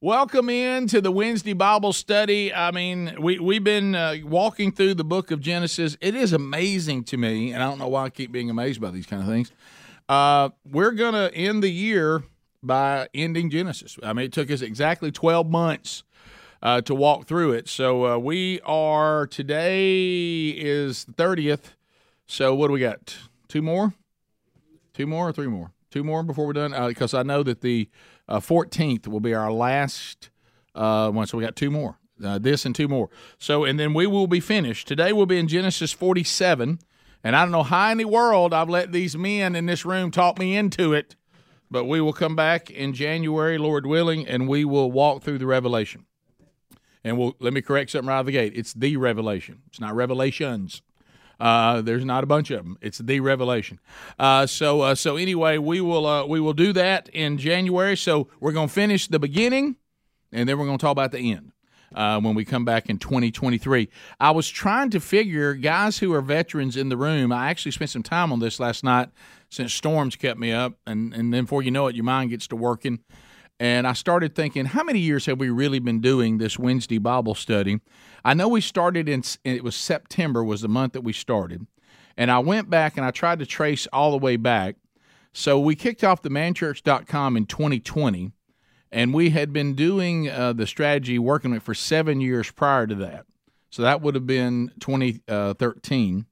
Welcome 0.00 0.48
in 0.48 0.86
to 0.88 1.00
the 1.00 1.10
Wednesday 1.10 1.54
Bible 1.54 1.92
study. 1.92 2.54
I 2.54 2.70
mean, 2.70 3.16
we, 3.18 3.40
we've 3.40 3.64
been 3.64 3.96
uh, 3.96 4.14
walking 4.22 4.70
through 4.70 4.94
the 4.94 5.02
book 5.02 5.32
of 5.32 5.40
Genesis. 5.40 5.96
It 6.00 6.14
is 6.14 6.32
amazing 6.32 7.02
to 7.06 7.16
me, 7.16 7.52
and 7.52 7.60
I 7.60 7.66
don't 7.66 7.80
know 7.80 7.88
why 7.88 8.04
I 8.04 8.10
keep 8.10 8.30
being 8.30 8.48
amazed 8.48 8.80
by 8.80 8.92
these 8.92 9.06
kind 9.06 9.20
of 9.20 9.28
things. 9.28 9.50
Uh, 10.08 10.50
we're 10.64 10.92
going 10.92 11.14
to 11.14 11.34
end 11.34 11.64
the 11.64 11.68
year 11.68 12.22
by 12.62 13.08
ending 13.12 13.50
Genesis. 13.50 13.98
I 14.04 14.12
mean, 14.12 14.26
it 14.26 14.32
took 14.32 14.52
us 14.52 14.60
exactly 14.60 15.10
12 15.10 15.50
months 15.50 16.04
uh, 16.62 16.80
to 16.82 16.94
walk 16.94 17.26
through 17.26 17.54
it. 17.54 17.68
So 17.68 18.06
uh, 18.06 18.18
we 18.18 18.60
are, 18.60 19.26
today 19.26 20.50
is 20.50 21.06
the 21.06 21.12
30th. 21.14 21.72
So 22.28 22.54
what 22.54 22.68
do 22.68 22.74
we 22.74 22.80
got? 22.80 23.16
Two 23.48 23.62
more? 23.62 23.94
Two 24.94 25.08
more 25.08 25.28
or 25.28 25.32
three 25.32 25.48
more? 25.48 25.72
Two 25.90 26.04
more 26.04 26.22
before 26.22 26.46
we're 26.46 26.52
done? 26.52 26.86
Because 26.86 27.14
I 27.14 27.24
know 27.24 27.42
that 27.42 27.62
the 27.62 27.88
uh, 28.28 28.40
14th 28.40 29.08
will 29.08 29.20
be 29.20 29.34
our 29.34 29.52
last 29.52 30.30
uh, 30.74 31.10
one. 31.10 31.26
So 31.26 31.38
we 31.38 31.44
got 31.44 31.56
two 31.56 31.70
more. 31.70 31.98
Uh, 32.22 32.38
this 32.38 32.66
and 32.66 32.74
two 32.74 32.88
more. 32.88 33.08
So, 33.38 33.64
and 33.64 33.78
then 33.78 33.94
we 33.94 34.06
will 34.06 34.26
be 34.26 34.40
finished. 34.40 34.88
Today 34.88 35.12
we'll 35.12 35.26
be 35.26 35.38
in 35.38 35.46
Genesis 35.46 35.92
47. 35.92 36.80
And 37.22 37.36
I 37.36 37.42
don't 37.42 37.52
know 37.52 37.62
how 37.62 37.90
in 37.90 37.98
the 37.98 38.06
world 38.06 38.52
I've 38.52 38.68
let 38.68 38.92
these 38.92 39.16
men 39.16 39.54
in 39.54 39.66
this 39.66 39.84
room 39.84 40.10
talk 40.10 40.38
me 40.38 40.56
into 40.56 40.92
it, 40.92 41.16
but 41.70 41.84
we 41.84 42.00
will 42.00 42.12
come 42.12 42.34
back 42.34 42.70
in 42.70 42.92
January, 42.92 43.58
Lord 43.58 43.86
willing, 43.86 44.26
and 44.26 44.48
we 44.48 44.64
will 44.64 44.90
walk 44.90 45.22
through 45.22 45.38
the 45.38 45.46
Revelation. 45.46 46.06
And 47.04 47.18
we'll 47.18 47.36
let 47.38 47.52
me 47.52 47.60
correct 47.60 47.90
something 47.90 48.08
right 48.08 48.16
out 48.16 48.20
of 48.20 48.26
the 48.26 48.32
gate. 48.32 48.52
It's 48.56 48.72
the 48.72 48.96
Revelation. 48.96 49.62
It's 49.68 49.80
not 49.80 49.94
Revelations. 49.94 50.82
Uh, 51.40 51.80
there's 51.82 52.04
not 52.04 52.24
a 52.24 52.26
bunch 52.26 52.50
of 52.50 52.64
them. 52.64 52.78
It's 52.80 52.98
the 52.98 53.20
revelation. 53.20 53.78
Uh, 54.18 54.46
so 54.46 54.80
uh, 54.80 54.94
so 54.94 55.16
anyway, 55.16 55.58
we 55.58 55.80
will 55.80 56.06
uh, 56.06 56.26
we 56.26 56.40
will 56.40 56.52
do 56.52 56.72
that 56.72 57.08
in 57.10 57.38
January. 57.38 57.96
So 57.96 58.28
we're 58.40 58.52
going 58.52 58.68
to 58.68 58.74
finish 58.74 59.06
the 59.06 59.18
beginning, 59.18 59.76
and 60.32 60.48
then 60.48 60.58
we're 60.58 60.66
going 60.66 60.78
to 60.78 60.82
talk 60.82 60.92
about 60.92 61.12
the 61.12 61.32
end. 61.32 61.52
Uh, 61.94 62.20
when 62.20 62.34
we 62.34 62.44
come 62.44 62.66
back 62.66 62.90
in 62.90 62.98
2023, 62.98 63.88
I 64.20 64.30
was 64.32 64.46
trying 64.46 64.90
to 64.90 65.00
figure 65.00 65.54
guys 65.54 65.96
who 65.96 66.12
are 66.12 66.20
veterans 66.20 66.76
in 66.76 66.90
the 66.90 66.98
room. 66.98 67.32
I 67.32 67.48
actually 67.48 67.72
spent 67.72 67.88
some 67.88 68.02
time 68.02 68.30
on 68.30 68.40
this 68.40 68.60
last 68.60 68.84
night 68.84 69.08
since 69.48 69.72
storms 69.72 70.14
kept 70.14 70.38
me 70.38 70.52
up, 70.52 70.74
and 70.86 71.14
and 71.14 71.32
then 71.32 71.44
before 71.44 71.62
you 71.62 71.70
know 71.70 71.86
it, 71.86 71.94
your 71.94 72.04
mind 72.04 72.30
gets 72.30 72.46
to 72.48 72.56
working. 72.56 72.98
And 73.60 73.86
I 73.86 73.92
started 73.92 74.34
thinking, 74.34 74.66
how 74.66 74.84
many 74.84 75.00
years 75.00 75.26
have 75.26 75.40
we 75.40 75.50
really 75.50 75.80
been 75.80 76.00
doing 76.00 76.38
this 76.38 76.58
Wednesday 76.58 76.98
Bible 76.98 77.34
study? 77.34 77.80
I 78.24 78.34
know 78.34 78.48
we 78.48 78.60
started 78.60 79.08
in 79.08 79.22
it 79.44 79.64
was 79.64 79.76
September 79.76 80.42
was 80.42 80.62
the 80.62 80.68
month 80.68 80.92
that 80.94 81.02
we 81.02 81.12
started, 81.12 81.66
and 82.16 82.30
I 82.30 82.38
went 82.40 82.70
back 82.70 82.96
and 82.96 83.06
I 83.06 83.10
tried 83.10 83.38
to 83.38 83.46
trace 83.46 83.86
all 83.92 84.10
the 84.10 84.18
way 84.18 84.36
back. 84.36 84.76
So 85.32 85.60
we 85.60 85.76
kicked 85.76 86.02
off 86.02 86.22
the 86.22 86.30
manchurch.com 86.30 87.36
in 87.36 87.46
2020, 87.46 88.32
and 88.90 89.14
we 89.14 89.30
had 89.30 89.52
been 89.52 89.74
doing 89.74 90.28
uh, 90.28 90.52
the 90.52 90.66
strategy 90.66 91.18
working 91.18 91.52
it 91.52 91.62
for 91.62 91.74
seven 91.74 92.20
years 92.20 92.50
prior 92.50 92.86
to 92.86 92.94
that. 92.96 93.26
So 93.70 93.82
that 93.82 94.00
would 94.00 94.14
have 94.14 94.26
been 94.26 94.72
2013. 94.80 96.26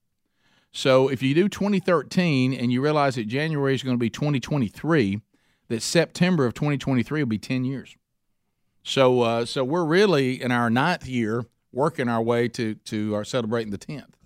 So 0.72 1.08
if 1.08 1.22
you 1.22 1.34
do 1.34 1.48
2013 1.48 2.52
and 2.52 2.72
you 2.72 2.82
realize 2.82 3.14
that 3.14 3.28
January 3.28 3.74
is 3.74 3.82
going 3.82 3.96
to 3.96 4.00
be 4.00 4.10
2023, 4.10 5.20
that 5.68 5.82
September 5.82 6.46
of 6.46 6.54
2023 6.54 7.22
will 7.22 7.28
be 7.28 7.38
10 7.38 7.64
years. 7.64 7.96
So 8.82 9.22
uh, 9.22 9.44
so 9.44 9.64
we're 9.64 9.84
really 9.84 10.40
in 10.40 10.52
our 10.52 10.70
ninth 10.70 11.06
year 11.06 11.44
working 11.76 12.08
our 12.08 12.22
way 12.22 12.48
to 12.48 12.74
to 12.74 13.14
our 13.14 13.24
celebrating 13.24 13.70
the 13.70 13.78
tenth. 13.78 14.16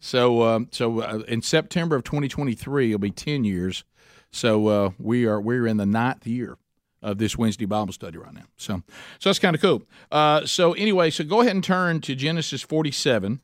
So 0.00 0.42
um, 0.42 0.68
so 0.70 1.00
uh, 1.00 1.22
in 1.28 1.42
September 1.42 1.96
of 1.96 2.04
2023, 2.04 2.90
it'll 2.90 2.98
be 2.98 3.10
10 3.10 3.44
years. 3.44 3.84
So 4.30 4.68
uh, 4.68 4.90
we 4.98 5.26
are 5.26 5.40
we're 5.40 5.66
in 5.66 5.76
the 5.76 5.86
ninth 5.86 6.26
year 6.26 6.56
of 7.02 7.18
this 7.18 7.36
Wednesday 7.36 7.66
Bible 7.66 7.92
study 7.92 8.16
right 8.16 8.32
now. 8.32 8.44
So 8.56 8.82
so 9.18 9.28
that's 9.28 9.38
kind 9.38 9.54
of 9.54 9.60
cool. 9.60 9.82
Uh, 10.10 10.46
so 10.46 10.72
anyway, 10.74 11.10
so 11.10 11.24
go 11.24 11.40
ahead 11.40 11.54
and 11.54 11.64
turn 11.64 12.00
to 12.02 12.14
Genesis 12.14 12.62
47. 12.62 13.40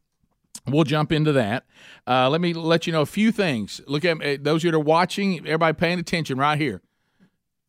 We'll 0.66 0.84
jump 0.84 1.10
into 1.10 1.32
that. 1.32 1.64
Uh, 2.06 2.28
let 2.28 2.40
me 2.40 2.52
let 2.52 2.86
you 2.86 2.92
know 2.92 3.02
a 3.02 3.06
few 3.06 3.32
things. 3.32 3.80
Look 3.86 4.04
at 4.04 4.22
uh, 4.22 4.36
those 4.40 4.62
that 4.62 4.74
are 4.74 4.78
watching. 4.78 5.38
Everybody 5.38 5.74
paying 5.74 5.98
attention 5.98 6.38
right 6.38 6.58
here 6.58 6.82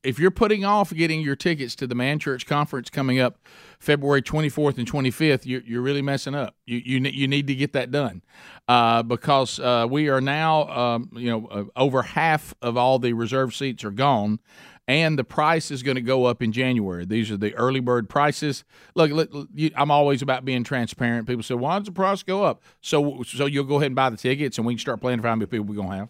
if 0.03 0.17
you're 0.17 0.31
putting 0.31 0.65
off 0.65 0.93
getting 0.93 1.21
your 1.21 1.35
tickets 1.35 1.75
to 1.75 1.87
the 1.87 1.95
Man 1.95 2.19
Church 2.19 2.45
conference 2.45 2.89
coming 2.89 3.19
up 3.19 3.37
February 3.79 4.21
24th 4.21 4.77
and 4.77 4.91
25th, 4.91 5.45
you're, 5.45 5.61
you're 5.61 5.81
really 5.81 6.01
messing 6.01 6.33
up. 6.33 6.55
You, 6.65 6.81
you, 6.83 6.99
you 7.09 7.27
need 7.27 7.47
to 7.47 7.55
get 7.55 7.73
that 7.73 7.91
done 7.91 8.21
uh, 8.67 9.03
because 9.03 9.59
uh, 9.59 9.87
we 9.89 10.09
are 10.09 10.21
now, 10.21 10.67
um, 10.69 11.09
you 11.13 11.29
know, 11.29 11.47
uh, 11.47 11.63
over 11.75 12.01
half 12.01 12.53
of 12.61 12.77
all 12.77 12.99
the 12.99 13.13
reserve 13.13 13.53
seats 13.53 13.83
are 13.83 13.91
gone. 13.91 14.39
And 14.87 15.17
the 15.17 15.23
price 15.23 15.71
is 15.71 15.83
going 15.83 15.95
to 15.95 16.01
go 16.01 16.25
up 16.25 16.41
in 16.41 16.51
January. 16.51 17.05
These 17.05 17.31
are 17.31 17.37
the 17.37 17.53
early 17.53 17.79
bird 17.79 18.09
prices. 18.09 18.65
Look, 18.95 19.11
look 19.11 19.47
you, 19.53 19.69
I'm 19.75 19.91
always 19.91 20.21
about 20.21 20.43
being 20.43 20.63
transparent. 20.65 21.27
People 21.27 21.43
say, 21.43 21.53
"Why 21.53 21.77
does 21.77 21.85
the 21.85 21.93
price 21.93 22.23
go 22.23 22.43
up?" 22.43 22.61
So, 22.81 23.23
so 23.23 23.45
you'll 23.45 23.63
go 23.63 23.75
ahead 23.75 23.85
and 23.85 23.95
buy 23.95 24.09
the 24.09 24.17
tickets, 24.17 24.57
and 24.57 24.67
we 24.67 24.73
can 24.73 24.79
start 24.79 24.99
planning 24.99 25.21
for 25.21 25.29
how 25.29 25.35
many 25.35 25.45
people 25.45 25.67
we're 25.67 25.75
going 25.75 25.91
to 25.91 25.95
have. 25.95 26.09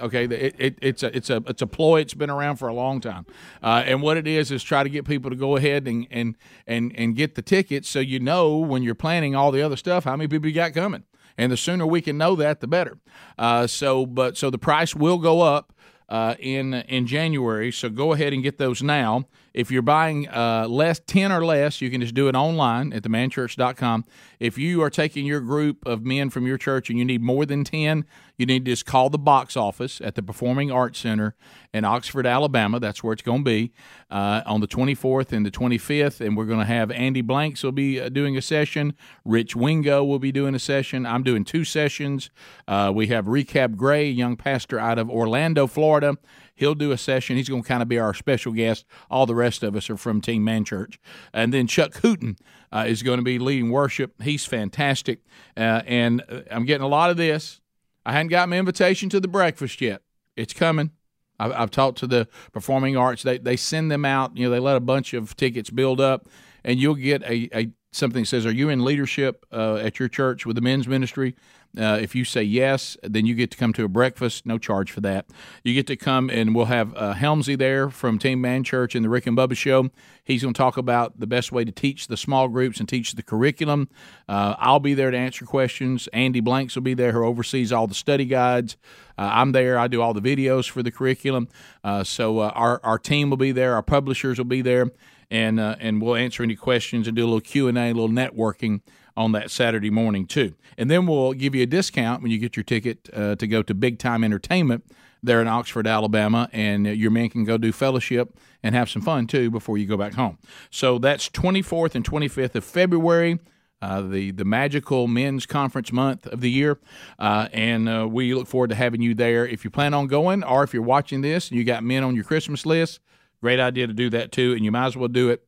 Okay, 0.00 0.24
it, 0.24 0.54
it, 0.58 0.78
it's 0.82 1.02
a 1.02 1.16
it's 1.16 1.30
a 1.30 1.42
it's 1.46 1.62
a 1.62 1.66
ploy. 1.66 2.00
It's 2.00 2.14
been 2.14 2.30
around 2.30 2.56
for 2.56 2.68
a 2.68 2.74
long 2.74 3.00
time, 3.00 3.26
uh, 3.62 3.82
and 3.86 4.02
what 4.02 4.16
it 4.16 4.26
is 4.26 4.50
is 4.50 4.62
try 4.62 4.82
to 4.82 4.88
get 4.88 5.04
people 5.04 5.30
to 5.30 5.36
go 5.36 5.56
ahead 5.56 5.86
and 5.86 6.06
and 6.10 6.36
and 6.66 6.92
and 6.96 7.14
get 7.14 7.34
the 7.34 7.42
tickets, 7.42 7.88
so 7.88 8.00
you 8.00 8.18
know 8.18 8.56
when 8.56 8.82
you're 8.82 8.94
planning 8.94 9.34
all 9.34 9.52
the 9.52 9.62
other 9.62 9.76
stuff 9.76 10.04
how 10.04 10.16
many 10.16 10.28
people 10.28 10.48
you 10.48 10.54
got 10.54 10.74
coming, 10.74 11.04
and 11.38 11.52
the 11.52 11.56
sooner 11.56 11.86
we 11.86 12.00
can 12.00 12.18
know 12.18 12.34
that, 12.36 12.60
the 12.60 12.66
better. 12.66 12.98
Uh, 13.38 13.66
so, 13.66 14.04
but 14.06 14.36
so 14.36 14.50
the 14.50 14.58
price 14.58 14.94
will 14.94 15.18
go 15.18 15.42
up 15.42 15.72
uh, 16.08 16.34
in 16.38 16.74
in 16.74 17.06
January. 17.06 17.72
So 17.72 17.88
go 17.88 18.12
ahead 18.12 18.32
and 18.32 18.42
get 18.42 18.58
those 18.58 18.82
now. 18.82 19.26
If 19.52 19.70
you're 19.70 19.82
buying 19.82 20.28
uh, 20.28 20.66
less 20.68 21.00
ten 21.00 21.32
or 21.32 21.44
less, 21.44 21.80
you 21.80 21.90
can 21.90 22.00
just 22.00 22.14
do 22.14 22.28
it 22.28 22.34
online 22.34 22.92
at 22.92 23.02
themanchurch.com. 23.02 24.04
If 24.40 24.58
you 24.58 24.82
are 24.82 24.90
taking 24.90 25.26
your 25.26 25.40
group 25.40 25.86
of 25.86 26.04
men 26.04 26.30
from 26.30 26.46
your 26.46 26.58
church 26.58 26.90
and 26.90 26.98
you 26.98 27.04
need 27.04 27.22
more 27.22 27.46
than 27.46 27.64
ten, 27.64 28.04
you 28.36 28.46
need 28.46 28.64
to 28.64 28.72
just 28.72 28.84
call 28.84 29.10
the 29.10 29.18
box 29.18 29.56
office 29.56 30.00
at 30.00 30.16
the 30.16 30.22
Performing 30.22 30.70
Arts 30.70 30.98
Center 30.98 31.36
in 31.72 31.84
Oxford, 31.84 32.26
Alabama. 32.26 32.80
That's 32.80 33.02
where 33.04 33.12
it's 33.12 33.22
going 33.22 33.44
to 33.44 33.44
be 33.44 33.72
uh, 34.10 34.42
on 34.44 34.60
the 34.60 34.66
24th 34.66 35.32
and 35.32 35.46
the 35.46 35.50
25th. 35.50 36.20
And 36.20 36.36
we're 36.36 36.44
going 36.44 36.58
to 36.58 36.64
have 36.64 36.90
Andy 36.90 37.20
Blanks 37.20 37.62
will 37.62 37.72
be 37.72 38.00
uh, 38.00 38.08
doing 38.08 38.36
a 38.36 38.42
session. 38.42 38.94
Rich 39.24 39.54
Wingo 39.54 40.04
will 40.04 40.18
be 40.18 40.32
doing 40.32 40.54
a 40.54 40.58
session. 40.58 41.06
I'm 41.06 41.22
doing 41.22 41.44
two 41.44 41.64
sessions. 41.64 42.30
Uh, 42.66 42.92
we 42.94 43.06
have 43.08 43.26
Recap 43.26 43.76
Gray, 43.76 44.10
young 44.10 44.36
pastor 44.36 44.78
out 44.80 44.98
of 44.98 45.08
Orlando, 45.08 45.66
Florida. 45.66 46.16
He'll 46.56 46.74
do 46.76 46.92
a 46.92 46.98
session. 46.98 47.36
He's 47.36 47.48
going 47.48 47.62
to 47.62 47.68
kind 47.68 47.82
of 47.82 47.88
be 47.88 47.98
our 47.98 48.14
special 48.14 48.52
guest. 48.52 48.84
All 49.10 49.26
the 49.26 49.34
rest 49.34 49.62
of 49.62 49.74
us 49.74 49.90
are 49.90 49.96
from 49.96 50.20
Team 50.20 50.44
Man 50.44 50.64
Church. 50.64 51.00
And 51.32 51.52
then 51.52 51.66
Chuck 51.66 51.94
Hooten 51.94 52.36
uh, 52.74 52.84
is 52.86 53.02
going 53.02 53.18
to 53.18 53.24
be 53.24 53.38
leading 53.38 53.70
worship. 53.70 54.20
He's 54.22 54.44
fantastic. 54.44 55.20
Uh, 55.56 55.82
and 55.86 56.22
uh, 56.28 56.40
I'm 56.50 56.64
getting 56.64 56.84
a 56.84 56.88
lot 56.88 57.10
of 57.10 57.16
this. 57.16 57.60
I 58.04 58.12
hadn't 58.12 58.28
got 58.28 58.48
my 58.48 58.58
invitation 58.58 59.08
to 59.10 59.20
the 59.20 59.28
breakfast 59.28 59.80
yet. 59.80 60.02
It's 60.36 60.52
coming. 60.52 60.90
I've, 61.38 61.52
I've 61.52 61.70
talked 61.70 61.98
to 61.98 62.06
the 62.06 62.28
performing 62.52 62.96
arts. 62.96 63.22
They 63.22 63.38
they 63.38 63.56
send 63.56 63.90
them 63.90 64.04
out. 64.04 64.36
You 64.36 64.46
know, 64.46 64.50
they 64.50 64.58
let 64.58 64.76
a 64.76 64.80
bunch 64.80 65.14
of 65.14 65.36
tickets 65.36 65.70
build 65.70 66.00
up, 66.00 66.28
and 66.64 66.78
you'll 66.78 66.94
get 66.96 67.22
a, 67.22 67.48
a 67.56 67.70
something 67.92 68.22
that 68.22 68.28
says, 68.28 68.44
"Are 68.44 68.52
you 68.52 68.68
in 68.68 68.84
leadership 68.84 69.46
uh, 69.52 69.76
at 69.76 69.98
your 69.98 70.08
church 70.08 70.44
with 70.44 70.56
the 70.56 70.62
men's 70.62 70.86
ministry?" 70.86 71.34
Uh, 71.78 71.98
if 72.00 72.14
you 72.14 72.24
say 72.24 72.42
yes, 72.42 72.96
then 73.02 73.26
you 73.26 73.34
get 73.34 73.50
to 73.50 73.56
come 73.56 73.72
to 73.72 73.84
a 73.84 73.88
breakfast, 73.88 74.46
no 74.46 74.58
charge 74.58 74.90
for 74.90 75.00
that. 75.00 75.26
You 75.64 75.74
get 75.74 75.86
to 75.88 75.96
come 75.96 76.30
and 76.30 76.54
we'll 76.54 76.66
have 76.66 76.94
uh, 76.96 77.14
Helmsy 77.14 77.58
there 77.58 77.90
from 77.90 78.18
Team 78.18 78.40
Man 78.40 78.62
Church 78.62 78.94
and 78.94 79.04
the 79.04 79.08
Rick 79.08 79.26
and 79.26 79.36
Bubba 79.36 79.56
Show. 79.56 79.90
He's 80.22 80.42
going 80.42 80.54
to 80.54 80.58
talk 80.58 80.76
about 80.76 81.18
the 81.18 81.26
best 81.26 81.52
way 81.52 81.64
to 81.64 81.72
teach 81.72 82.06
the 82.06 82.16
small 82.16 82.48
groups 82.48 82.78
and 82.78 82.88
teach 82.88 83.14
the 83.14 83.22
curriculum. 83.22 83.88
Uh, 84.28 84.54
I'll 84.58 84.80
be 84.80 84.94
there 84.94 85.10
to 85.10 85.16
answer 85.16 85.44
questions. 85.44 86.08
Andy 86.12 86.40
Blanks 86.40 86.76
will 86.76 86.82
be 86.82 86.94
there, 86.94 87.12
who 87.12 87.24
oversees 87.24 87.72
all 87.72 87.86
the 87.86 87.94
study 87.94 88.24
guides. 88.24 88.76
Uh, 89.18 89.30
I'm 89.32 89.52
there. 89.52 89.78
I 89.78 89.88
do 89.88 90.00
all 90.00 90.14
the 90.14 90.22
videos 90.22 90.68
for 90.68 90.82
the 90.82 90.90
curriculum. 90.90 91.48
Uh, 91.82 92.04
so 92.04 92.38
uh, 92.38 92.52
our 92.54 92.80
our 92.84 92.98
team 92.98 93.30
will 93.30 93.36
be 93.36 93.52
there. 93.52 93.74
Our 93.74 93.82
publishers 93.82 94.38
will 94.38 94.44
be 94.44 94.62
there, 94.62 94.90
and 95.30 95.60
and 95.60 96.00
we'll 96.00 96.16
answer 96.16 96.42
any 96.42 96.56
questions 96.56 97.06
and 97.06 97.16
do 97.16 97.22
a 97.22 97.26
little 97.26 97.40
Q 97.40 97.68
and 97.68 97.76
A, 97.76 97.90
a 97.90 97.92
little 97.92 98.08
networking 98.08 98.80
on 99.16 99.32
that 99.32 99.50
Saturday 99.50 99.90
morning 99.90 100.26
too. 100.26 100.54
And 100.76 100.90
then 100.90 101.06
we'll 101.06 101.32
give 101.32 101.54
you 101.54 101.62
a 101.62 101.66
discount 101.66 102.22
when 102.22 102.32
you 102.32 102.38
get 102.38 102.56
your 102.56 102.64
ticket 102.64 103.08
uh, 103.12 103.36
to 103.36 103.46
go 103.46 103.62
to 103.62 103.74
Big 103.74 103.98
Time 103.98 104.24
Entertainment 104.24 104.84
there 105.22 105.40
in 105.40 105.48
Oxford, 105.48 105.86
Alabama, 105.86 106.48
and 106.52 106.86
your 106.86 107.10
men 107.10 107.30
can 107.30 107.44
go 107.44 107.56
do 107.56 107.72
fellowship 107.72 108.36
and 108.62 108.74
have 108.74 108.90
some 108.90 109.02
fun 109.02 109.26
too 109.26 109.50
before 109.50 109.78
you 109.78 109.86
go 109.86 109.96
back 109.96 110.14
home. 110.14 110.38
So 110.70 110.98
that's 110.98 111.28
24th 111.30 111.94
and 111.94 112.04
25th 112.04 112.54
of 112.54 112.64
February. 112.64 113.38
Uh, 113.82 114.00
the 114.00 114.30
the 114.30 114.46
magical 114.46 115.06
men's 115.06 115.44
conference 115.44 115.92
month 115.92 116.26
of 116.28 116.40
the 116.40 116.50
year, 116.50 116.78
uh, 117.18 117.48
and 117.52 117.86
uh, 117.86 118.08
we 118.08 118.32
look 118.32 118.46
forward 118.46 118.70
to 118.70 118.74
having 118.74 119.02
you 119.02 119.14
there. 119.14 119.46
If 119.46 119.62
you 119.62 119.70
plan 119.70 119.92
on 119.92 120.06
going, 120.06 120.42
or 120.42 120.62
if 120.62 120.72
you're 120.72 120.82
watching 120.82 121.20
this 121.20 121.50
and 121.50 121.58
you 121.58 121.64
got 121.64 121.84
men 121.84 122.02
on 122.02 122.14
your 122.14 122.24
Christmas 122.24 122.64
list, 122.64 123.00
great 123.42 123.60
idea 123.60 123.86
to 123.86 123.92
do 123.92 124.08
that 124.10 124.32
too, 124.32 124.54
and 124.54 124.64
you 124.64 124.72
might 124.72 124.86
as 124.86 124.96
well 124.96 125.08
do 125.08 125.28
it 125.28 125.46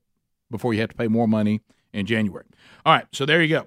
before 0.51 0.75
you 0.75 0.81
have 0.81 0.91
to 0.91 0.97
pay 0.97 1.09
more 1.09 1.27
money 1.27 1.63
in 1.95 2.05
January. 2.05 2.45
All 2.87 2.93
right, 2.93 3.07
so 3.11 3.27
there 3.27 3.43
you 3.43 3.49
go. 3.49 3.67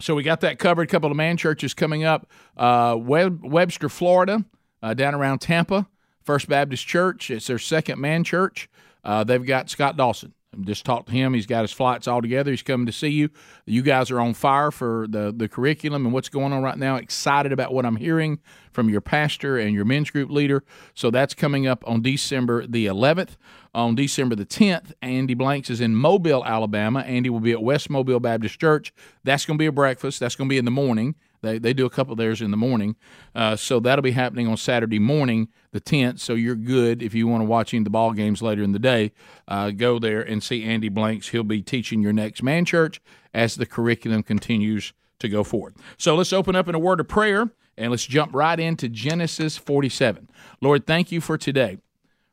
So 0.00 0.14
we 0.14 0.22
got 0.22 0.40
that 0.40 0.58
covered. 0.58 0.84
A 0.84 0.86
couple 0.90 1.10
of 1.10 1.16
man 1.16 1.36
churches 1.36 1.74
coming 1.74 2.04
up. 2.04 2.26
Uh, 2.56 2.96
Web- 2.98 3.44
Webster, 3.44 3.90
Florida, 3.90 4.46
uh, 4.82 4.94
down 4.94 5.14
around 5.14 5.40
Tampa, 5.40 5.86
First 6.22 6.48
Baptist 6.48 6.86
Church. 6.86 7.30
It's 7.30 7.48
their 7.48 7.58
second 7.58 8.00
man 8.00 8.24
church. 8.24 8.70
Uh, 9.04 9.24
they've 9.24 9.44
got 9.44 9.68
Scott 9.68 9.98
Dawson. 9.98 10.32
Just 10.62 10.84
talked 10.84 11.08
to 11.08 11.12
him. 11.12 11.34
He's 11.34 11.46
got 11.46 11.62
his 11.62 11.72
flights 11.72 12.08
all 12.08 12.22
together. 12.22 12.50
He's 12.50 12.62
coming 12.62 12.86
to 12.86 12.92
see 12.92 13.08
you. 13.08 13.30
You 13.66 13.82
guys 13.82 14.10
are 14.10 14.20
on 14.20 14.34
fire 14.34 14.70
for 14.70 15.06
the, 15.08 15.32
the 15.36 15.48
curriculum 15.48 16.04
and 16.04 16.14
what's 16.14 16.28
going 16.28 16.52
on 16.52 16.62
right 16.62 16.78
now. 16.78 16.96
Excited 16.96 17.52
about 17.52 17.72
what 17.72 17.84
I'm 17.84 17.96
hearing 17.96 18.38
from 18.72 18.88
your 18.88 19.00
pastor 19.00 19.58
and 19.58 19.74
your 19.74 19.84
men's 19.84 20.10
group 20.10 20.30
leader. 20.30 20.62
So 20.94 21.10
that's 21.10 21.34
coming 21.34 21.66
up 21.66 21.82
on 21.86 22.02
December 22.02 22.66
the 22.66 22.86
11th. 22.86 23.36
On 23.74 23.94
December 23.94 24.34
the 24.34 24.46
10th, 24.46 24.92
Andy 25.02 25.34
Blanks 25.34 25.68
is 25.68 25.80
in 25.80 25.94
Mobile, 25.94 26.44
Alabama. 26.44 27.00
Andy 27.00 27.28
will 27.28 27.40
be 27.40 27.52
at 27.52 27.62
West 27.62 27.90
Mobile 27.90 28.20
Baptist 28.20 28.58
Church. 28.58 28.92
That's 29.24 29.44
going 29.44 29.58
to 29.58 29.62
be 29.62 29.66
a 29.66 29.72
breakfast. 29.72 30.20
That's 30.20 30.34
going 30.34 30.48
to 30.48 30.52
be 30.52 30.58
in 30.58 30.64
the 30.64 30.70
morning. 30.70 31.14
They, 31.42 31.58
they 31.58 31.72
do 31.72 31.86
a 31.86 31.90
couple 31.90 32.12
of 32.12 32.18
theirs 32.18 32.40
in 32.40 32.50
the 32.50 32.56
morning. 32.56 32.96
Uh, 33.34 33.56
so 33.56 33.80
that'll 33.80 34.02
be 34.02 34.12
happening 34.12 34.46
on 34.46 34.56
Saturday 34.56 34.98
morning, 34.98 35.48
the 35.72 35.80
10th. 35.80 36.20
So 36.20 36.34
you're 36.34 36.54
good 36.54 37.02
if 37.02 37.14
you 37.14 37.28
want 37.28 37.42
to 37.42 37.46
watch 37.46 37.72
any 37.74 37.80
of 37.80 37.84
the 37.84 37.90
ball 37.90 38.12
games 38.12 38.42
later 38.42 38.62
in 38.62 38.72
the 38.72 38.78
day. 38.78 39.12
Uh, 39.46 39.70
go 39.70 39.98
there 39.98 40.22
and 40.22 40.42
see 40.42 40.64
Andy 40.64 40.88
Blanks. 40.88 41.28
He'll 41.28 41.44
be 41.44 41.62
teaching 41.62 42.02
your 42.02 42.12
next 42.12 42.42
man 42.42 42.64
church 42.64 43.00
as 43.34 43.56
the 43.56 43.66
curriculum 43.66 44.22
continues 44.22 44.92
to 45.18 45.28
go 45.28 45.44
forward. 45.44 45.76
So 45.98 46.14
let's 46.14 46.32
open 46.32 46.56
up 46.56 46.68
in 46.68 46.74
a 46.74 46.78
word 46.78 47.00
of 47.00 47.08
prayer 47.08 47.50
and 47.76 47.90
let's 47.90 48.06
jump 48.06 48.34
right 48.34 48.58
into 48.58 48.88
Genesis 48.88 49.56
47. 49.56 50.28
Lord, 50.60 50.86
thank 50.86 51.12
you 51.12 51.20
for 51.20 51.36
today. 51.36 51.78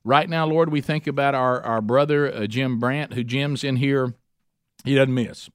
Right 0.06 0.30
now, 0.30 0.46
Lord, 0.46 0.70
we 0.70 0.82
think 0.82 1.08
about 1.08 1.34
our, 1.34 1.62
our 1.62 1.82
brother, 1.82 2.34
uh, 2.34 2.48
Jim 2.48 2.80
Brandt, 2.80 3.14
who 3.14 3.24
Jim's 3.24 3.64
in 3.64 3.78
here. 3.78 4.14
He 4.84 4.96
doesn't 4.96 5.14
miss. 5.14 5.50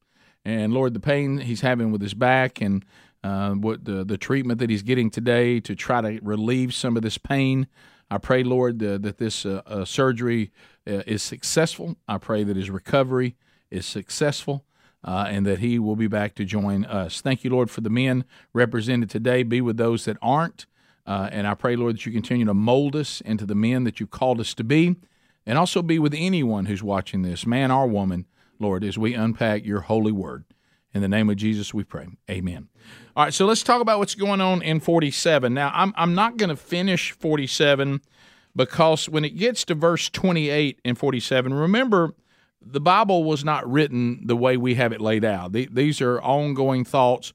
And 0.44 0.72
Lord, 0.72 0.94
the 0.94 1.00
pain 1.00 1.38
he's 1.38 1.60
having 1.60 1.92
with 1.92 2.00
his 2.00 2.14
back 2.14 2.60
and 2.62 2.84
uh, 3.24 3.50
what 3.52 3.84
the 3.84 4.04
the 4.04 4.18
treatment 4.18 4.58
that 4.60 4.70
he's 4.70 4.82
getting 4.82 5.10
today 5.10 5.60
to 5.60 5.74
try 5.74 6.00
to 6.00 6.20
relieve 6.22 6.74
some 6.74 6.96
of 6.96 7.02
this 7.02 7.18
pain. 7.18 7.66
I 8.10 8.18
pray, 8.18 8.42
Lord, 8.42 8.82
uh, 8.82 8.98
that 8.98 9.18
this 9.18 9.44
uh, 9.44 9.62
uh 9.66 9.84
surgery 9.84 10.50
uh, 10.86 11.02
is 11.06 11.22
successful. 11.22 11.96
I 12.06 12.18
pray 12.18 12.44
that 12.44 12.56
his 12.56 12.70
recovery 12.70 13.36
is 13.70 13.86
successful. 13.86 14.64
Uh, 15.04 15.28
and 15.28 15.46
that 15.46 15.60
he 15.60 15.78
will 15.78 15.94
be 15.94 16.08
back 16.08 16.34
to 16.34 16.44
join 16.44 16.84
us. 16.84 17.20
Thank 17.20 17.44
you, 17.44 17.50
Lord, 17.50 17.70
for 17.70 17.82
the 17.82 17.88
men 17.88 18.24
represented 18.52 19.08
today. 19.08 19.44
Be 19.44 19.60
with 19.60 19.76
those 19.76 20.06
that 20.06 20.16
aren't. 20.20 20.66
and 21.06 21.46
I 21.46 21.54
pray, 21.54 21.76
Lord, 21.76 21.94
that 21.94 22.04
you 22.04 22.10
continue 22.10 22.44
to 22.46 22.52
mold 22.52 22.96
us 22.96 23.20
into 23.20 23.46
the 23.46 23.54
men 23.54 23.84
that 23.84 24.00
you've 24.00 24.10
called 24.10 24.40
us 24.40 24.54
to 24.54 24.64
be. 24.64 24.96
And 25.46 25.56
also 25.56 25.82
be 25.82 26.00
with 26.00 26.14
anyone 26.16 26.66
who's 26.66 26.82
watching 26.82 27.22
this, 27.22 27.46
man 27.46 27.70
or 27.70 27.86
woman, 27.86 28.26
Lord, 28.58 28.82
as 28.82 28.98
we 28.98 29.14
unpack 29.14 29.64
your 29.64 29.82
holy 29.82 30.12
word. 30.12 30.44
In 30.94 31.02
the 31.02 31.08
name 31.08 31.28
of 31.28 31.36
Jesus, 31.36 31.74
we 31.74 31.84
pray. 31.84 32.06
Amen. 32.30 32.68
All 33.14 33.24
right, 33.24 33.34
so 33.34 33.44
let's 33.44 33.62
talk 33.62 33.80
about 33.82 33.98
what's 33.98 34.14
going 34.14 34.40
on 34.40 34.62
in 34.62 34.80
47. 34.80 35.52
Now, 35.52 35.70
I'm, 35.74 35.92
I'm 35.96 36.14
not 36.14 36.36
going 36.36 36.48
to 36.48 36.56
finish 36.56 37.12
47 37.12 38.00
because 38.56 39.08
when 39.08 39.24
it 39.24 39.36
gets 39.36 39.64
to 39.66 39.74
verse 39.74 40.08
28 40.08 40.80
in 40.84 40.94
47, 40.94 41.52
remember, 41.52 42.14
the 42.60 42.80
Bible 42.80 43.24
was 43.24 43.44
not 43.44 43.70
written 43.70 44.26
the 44.26 44.36
way 44.36 44.56
we 44.56 44.74
have 44.74 44.92
it 44.92 45.00
laid 45.00 45.24
out. 45.24 45.52
these 45.52 46.00
are 46.00 46.20
ongoing 46.20 46.84
thoughts. 46.84 47.32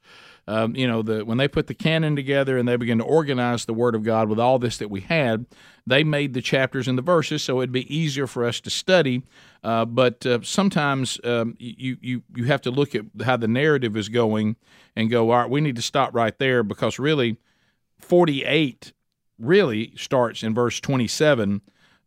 Um, 0.47 0.75
you 0.75 0.87
know, 0.87 1.01
the, 1.01 1.23
when 1.23 1.37
they 1.37 1.47
put 1.47 1.67
the 1.67 1.73
canon 1.73 2.15
together 2.15 2.57
and 2.57 2.67
they 2.67 2.75
began 2.75 2.97
to 2.97 3.03
organize 3.03 3.65
the 3.65 3.73
Word 3.73 3.95
of 3.95 4.03
God 4.03 4.27
with 4.27 4.39
all 4.39 4.59
this 4.59 4.77
that 4.77 4.89
we 4.89 5.01
had, 5.01 5.45
they 5.87 6.03
made 6.03 6.33
the 6.33 6.41
chapters 6.41 6.87
and 6.87 6.97
the 6.97 7.01
verses 7.01 7.43
so 7.43 7.59
it'd 7.59 7.71
be 7.71 7.93
easier 7.95 8.27
for 8.27 8.45
us 8.45 8.59
to 8.61 8.69
study. 8.69 9.23
Uh, 9.63 9.85
but 9.85 10.25
uh, 10.25 10.39
sometimes 10.41 11.17
um, 11.23 11.55
you, 11.59 11.97
you, 12.01 12.23
you 12.35 12.43
have 12.45 12.61
to 12.61 12.71
look 12.71 12.93
at 12.93 13.05
how 13.23 13.37
the 13.37 13.47
narrative 13.47 13.95
is 13.95 14.09
going 14.09 14.57
and 14.95 15.09
go, 15.09 15.31
all 15.31 15.39
right, 15.39 15.49
we 15.49 15.61
need 15.61 15.77
to 15.77 15.81
stop 15.81 16.13
right 16.13 16.37
there 16.39 16.61
because 16.61 16.99
really 16.99 17.37
48 17.99 18.91
really 19.39 19.93
starts 19.95 20.43
in 20.43 20.53
verse 20.53 20.79
27 20.81 21.61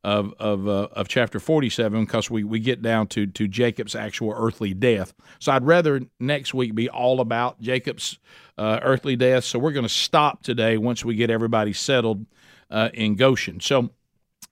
of 0.07 0.33
of, 0.39 0.69
uh, 0.69 0.87
of 0.93 1.09
chapter 1.09 1.41
47 1.41 2.05
because 2.05 2.31
we, 2.31 2.45
we 2.45 2.61
get 2.61 2.81
down 2.81 3.09
to 3.09 3.27
to 3.27 3.49
Jacob's 3.49 3.97
actual 3.97 4.33
earthly 4.37 4.73
death. 4.73 5.13
So 5.41 5.51
I'd 5.51 5.67
rather 5.67 6.01
next 6.21 6.55
week 6.55 6.77
be 6.77 6.89
all 6.89 7.21
about 7.21 7.61
Jacob's 7.61 8.21
uh, 8.57 8.79
earthly 8.83 9.17
death. 9.17 9.43
So 9.43 9.59
we're 9.59 9.73
going 9.73 9.83
to 9.83 9.89
stop 9.89 10.45
today 10.45 10.79
once 10.79 11.05
we 11.05 11.17
get 11.17 11.29
everybody 11.29 11.73
settled 11.73 12.25
uh, 12.71 12.91
in 12.95 13.17
Goshen. 13.17 13.59
So 13.59 13.91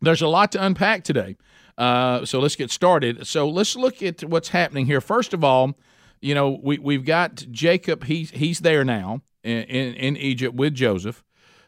there's 0.00 0.22
a 0.22 0.26
lot 0.28 0.50
to 0.52 0.64
unpack 0.64 1.04
today. 1.04 1.36
Uh, 1.78 2.24
so 2.24 2.40
let's 2.40 2.56
get 2.56 2.72
started. 2.72 3.24
So 3.24 3.48
let's 3.48 3.76
look 3.76 4.02
at 4.02 4.24
what's 4.24 4.48
happening 4.48 4.86
here. 4.86 5.00
First 5.00 5.32
of 5.32 5.44
all, 5.44 5.78
you 6.20 6.34
know 6.34 6.58
we 6.60 6.78
we've 6.78 7.04
got 7.04 7.44
Jacob. 7.52 8.04
He's 8.04 8.32
he's 8.32 8.58
there 8.58 8.84
now 8.84 9.20
in 9.44 9.62
in, 9.62 9.94
in 9.94 10.16
Egypt 10.16 10.56
with 10.56 10.74
Joseph. 10.74 11.22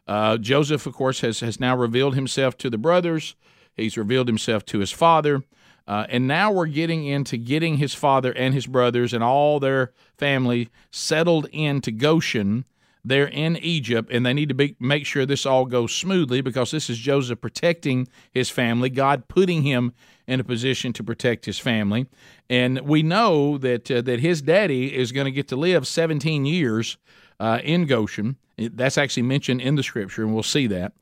Uh, 0.08 0.38
Joseph, 0.38 0.86
of 0.86 0.94
course, 0.94 1.20
has 1.20 1.38
has 1.38 1.60
now 1.60 1.76
revealed 1.76 2.16
himself 2.16 2.58
to 2.58 2.68
the 2.68 2.78
brothers. 2.78 3.36
He's 3.76 3.96
revealed 3.96 4.28
himself 4.28 4.64
to 4.66 4.78
his 4.78 4.90
father. 4.90 5.42
Uh, 5.86 6.06
and 6.08 6.26
now 6.26 6.50
we're 6.50 6.66
getting 6.66 7.06
into 7.06 7.36
getting 7.36 7.76
his 7.76 7.94
father 7.94 8.32
and 8.32 8.52
his 8.52 8.66
brothers 8.66 9.12
and 9.12 9.22
all 9.22 9.60
their 9.60 9.92
family 10.16 10.68
settled 10.90 11.46
into 11.52 11.92
Goshen 11.92 12.64
they're 13.06 13.28
in 13.28 13.56
Egypt, 13.58 14.10
and 14.10 14.26
they 14.26 14.34
need 14.34 14.48
to 14.48 14.54
be, 14.54 14.74
make 14.80 15.06
sure 15.06 15.24
this 15.24 15.46
all 15.46 15.64
goes 15.64 15.94
smoothly 15.94 16.40
because 16.40 16.72
this 16.72 16.90
is 16.90 16.98
Joseph 16.98 17.40
protecting 17.40 18.08
his 18.32 18.50
family, 18.50 18.90
God 18.90 19.28
putting 19.28 19.62
him 19.62 19.92
in 20.26 20.40
a 20.40 20.44
position 20.44 20.92
to 20.94 21.04
protect 21.04 21.44
his 21.44 21.60
family. 21.60 22.06
And 22.50 22.80
we 22.80 23.04
know 23.04 23.58
that 23.58 23.88
uh, 23.88 24.02
that 24.02 24.18
his 24.18 24.42
daddy 24.42 24.92
is 24.92 25.12
going 25.12 25.26
to 25.26 25.30
get 25.30 25.46
to 25.48 25.56
live 25.56 25.86
17 25.86 26.46
years 26.46 26.98
uh, 27.38 27.60
in 27.62 27.86
Goshen. 27.86 28.38
That's 28.58 28.98
actually 28.98 29.22
mentioned 29.22 29.60
in 29.60 29.76
the 29.76 29.84
scripture, 29.84 30.24
and 30.24 30.34
we'll 30.34 30.42
see 30.42 30.66
that. 30.66 30.92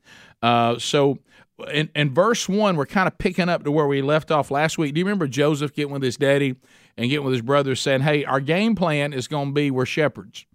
Uh, 0.43 0.77
so, 0.77 1.17
in, 1.71 1.89
in 1.95 2.13
verse 2.13 2.49
one, 2.49 2.75
we're 2.75 2.85
kind 2.85 3.07
of 3.07 3.17
picking 3.17 3.49
up 3.49 3.63
to 3.63 3.71
where 3.71 3.87
we 3.87 4.01
left 4.01 4.31
off 4.31 4.51
last 4.51 4.77
week. 4.77 4.93
Do 4.93 4.99
you 4.99 5.05
remember 5.05 5.27
Joseph 5.27 5.73
getting 5.73 5.93
with 5.93 6.03
his 6.03 6.17
daddy 6.17 6.55
and 6.97 7.09
getting 7.09 7.25
with 7.25 7.33
his 7.33 7.41
brothers, 7.41 7.79
saying, 7.79 8.01
"Hey, 8.01 8.25
our 8.25 8.39
game 8.39 8.75
plan 8.75 9.13
is 9.13 9.27
going 9.27 9.49
to 9.49 9.53
be 9.53 9.71
we're 9.71 9.85
shepherds." 9.85 10.45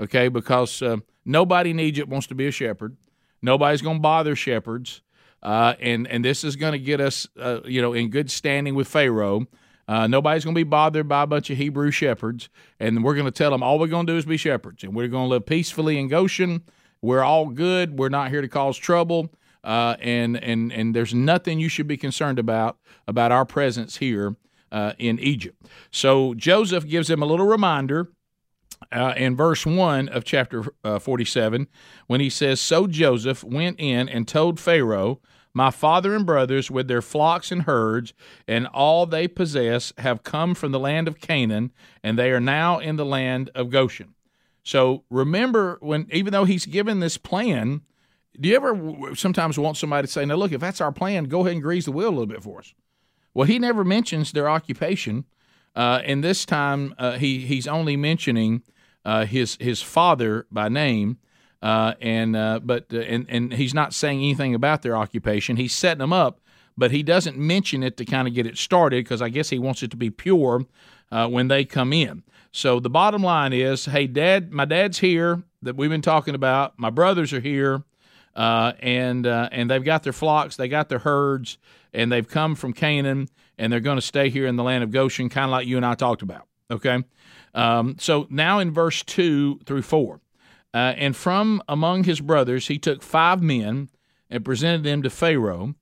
okay? 0.00 0.28
Because 0.28 0.82
uh, 0.82 0.96
nobody 1.24 1.70
in 1.70 1.78
Egypt 1.80 2.08
wants 2.08 2.26
to 2.28 2.34
be 2.34 2.46
a 2.46 2.50
shepherd. 2.50 2.96
Nobody's 3.42 3.82
going 3.82 3.96
to 3.96 4.02
bother 4.02 4.34
shepherds, 4.34 5.02
uh, 5.42 5.74
and 5.80 6.06
and 6.08 6.24
this 6.24 6.44
is 6.44 6.56
going 6.56 6.72
to 6.72 6.78
get 6.78 7.00
us, 7.00 7.28
uh, 7.38 7.60
you 7.64 7.80
know, 7.80 7.92
in 7.92 8.10
good 8.10 8.30
standing 8.30 8.74
with 8.74 8.88
Pharaoh. 8.88 9.46
Uh, 9.88 10.06
nobody's 10.06 10.44
going 10.44 10.54
to 10.54 10.58
be 10.58 10.64
bothered 10.64 11.08
by 11.08 11.22
a 11.22 11.26
bunch 11.26 11.50
of 11.50 11.56
Hebrew 11.56 11.90
shepherds, 11.90 12.48
and 12.78 13.02
we're 13.02 13.14
going 13.14 13.26
to 13.26 13.32
tell 13.32 13.50
them 13.50 13.62
all 13.62 13.78
we're 13.78 13.88
going 13.88 14.06
to 14.06 14.12
do 14.12 14.16
is 14.16 14.24
be 14.24 14.36
shepherds, 14.36 14.84
and 14.84 14.94
we're 14.94 15.08
going 15.08 15.24
to 15.24 15.28
live 15.28 15.46
peacefully 15.46 15.98
in 15.98 16.08
Goshen. 16.08 16.62
We're 17.02 17.22
all 17.22 17.46
good. 17.48 17.98
We're 17.98 18.10
not 18.10 18.30
here 18.30 18.42
to 18.42 18.48
cause 18.48 18.76
trouble, 18.76 19.30
uh, 19.64 19.96
and 20.00 20.36
and 20.42 20.72
and 20.72 20.94
there's 20.94 21.14
nothing 21.14 21.60
you 21.60 21.68
should 21.68 21.86
be 21.86 21.96
concerned 21.96 22.38
about 22.38 22.78
about 23.06 23.32
our 23.32 23.44
presence 23.44 23.98
here 23.98 24.36
uh, 24.72 24.92
in 24.98 25.18
Egypt. 25.18 25.66
So 25.90 26.34
Joseph 26.34 26.86
gives 26.86 27.08
them 27.08 27.22
a 27.22 27.26
little 27.26 27.46
reminder 27.46 28.08
uh, 28.92 29.14
in 29.16 29.36
verse 29.36 29.66
1 29.66 30.08
of 30.08 30.24
chapter 30.24 30.64
uh, 30.84 30.98
47 30.98 31.68
when 32.06 32.20
he 32.20 32.30
says, 32.30 32.60
So 32.60 32.86
Joseph 32.86 33.44
went 33.44 33.78
in 33.78 34.08
and 34.08 34.26
told 34.26 34.58
Pharaoh, 34.58 35.20
My 35.52 35.70
father 35.70 36.14
and 36.14 36.24
brothers, 36.24 36.70
with 36.70 36.88
their 36.88 37.02
flocks 37.02 37.52
and 37.52 37.62
herds, 37.62 38.12
and 38.48 38.66
all 38.68 39.06
they 39.06 39.28
possess, 39.28 39.92
have 39.98 40.22
come 40.22 40.54
from 40.54 40.72
the 40.72 40.80
land 40.80 41.08
of 41.08 41.20
Canaan, 41.20 41.72
and 42.02 42.18
they 42.18 42.30
are 42.30 42.40
now 42.40 42.78
in 42.78 42.96
the 42.96 43.04
land 43.04 43.50
of 43.54 43.70
Goshen. 43.70 44.14
So 44.62 45.04
remember, 45.10 45.78
when 45.80 46.06
even 46.12 46.32
though 46.32 46.44
he's 46.44 46.66
given 46.66 47.00
this 47.00 47.16
plan, 47.16 47.82
do 48.38 48.48
you 48.48 48.56
ever 48.56 49.14
sometimes 49.14 49.58
want 49.58 49.76
somebody 49.76 50.06
to 50.06 50.12
say, 50.12 50.24
Now, 50.24 50.36
look, 50.36 50.52
if 50.52 50.60
that's 50.60 50.80
our 50.80 50.92
plan, 50.92 51.24
go 51.24 51.40
ahead 51.40 51.52
and 51.52 51.62
grease 51.62 51.86
the 51.86 51.92
wheel 51.92 52.08
a 52.08 52.10
little 52.10 52.26
bit 52.26 52.42
for 52.42 52.60
us? 52.60 52.74
Well, 53.34 53.46
he 53.46 53.58
never 53.58 53.84
mentions 53.84 54.32
their 54.32 54.48
occupation. 54.48 55.24
Uh, 55.74 56.02
and 56.04 56.22
this 56.22 56.44
time, 56.44 56.94
uh, 56.98 57.12
he 57.12 57.40
he's 57.46 57.66
only 57.68 57.96
mentioning 57.96 58.62
uh, 59.04 59.24
his 59.24 59.56
his 59.60 59.80
father 59.80 60.46
by 60.50 60.68
name, 60.68 61.18
uh, 61.62 61.94
and 62.00 62.34
uh, 62.36 62.60
but 62.62 62.86
uh, 62.92 62.98
and 62.98 63.26
and 63.28 63.52
he's 63.52 63.74
not 63.74 63.94
saying 63.94 64.18
anything 64.18 64.54
about 64.54 64.82
their 64.82 64.96
occupation. 64.96 65.56
He's 65.56 65.72
setting 65.72 66.00
them 66.00 66.12
up, 66.12 66.40
but 66.76 66.90
he 66.90 67.02
doesn't 67.02 67.38
mention 67.38 67.82
it 67.82 67.96
to 67.98 68.04
kind 68.04 68.26
of 68.26 68.34
get 68.34 68.46
it 68.46 68.58
started 68.58 69.04
because 69.04 69.22
I 69.22 69.28
guess 69.28 69.50
he 69.50 69.58
wants 69.58 69.82
it 69.82 69.90
to 69.92 69.96
be 69.96 70.10
pure 70.10 70.66
when 71.10 71.48
they 71.48 71.64
come 71.64 71.92
in. 71.92 72.24
So 72.52 72.80
the 72.80 72.90
bottom 72.90 73.22
line 73.22 73.52
is, 73.52 73.84
hey, 73.84 74.08
Dad, 74.08 74.50
my 74.50 74.64
dad's 74.64 74.98
here 74.98 75.44
that 75.62 75.76
we've 75.76 75.90
been 75.90 76.02
talking 76.02 76.34
about. 76.34 76.76
My 76.78 76.90
brothers 76.90 77.32
are 77.32 77.40
here. 77.40 77.84
Uh, 78.36 78.72
and 78.80 79.26
uh, 79.26 79.48
and 79.52 79.70
they've 79.70 79.84
got 79.84 80.02
their 80.02 80.12
flocks, 80.12 80.56
they 80.56 80.68
got 80.68 80.88
their 80.88 81.00
herds, 81.00 81.58
and 81.92 82.10
they've 82.10 82.28
come 82.28 82.54
from 82.54 82.72
Canaan, 82.72 83.28
and 83.58 83.72
they're 83.72 83.80
going 83.80 83.96
to 83.96 84.02
stay 84.02 84.30
here 84.30 84.46
in 84.46 84.56
the 84.56 84.62
land 84.62 84.84
of 84.84 84.90
Goshen, 84.90 85.28
kind 85.28 85.46
of 85.46 85.50
like 85.50 85.66
you 85.66 85.76
and 85.76 85.86
I 85.86 85.94
talked 85.94 86.22
about. 86.22 86.46
Okay, 86.70 87.02
um, 87.54 87.96
so 87.98 88.26
now 88.30 88.58
in 88.58 88.70
verse 88.70 89.02
two 89.02 89.58
through 89.66 89.82
four, 89.82 90.20
uh, 90.72 90.94
and 90.96 91.16
from 91.16 91.62
among 91.68 92.04
his 92.04 92.20
brothers 92.20 92.68
he 92.68 92.78
took 92.78 93.02
five 93.02 93.42
men 93.42 93.88
and 94.28 94.44
presented 94.44 94.84
them 94.84 95.02
to 95.02 95.10
Pharaoh. 95.10 95.74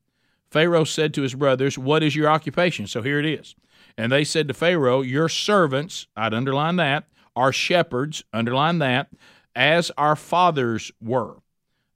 Pharaoh 0.50 0.85
said 0.85 1.12
to 1.14 1.23
his 1.23 1.35
brothers, 1.35 1.76
"What 1.76 2.02
is 2.02 2.17
your 2.17 2.28
occupation?" 2.28 2.87
So 2.87 3.02
here 3.02 3.19
it 3.19 3.26
is, 3.26 3.55
and 3.97 4.11
they 4.11 4.25
said 4.25 4.49
to 4.49 4.55
Pharaoh, 4.55 5.02
"Your 5.02 5.28
servants." 5.28 6.07
I'd 6.17 6.33
underline 6.33 6.76
that. 6.76 7.05
Are 7.37 7.52
shepherds. 7.52 8.25
Underline 8.33 8.78
that. 8.78 9.11
As 9.55 9.93
our 9.97 10.17
fathers 10.17 10.90
were. 11.00 11.37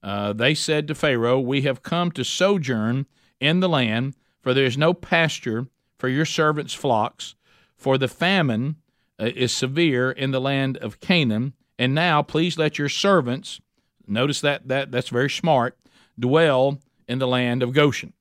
Uh, 0.03 0.33
they 0.33 0.55
said 0.55 0.89
to 0.89 0.95
Pharaoh, 0.95 1.39
We 1.39 1.63
have 1.63 1.83
come 1.83 2.11
to 2.13 2.25
sojourn 2.25 3.07
in 3.41 3.61
the 3.61 3.69
land, 3.69 4.15
for 4.41 4.53
there 4.53 4.65
is 4.65 4.79
no 4.79 4.95
pasture 4.95 5.69
for 5.99 6.09
your 6.09 6.25
servants' 6.25 6.75
flocks, 6.75 7.35
for 7.77 7.99
the 7.99 8.09
famine 8.09 8.77
uh, 9.21 9.31
is 9.35 9.53
severe 9.53 10.11
in 10.11 10.33
the 10.33 10.41
land 10.41 10.77
of 10.79 11.01
Canaan. 11.01 11.53
And 11.79 11.95
now, 11.95 12.23
please 12.23 12.59
let 12.59 12.79
your 12.79 12.89
servants, 12.89 13.61
notice 14.07 14.41
that, 14.41 14.69
that 14.69 14.91
that's 14.91 15.09
very 15.09 15.31
smart, 15.31 15.79
dwell 16.19 16.81
in 17.09 17.19
the 17.19 17.29
land 17.29 17.63
of 17.63 17.73
Goshen. 17.73 18.13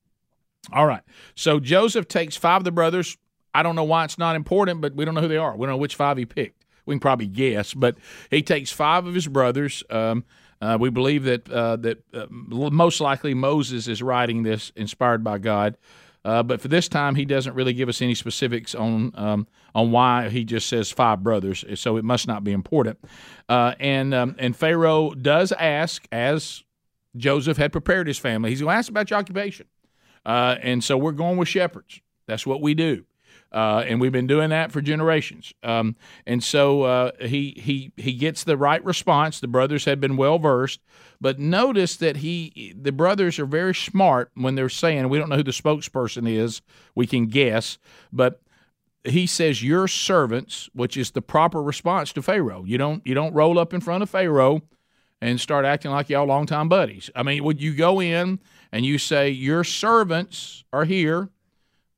All 0.71 0.85
right. 0.85 1.01
So 1.35 1.59
Joseph 1.59 2.07
takes 2.07 2.35
five 2.35 2.61
of 2.61 2.63
the 2.63 2.71
brothers. 2.71 3.17
I 3.53 3.63
don't 3.63 3.75
know 3.75 3.83
why 3.83 4.05
it's 4.05 4.17
not 4.17 4.35
important, 4.35 4.81
but 4.81 4.95
we 4.95 5.05
don't 5.05 5.15
know 5.15 5.21
who 5.21 5.27
they 5.27 5.37
are. 5.37 5.55
We 5.55 5.65
don't 5.65 5.75
know 5.75 5.81
which 5.81 5.95
five 5.95 6.17
he 6.17 6.25
picked. 6.25 6.65
We 6.85 6.95
can 6.95 6.99
probably 6.99 7.27
guess, 7.27 7.73
but 7.73 7.97
he 8.29 8.41
takes 8.41 8.71
five 8.71 9.05
of 9.05 9.13
his 9.13 9.27
brothers. 9.27 9.83
Um, 9.89 10.23
uh, 10.61 10.77
we 10.79 10.89
believe 10.89 11.23
that 11.23 11.49
uh, 11.51 11.75
that 11.77 12.03
uh, 12.13 12.27
most 12.29 13.01
likely 13.01 13.33
Moses 13.33 13.87
is 13.87 14.01
writing 14.01 14.43
this 14.43 14.71
inspired 14.75 15.23
by 15.23 15.39
God, 15.39 15.75
uh, 16.23 16.43
but 16.43 16.61
for 16.61 16.67
this 16.67 16.87
time 16.87 17.15
he 17.15 17.25
doesn't 17.25 17.55
really 17.55 17.73
give 17.73 17.89
us 17.89 18.01
any 18.01 18.13
specifics 18.13 18.75
on 18.75 19.11
um, 19.15 19.47
on 19.73 19.91
why 19.91 20.29
he 20.29 20.43
just 20.43 20.69
says 20.69 20.91
five 20.91 21.23
brothers. 21.23 21.65
So 21.75 21.97
it 21.97 22.05
must 22.05 22.27
not 22.27 22.43
be 22.43 22.51
important. 22.51 22.99
Uh, 23.49 23.73
and 23.79 24.13
um, 24.13 24.35
and 24.37 24.55
Pharaoh 24.55 25.11
does 25.11 25.51
ask, 25.53 26.07
as 26.11 26.63
Joseph 27.17 27.57
had 27.57 27.71
prepared 27.71 28.07
his 28.07 28.19
family, 28.19 28.51
he's 28.51 28.61
going 28.61 28.73
to 28.73 28.77
ask 28.77 28.89
about 28.89 29.09
your 29.09 29.19
occupation, 29.19 29.65
uh, 30.25 30.57
and 30.61 30.83
so 30.83 30.95
we're 30.95 31.11
going 31.11 31.37
with 31.37 31.47
shepherds. 31.47 32.01
That's 32.27 32.45
what 32.45 32.61
we 32.61 32.75
do. 32.75 33.05
Uh, 33.51 33.83
and 33.85 33.99
we've 33.99 34.11
been 34.11 34.27
doing 34.27 34.49
that 34.49 34.71
for 34.71 34.81
generations. 34.81 35.53
Um, 35.61 35.95
and 36.25 36.43
so 36.43 36.83
uh, 36.83 37.11
he 37.19 37.53
he 37.57 37.91
he 37.97 38.13
gets 38.13 38.43
the 38.43 38.55
right 38.55 38.83
response. 38.83 39.39
The 39.39 39.47
brothers 39.47 39.85
had 39.85 39.99
been 39.99 40.15
well 40.15 40.39
versed, 40.39 40.79
but 41.19 41.37
notice 41.37 41.97
that 41.97 42.17
he 42.17 42.73
the 42.79 42.93
brothers 42.93 43.39
are 43.39 43.45
very 43.45 43.75
smart 43.75 44.31
when 44.35 44.55
they're 44.55 44.69
saying 44.69 45.09
we 45.09 45.17
don't 45.17 45.29
know 45.29 45.35
who 45.35 45.43
the 45.43 45.51
spokesperson 45.51 46.29
is. 46.29 46.61
We 46.95 47.07
can 47.07 47.27
guess, 47.27 47.77
but 48.13 48.41
he 49.03 49.25
says 49.25 49.63
your 49.63 49.87
servants, 49.87 50.69
which 50.73 50.95
is 50.95 51.11
the 51.11 51.21
proper 51.21 51.61
response 51.61 52.13
to 52.13 52.21
Pharaoh. 52.21 52.63
You 52.65 52.77
don't 52.77 53.05
you 53.05 53.13
don't 53.13 53.33
roll 53.33 53.59
up 53.59 53.73
in 53.73 53.81
front 53.81 54.03
of 54.03 54.09
Pharaoh 54.09 54.61
and 55.21 55.39
start 55.39 55.65
acting 55.65 55.91
like 55.91 56.09
y'all 56.09 56.25
longtime 56.25 56.69
buddies. 56.69 57.09
I 57.15 57.23
mean, 57.23 57.43
would 57.43 57.61
you 57.61 57.75
go 57.75 58.01
in 58.01 58.39
and 58.71 58.85
you 58.85 58.97
say 58.97 59.29
your 59.29 59.63
servants 59.63 60.63
are 60.73 60.85
here? 60.85 61.29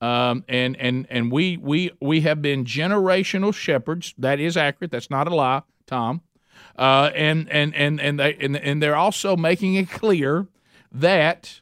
Um, 0.04 0.44
and 0.50 0.76
and 0.76 1.08
and 1.10 1.32
we 1.32 1.56
we 1.56 1.92
we 2.02 2.20
have 2.22 2.42
been 2.42 2.66
generational 2.66 3.54
shepherds. 3.56 4.14
That 4.18 4.38
is 4.38 4.58
accurate. 4.58 4.92
That's 4.92 5.10
not 5.10 5.30
a 5.30 5.34
lie, 5.34 5.62
Tom. 5.88 6.20
Uh, 6.78 7.10
and 7.16 7.50
and 7.50 7.74
and 7.74 8.02
and 8.02 8.20
they 8.20 8.36
and, 8.36 8.58
and 8.58 8.84
they're 8.84 8.98
also 8.98 9.38
making 9.38 9.76
it 9.76 9.90
clear 9.90 10.48
that 10.92 11.62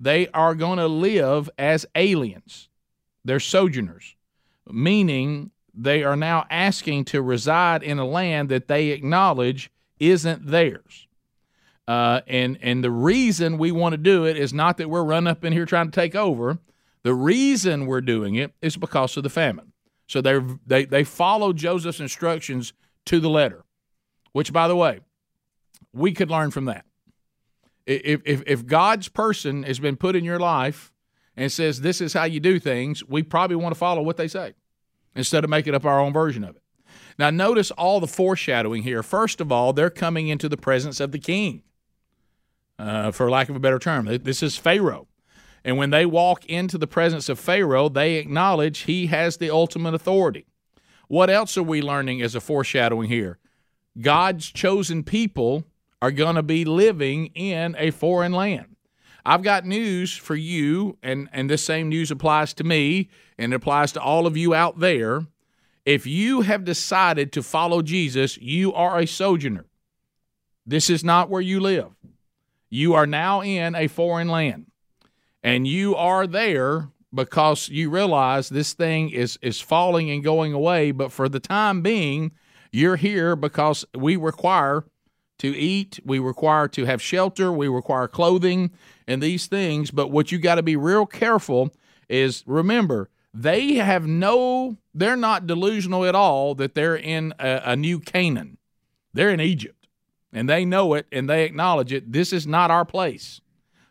they 0.00 0.28
are 0.28 0.54
going 0.54 0.78
to 0.78 0.88
live 0.88 1.50
as 1.58 1.84
aliens. 1.94 2.70
They're 3.22 3.38
sojourners, 3.38 4.16
meaning 4.66 5.50
they 5.74 6.04
are 6.04 6.16
now 6.16 6.46
asking 6.48 7.04
to 7.06 7.20
reside 7.20 7.82
in 7.82 7.98
a 7.98 8.06
land 8.06 8.48
that 8.48 8.66
they 8.66 8.88
acknowledge 8.92 9.70
isn't 10.00 10.46
theirs. 10.46 11.06
Uh, 11.86 12.22
and 12.26 12.56
and 12.62 12.82
the 12.82 12.90
reason 12.90 13.58
we 13.58 13.72
want 13.72 13.92
to 13.92 13.98
do 13.98 14.24
it 14.24 14.38
is 14.38 14.54
not 14.54 14.78
that 14.78 14.88
we're 14.88 15.04
running 15.04 15.28
up 15.28 15.44
in 15.44 15.52
here 15.52 15.66
trying 15.66 15.90
to 15.90 16.00
take 16.00 16.14
over 16.14 16.58
the 17.04 17.14
reason 17.14 17.86
we're 17.86 18.00
doing 18.00 18.34
it 18.34 18.52
is 18.60 18.76
because 18.76 19.16
of 19.16 19.22
the 19.22 19.30
famine. 19.30 19.72
So 20.08 20.20
they 20.20 20.40
they 20.66 20.84
they 20.84 21.04
follow 21.04 21.52
Joseph's 21.52 22.00
instructions 22.00 22.72
to 23.06 23.20
the 23.20 23.30
letter, 23.30 23.64
which, 24.32 24.52
by 24.52 24.66
the 24.66 24.76
way, 24.76 25.00
we 25.92 26.12
could 26.12 26.30
learn 26.30 26.50
from 26.50 26.64
that. 26.64 26.84
If 27.86 28.22
if 28.24 28.42
if 28.46 28.66
God's 28.66 29.08
person 29.08 29.62
has 29.62 29.78
been 29.78 29.96
put 29.96 30.16
in 30.16 30.24
your 30.24 30.40
life 30.40 30.92
and 31.36 31.52
says 31.52 31.80
this 31.80 32.00
is 32.00 32.14
how 32.14 32.24
you 32.24 32.40
do 32.40 32.58
things, 32.58 33.04
we 33.04 33.22
probably 33.22 33.56
want 33.56 33.74
to 33.74 33.78
follow 33.78 34.02
what 34.02 34.16
they 34.16 34.28
say 34.28 34.54
instead 35.14 35.44
of 35.44 35.50
making 35.50 35.74
up 35.74 35.84
our 35.84 36.00
own 36.00 36.12
version 36.12 36.42
of 36.42 36.56
it. 36.56 36.62
Now, 37.18 37.30
notice 37.30 37.70
all 37.72 38.00
the 38.00 38.06
foreshadowing 38.06 38.82
here. 38.82 39.02
First 39.02 39.40
of 39.40 39.52
all, 39.52 39.72
they're 39.72 39.90
coming 39.90 40.28
into 40.28 40.48
the 40.48 40.56
presence 40.56 41.00
of 41.00 41.12
the 41.12 41.18
king, 41.18 41.62
uh, 42.78 43.10
for 43.12 43.30
lack 43.30 43.48
of 43.48 43.56
a 43.56 43.60
better 43.60 43.78
term. 43.78 44.06
This 44.22 44.42
is 44.42 44.56
Pharaoh. 44.56 45.06
And 45.64 45.78
when 45.78 45.90
they 45.90 46.04
walk 46.04 46.44
into 46.44 46.76
the 46.76 46.86
presence 46.86 47.28
of 47.28 47.38
Pharaoh, 47.38 47.88
they 47.88 48.16
acknowledge 48.16 48.80
he 48.80 49.06
has 49.06 49.38
the 49.38 49.50
ultimate 49.50 49.94
authority. 49.94 50.46
What 51.08 51.30
else 51.30 51.56
are 51.56 51.62
we 51.62 51.80
learning 51.80 52.20
as 52.20 52.34
a 52.34 52.40
foreshadowing 52.40 53.08
here? 53.08 53.38
God's 53.98 54.50
chosen 54.50 55.02
people 55.04 55.64
are 56.02 56.10
going 56.10 56.34
to 56.34 56.42
be 56.42 56.64
living 56.64 57.26
in 57.28 57.74
a 57.78 57.90
foreign 57.90 58.32
land. 58.32 58.76
I've 59.24 59.42
got 59.42 59.64
news 59.64 60.14
for 60.14 60.34
you, 60.34 60.98
and, 61.02 61.30
and 61.32 61.48
this 61.48 61.64
same 61.64 61.88
news 61.88 62.10
applies 62.10 62.52
to 62.54 62.64
me 62.64 63.08
and 63.38 63.52
it 63.52 63.56
applies 63.56 63.92
to 63.92 64.00
all 64.00 64.26
of 64.26 64.36
you 64.36 64.52
out 64.52 64.80
there. 64.80 65.22
If 65.86 66.06
you 66.06 66.42
have 66.42 66.64
decided 66.64 67.32
to 67.32 67.42
follow 67.42 67.80
Jesus, 67.80 68.36
you 68.38 68.74
are 68.74 68.98
a 68.98 69.06
sojourner. 69.06 69.64
This 70.66 70.90
is 70.90 71.02
not 71.02 71.30
where 71.30 71.40
you 71.40 71.60
live. 71.60 71.92
You 72.68 72.94
are 72.94 73.06
now 73.06 73.42
in 73.42 73.74
a 73.74 73.88
foreign 73.88 74.28
land 74.28 74.66
and 75.44 75.68
you 75.68 75.94
are 75.94 76.26
there 76.26 76.88
because 77.14 77.68
you 77.68 77.88
realize 77.88 78.48
this 78.48 78.72
thing 78.72 79.10
is 79.10 79.38
is 79.40 79.60
falling 79.60 80.10
and 80.10 80.24
going 80.24 80.52
away 80.52 80.90
but 80.90 81.12
for 81.12 81.28
the 81.28 81.38
time 81.38 81.80
being 81.82 82.32
you're 82.72 82.96
here 82.96 83.36
because 83.36 83.84
we 83.94 84.16
require 84.16 84.84
to 85.38 85.56
eat 85.56 86.00
we 86.04 86.18
require 86.18 86.66
to 86.66 86.84
have 86.86 87.00
shelter 87.00 87.52
we 87.52 87.68
require 87.68 88.08
clothing 88.08 88.72
and 89.06 89.22
these 89.22 89.46
things. 89.46 89.90
But 89.90 90.10
what 90.10 90.32
you 90.32 90.38
got 90.38 90.56
to 90.56 90.62
be 90.62 90.76
real 90.76 91.06
careful 91.06 91.70
is 92.08 92.42
remember 92.46 93.10
they 93.32 93.74
have 93.74 94.06
no 94.06 94.76
they're 94.94 95.16
not 95.16 95.46
delusional 95.46 96.04
at 96.04 96.14
all 96.14 96.54
that 96.54 96.74
they're 96.74 96.96
in 96.96 97.34
a, 97.38 97.62
a 97.64 97.76
new 97.76 97.98
canaan. 97.98 98.58
They're 99.12 99.30
in 99.30 99.40
egypt 99.40 99.88
and 100.32 100.48
they 100.48 100.64
know 100.64 100.94
it 100.94 101.06
and 101.12 101.28
they 101.28 101.44
acknowledge 101.44 101.92
it. 101.92 102.12
This 102.12 102.32
is 102.32 102.46
not 102.46 102.70
our 102.70 102.84
place 102.84 103.40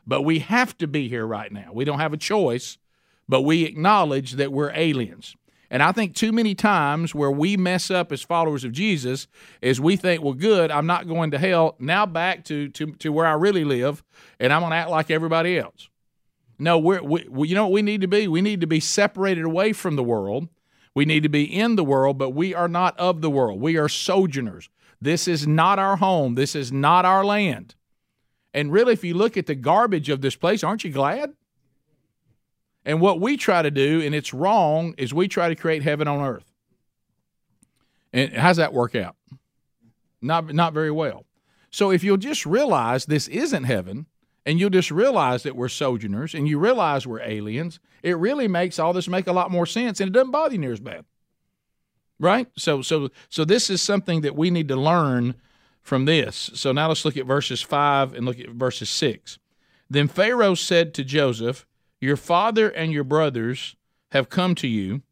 but 0.05 0.21
we 0.23 0.39
have 0.39 0.77
to 0.79 0.87
be 0.87 1.07
here 1.07 1.25
right 1.25 1.51
now. 1.51 1.69
We 1.73 1.85
don't 1.85 1.99
have 1.99 2.13
a 2.13 2.17
choice, 2.17 2.77
but 3.27 3.41
we 3.41 3.63
acknowledge 3.65 4.33
that 4.33 4.51
we're 4.51 4.71
aliens. 4.73 5.35
And 5.69 5.81
I 5.81 5.91
think 5.91 6.13
too 6.13 6.31
many 6.31 6.53
times 6.53 7.15
where 7.15 7.31
we 7.31 7.57
mess 7.57 7.89
up 7.89 8.11
as 8.11 8.21
followers 8.21 8.63
of 8.63 8.73
Jesus 8.73 9.27
is 9.59 9.81
we 9.81 9.95
think, 9.95 10.21
well, 10.21 10.33
good, 10.33 10.69
I'm 10.69 10.85
not 10.85 11.07
going 11.07 11.31
to 11.31 11.39
hell. 11.39 11.75
Now 11.79 12.05
back 12.05 12.43
to 12.45 12.69
to, 12.69 12.91
to 12.93 13.11
where 13.11 13.25
I 13.25 13.33
really 13.33 13.63
live, 13.63 14.03
and 14.39 14.53
I'm 14.53 14.61
going 14.61 14.69
to 14.69 14.77
act 14.77 14.91
like 14.91 15.09
everybody 15.09 15.57
else. 15.57 15.89
No, 16.59 16.77
we're, 16.77 17.01
we, 17.01 17.47
you 17.47 17.55
know 17.55 17.63
what 17.63 17.71
we 17.71 17.81
need 17.81 18.01
to 18.01 18.07
be? 18.07 18.27
We 18.27 18.41
need 18.41 18.61
to 18.61 18.67
be 18.67 18.79
separated 18.79 19.45
away 19.45 19.73
from 19.73 19.95
the 19.95 20.03
world. 20.03 20.47
We 20.93 21.05
need 21.05 21.23
to 21.23 21.29
be 21.29 21.43
in 21.43 21.75
the 21.75 21.83
world, 21.83 22.19
but 22.19 22.29
we 22.29 22.53
are 22.53 22.67
not 22.67 22.97
of 22.99 23.21
the 23.21 23.29
world. 23.29 23.59
We 23.59 23.77
are 23.77 23.89
sojourners. 23.89 24.69
This 25.01 25.27
is 25.27 25.47
not 25.47 25.79
our 25.79 25.97
home. 25.97 26.35
This 26.35 26.55
is 26.55 26.71
not 26.71 27.03
our 27.03 27.25
land. 27.25 27.73
And 28.53 28.71
really, 28.71 28.93
if 28.93 29.03
you 29.03 29.13
look 29.15 29.37
at 29.37 29.47
the 29.47 29.55
garbage 29.55 30.09
of 30.09 30.21
this 30.21 30.35
place, 30.35 30.63
aren't 30.63 30.83
you 30.83 30.91
glad? 30.91 31.33
And 32.85 33.01
what 33.01 33.19
we 33.19 33.37
try 33.37 33.61
to 33.61 33.71
do, 33.71 34.01
and 34.01 34.13
it's 34.13 34.33
wrong, 34.33 34.93
is 34.97 35.13
we 35.13 35.27
try 35.27 35.49
to 35.49 35.55
create 35.55 35.83
heaven 35.83 36.07
on 36.07 36.19
earth. 36.19 36.51
And 38.11 38.33
how's 38.33 38.57
that 38.57 38.73
work 38.73 38.95
out? 38.95 39.15
Not, 40.21 40.53
not 40.53 40.73
very 40.73 40.91
well. 40.91 41.25
So 41.71 41.91
if 41.91 42.03
you'll 42.03 42.17
just 42.17 42.45
realize 42.45 43.05
this 43.05 43.27
isn't 43.27 43.63
heaven, 43.63 44.05
and 44.45 44.59
you'll 44.59 44.69
just 44.69 44.91
realize 44.91 45.43
that 45.43 45.55
we're 45.55 45.69
sojourners, 45.69 46.35
and 46.35 46.47
you 46.47 46.59
realize 46.59 47.07
we're 47.07 47.21
aliens, 47.21 47.79
it 48.03 48.17
really 48.17 48.47
makes 48.47 48.77
all 48.77 48.93
this 48.93 49.07
make 49.07 49.27
a 49.27 49.33
lot 49.33 49.49
more 49.49 49.65
sense, 49.65 49.99
and 49.99 50.09
it 50.09 50.13
doesn't 50.13 50.31
bother 50.31 50.53
you 50.53 50.59
near 50.59 50.73
as 50.73 50.79
bad. 50.79 51.05
Right? 52.19 52.47
So, 52.57 52.81
so, 52.81 53.09
so 53.29 53.43
this 53.43 53.69
is 53.69 53.81
something 53.81 54.21
that 54.21 54.35
we 54.35 54.51
need 54.51 54.67
to 54.67 54.75
learn 54.75 55.35
from 55.83 56.05
this. 56.05 56.49
So 56.55 56.71
now 56.71 56.87
let's 56.87 57.05
look 57.05 57.17
at 57.17 57.25
verses 57.25 57.61
5 57.61 58.13
and 58.13 58.25
look 58.25 58.39
at 58.39 58.49
verses 58.49 58.89
6. 58.89 59.37
Then 59.89 60.07
Pharaoh 60.07 60.55
said 60.55 60.93
to 60.95 61.03
Joseph, 61.03 61.67
Your 61.99 62.17
father 62.17 62.69
and 62.69 62.91
your 62.91 63.03
brothers 63.03 63.75
have 64.11 64.29
come 64.29 64.55
to 64.55 64.67
you, 64.67 65.03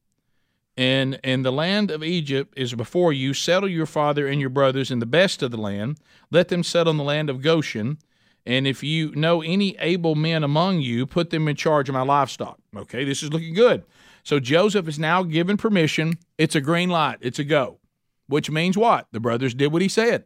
and, 0.78 1.20
and 1.24 1.46
the 1.46 1.52
land 1.52 1.92
of 1.92 2.04
Egypt 2.04 2.54
is 2.58 2.74
before 2.74 3.12
you. 3.12 3.34
Settle 3.34 3.70
your 3.70 3.86
father 3.86 4.26
and 4.26 4.40
your 4.40 4.50
brothers 4.50 4.90
in 4.90 5.00
the 5.00 5.06
best 5.06 5.44
of 5.44 5.52
the 5.52 5.58
land. 5.58 6.00
Let 6.32 6.48
them 6.48 6.64
settle 6.64 6.92
in 6.92 6.98
the 6.98 7.04
land 7.04 7.30
of 7.30 7.42
Goshen. 7.42 7.98
And 8.46 8.66
if 8.66 8.82
you 8.82 9.14
know 9.14 9.42
any 9.42 9.78
able 9.78 10.16
men 10.16 10.44
among 10.44 10.80
you, 10.80 11.06
put 11.06 11.30
them 11.30 11.48
in 11.48 11.56
charge 11.56 11.90
of 11.90 11.94
my 11.94 12.02
livestock. 12.02 12.58
Okay, 12.76 13.04
this 13.04 13.22
is 13.22 13.32
looking 13.32 13.54
good. 13.54 13.84
So 14.24 14.40
Joseph 14.40 14.88
is 14.88 14.98
now 14.98 15.24
given 15.24 15.58
permission. 15.58 16.18
It's 16.38 16.56
a 16.56 16.62
green 16.62 16.90
light. 16.90 17.18
It's 17.22 17.40
a 17.40 17.44
go. 17.44 17.80
Which 18.28 18.50
means 18.50 18.78
what? 18.78 19.08
The 19.12 19.20
brothers 19.20 19.54
did 19.54 19.74
what 19.74 19.82
he 19.82 19.90
said. 19.90 20.24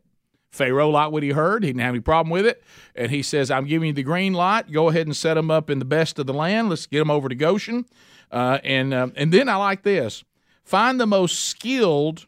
Pharaoh 0.55 0.89
liked 0.89 1.11
what 1.11 1.23
he 1.23 1.29
heard. 1.29 1.63
He 1.63 1.69
didn't 1.69 1.81
have 1.81 1.93
any 1.93 1.99
problem 1.99 2.31
with 2.31 2.45
it. 2.45 2.63
And 2.95 3.11
he 3.11 3.21
says, 3.21 3.51
I'm 3.51 3.65
giving 3.65 3.87
you 3.87 3.93
the 3.93 4.03
green 4.03 4.33
light. 4.33 4.71
Go 4.71 4.89
ahead 4.89 5.05
and 5.05 5.15
set 5.15 5.35
them 5.35 5.51
up 5.51 5.69
in 5.69 5.79
the 5.79 5.85
best 5.85 6.17
of 6.17 6.25
the 6.25 6.33
land. 6.33 6.69
Let's 6.69 6.87
get 6.87 6.99
them 6.99 7.11
over 7.11 7.29
to 7.29 7.35
Goshen. 7.35 7.85
Uh, 8.31 8.59
and, 8.63 8.93
uh, 8.93 9.09
and 9.15 9.31
then 9.31 9.49
I 9.49 9.55
like 9.57 9.83
this 9.83 10.23
find 10.63 10.99
the 10.99 11.05
most 11.05 11.39
skilled 11.41 12.25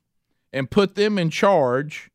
and 0.54 0.70
put 0.70 0.96
them 0.96 1.18
in 1.18 1.30
charge 1.30 2.12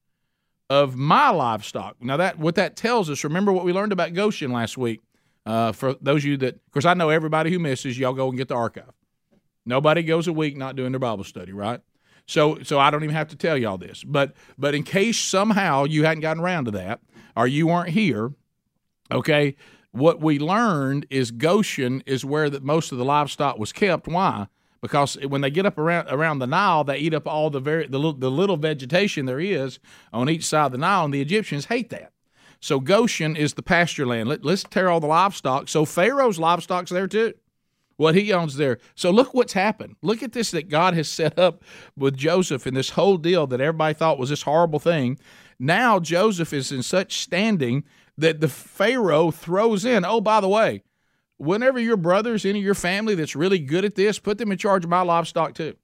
of 0.71 0.97
my 0.97 1.31
livestock. 1.31 1.97
Now, 2.01 2.17
that 2.17 2.39
what 2.39 2.55
that 2.55 2.77
tells 2.77 3.11
us, 3.11 3.25
remember 3.25 3.53
what 3.53 3.65
we 3.65 3.73
learned 3.73 3.93
about 3.93 4.15
Goshen 4.15 4.53
last 4.53 4.79
week. 4.79 5.01
Uh, 5.45 5.73
for 5.73 5.95
those 6.01 6.23
of 6.23 6.27
you 6.27 6.37
that, 6.39 6.55
of 6.55 6.71
course, 6.71 6.85
I 6.85 6.95
know 6.95 7.09
everybody 7.09 7.51
who 7.51 7.59
misses, 7.59 7.99
y'all 7.99 8.13
go 8.13 8.29
and 8.29 8.39
get 8.39 8.49
the 8.49 8.55
archive. 8.55 8.93
Nobody 9.67 10.03
goes 10.03 10.29
a 10.29 10.33
week 10.33 10.57
not 10.57 10.77
doing 10.77 10.93
their 10.93 11.01
Bible 11.01 11.25
study, 11.25 11.53
right? 11.53 11.81
So, 12.27 12.63
so 12.63 12.79
I 12.79 12.91
don't 12.91 13.03
even 13.03 13.17
have 13.17 13.29
to 13.29 13.37
tell 13.37 13.57
y'all 13.57 13.79
this. 13.79 14.05
But, 14.05 14.35
but 14.57 14.75
in 14.75 14.83
case 14.83 15.19
somehow 15.19 15.85
you 15.85 16.05
hadn't 16.05 16.21
gotten 16.21 16.43
around 16.43 16.67
to 16.67 16.71
that, 16.73 17.01
or 17.37 17.47
you 17.47 17.67
weren't 17.67 17.91
here, 17.91 18.33
okay, 19.11 19.57
what 19.91 20.21
we 20.21 20.39
learned 20.39 21.07
is 21.11 21.31
Goshen 21.31 22.03
is 22.07 22.25
where 22.25 22.49
that 22.51 22.63
most 22.63 22.93
of 22.93 22.99
the 22.99 23.05
livestock 23.05 23.59
was 23.59 23.73
kept. 23.73 24.09
Why? 24.09 24.47
Because 24.81 25.15
when 25.15 25.43
they 25.43 25.51
get 25.51 25.67
up 25.67 25.79
around 25.79 26.09
around 26.09 26.41
the 26.41 26.47
Nile, 26.47 26.83
they 26.83 26.99
eat 26.99 27.15
up 27.15 27.27
all 27.27 27.51
the 27.51 27.61
very 27.61 27.87
the 27.87 27.99
little, 27.99 28.15
the 28.15 28.31
little 28.31 28.57
vegetation 28.57 29.27
there 29.27 29.39
is 29.39 29.79
on 30.13 30.29
each 30.29 30.45
side 30.45 30.67
of 30.67 30.73
the 30.73 30.79
Nile, 30.79 31.05
and 31.05 31.15
the 31.15 31.21
Egyptians 31.21 31.67
hate 31.67 31.91
that. 31.91 32.13
So 32.59 32.81
Goshen 32.81 33.37
is 33.37 33.55
the 33.55 33.63
pasture 33.63 34.07
land. 34.07 34.29
Let, 34.29 34.45
us 34.45 34.65
tear 34.69 34.89
all 34.89 35.01
the 35.01 35.07
livestock. 35.07 35.69
So 35.69 35.85
Pharaoh's 35.85 36.39
livestock's 36.39 36.91
there 36.91 37.07
too 37.07 37.35
what 38.03 38.17
he 38.17 38.33
owns 38.33 38.57
there. 38.57 38.79
So 38.97 39.11
look 39.11 39.33
what's 39.33 39.53
happened. 39.53 39.95
Look 40.03 40.23
at 40.25 40.33
this 40.33 40.51
that 40.51 40.69
God 40.69 40.95
has 40.95 41.09
set 41.09 41.39
up 41.39 41.63
with 41.97 42.17
Joseph 42.17 42.67
and 42.67 42.77
this 42.77 42.91
whole 42.91 43.17
deal 43.17 43.47
that 43.47 43.61
everybody 43.61 43.95
thought 43.95 44.19
was 44.19 44.31
this 44.31 44.43
horrible 44.43 44.81
thing. 44.81 45.19
Now 45.59 46.01
Joseph 46.01 46.53
is 46.53 46.73
in 46.73 46.83
such 46.83 47.19
standing 47.19 47.85
that 48.19 48.41
the 48.41 48.49
Pharaoh 48.49 49.31
throws 49.31 49.85
in, 49.85 50.05
oh, 50.05 50.21
by 50.21 50.41
the 50.41 50.49
way, 50.49 50.83
whenever 51.39 51.79
your 51.79 51.97
brothers, 51.97 52.45
any 52.45 52.59
of 52.59 52.65
your 52.65 52.75
family 52.75 53.15
that's 53.15 53.37
really 53.37 53.61
good 53.61 53.85
at 53.85 53.95
this, 53.95 54.19
put 54.19 54.39
them 54.39 54.51
in 54.51 54.59
charge 54.59 54.83
of 54.83 54.91
my 54.91 55.03
livestock 55.03 55.55
too. 55.55 55.77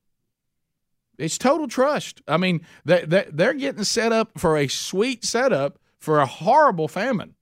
It's 1.19 1.39
total 1.39 1.69
trust. 1.69 2.21
I 2.27 2.37
mean, 2.37 2.61
they, 2.85 3.05
they're 3.31 3.55
getting 3.55 3.85
set 3.85 4.13
up 4.13 4.39
for 4.39 4.57
a 4.57 4.67
sweet 4.67 5.25
setup 5.25 5.79
for 6.01 6.19
a 6.19 6.27
horrible 6.27 6.89
famine 6.89 7.35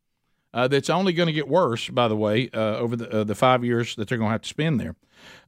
uh, 0.57 0.67
that's 0.67 0.89
only 0.89 1.13
going 1.13 1.27
to 1.27 1.35
get 1.35 1.49
worse, 1.49 1.91
by 1.91 2.09
the 2.09 2.17
way, 2.17 2.49
uh, 2.55 2.79
over 2.79 2.97
the 2.97 3.21
uh, 3.21 3.25
the 3.25 3.35
five 3.35 3.63
years 3.63 3.95
that 3.97 4.09
they're 4.09 4.17
going 4.17 4.31
to 4.31 4.33
have 4.33 4.41
to 4.41 4.49
spend 4.49 4.81
there, 4.81 4.97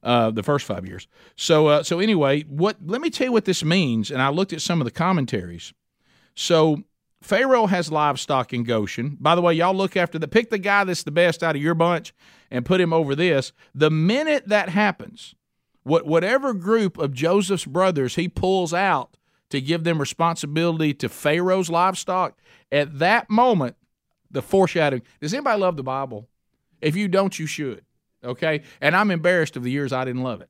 uh, 0.03 0.29
the 0.29 0.43
first 0.43 0.67
five 0.67 0.85
years. 0.85 1.07
So 1.35 1.65
uh, 1.65 1.83
so 1.83 1.99
anyway, 1.99 2.43
what 2.43 2.77
let 2.85 3.01
me 3.01 3.09
tell 3.09 3.25
you 3.25 3.31
what 3.31 3.45
this 3.45 3.63
means, 3.63 4.11
and 4.11 4.21
I 4.21 4.29
looked 4.29 4.53
at 4.53 4.61
some 4.61 4.79
of 4.79 4.85
the 4.85 4.91
commentaries. 4.91 5.73
So 6.35 6.83
Pharaoh 7.23 7.65
has 7.65 7.91
livestock 7.91 8.53
in 8.53 8.63
Goshen. 8.63 9.17
By 9.19 9.33
the 9.33 9.41
way, 9.41 9.55
y'all 9.55 9.73
look 9.73 9.97
after 9.97 10.19
the 10.19 10.27
pick 10.27 10.51
the 10.51 10.59
guy 10.59 10.83
that's 10.83 11.01
the 11.01 11.11
best 11.11 11.41
out 11.41 11.55
of 11.55 11.61
your 11.61 11.73
bunch 11.73 12.13
and 12.51 12.63
put 12.63 12.79
him 12.79 12.93
over 12.93 13.15
this. 13.15 13.51
The 13.73 13.89
minute 13.89 14.47
that 14.47 14.69
happens, 14.69 15.33
what 15.81 16.05
whatever 16.05 16.53
group 16.53 16.99
of 16.99 17.13
Joseph's 17.13 17.65
brothers 17.65 18.13
he 18.13 18.29
pulls 18.29 18.75
out 18.75 19.17
to 19.49 19.59
give 19.59 19.83
them 19.83 19.97
responsibility 19.97 20.93
to 20.93 21.09
Pharaoh's 21.09 21.71
livestock, 21.71 22.37
at 22.71 22.99
that 22.99 23.27
moment 23.27 23.75
the 24.31 24.41
foreshadowing. 24.41 25.03
Does 25.21 25.33
anybody 25.33 25.59
love 25.59 25.77
the 25.77 25.83
Bible? 25.83 26.27
If 26.81 26.95
you 26.95 27.07
don't, 27.07 27.37
you 27.37 27.45
should. 27.45 27.83
Okay? 28.23 28.63
And 28.81 28.95
I'm 28.95 29.11
embarrassed 29.11 29.55
of 29.57 29.63
the 29.63 29.71
years 29.71 29.93
I 29.93 30.05
didn't 30.05 30.23
love 30.23 30.41
it. 30.41 30.49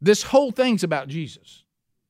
This 0.00 0.24
whole 0.24 0.50
thing's 0.50 0.82
about 0.82 1.08
Jesus. 1.08 1.64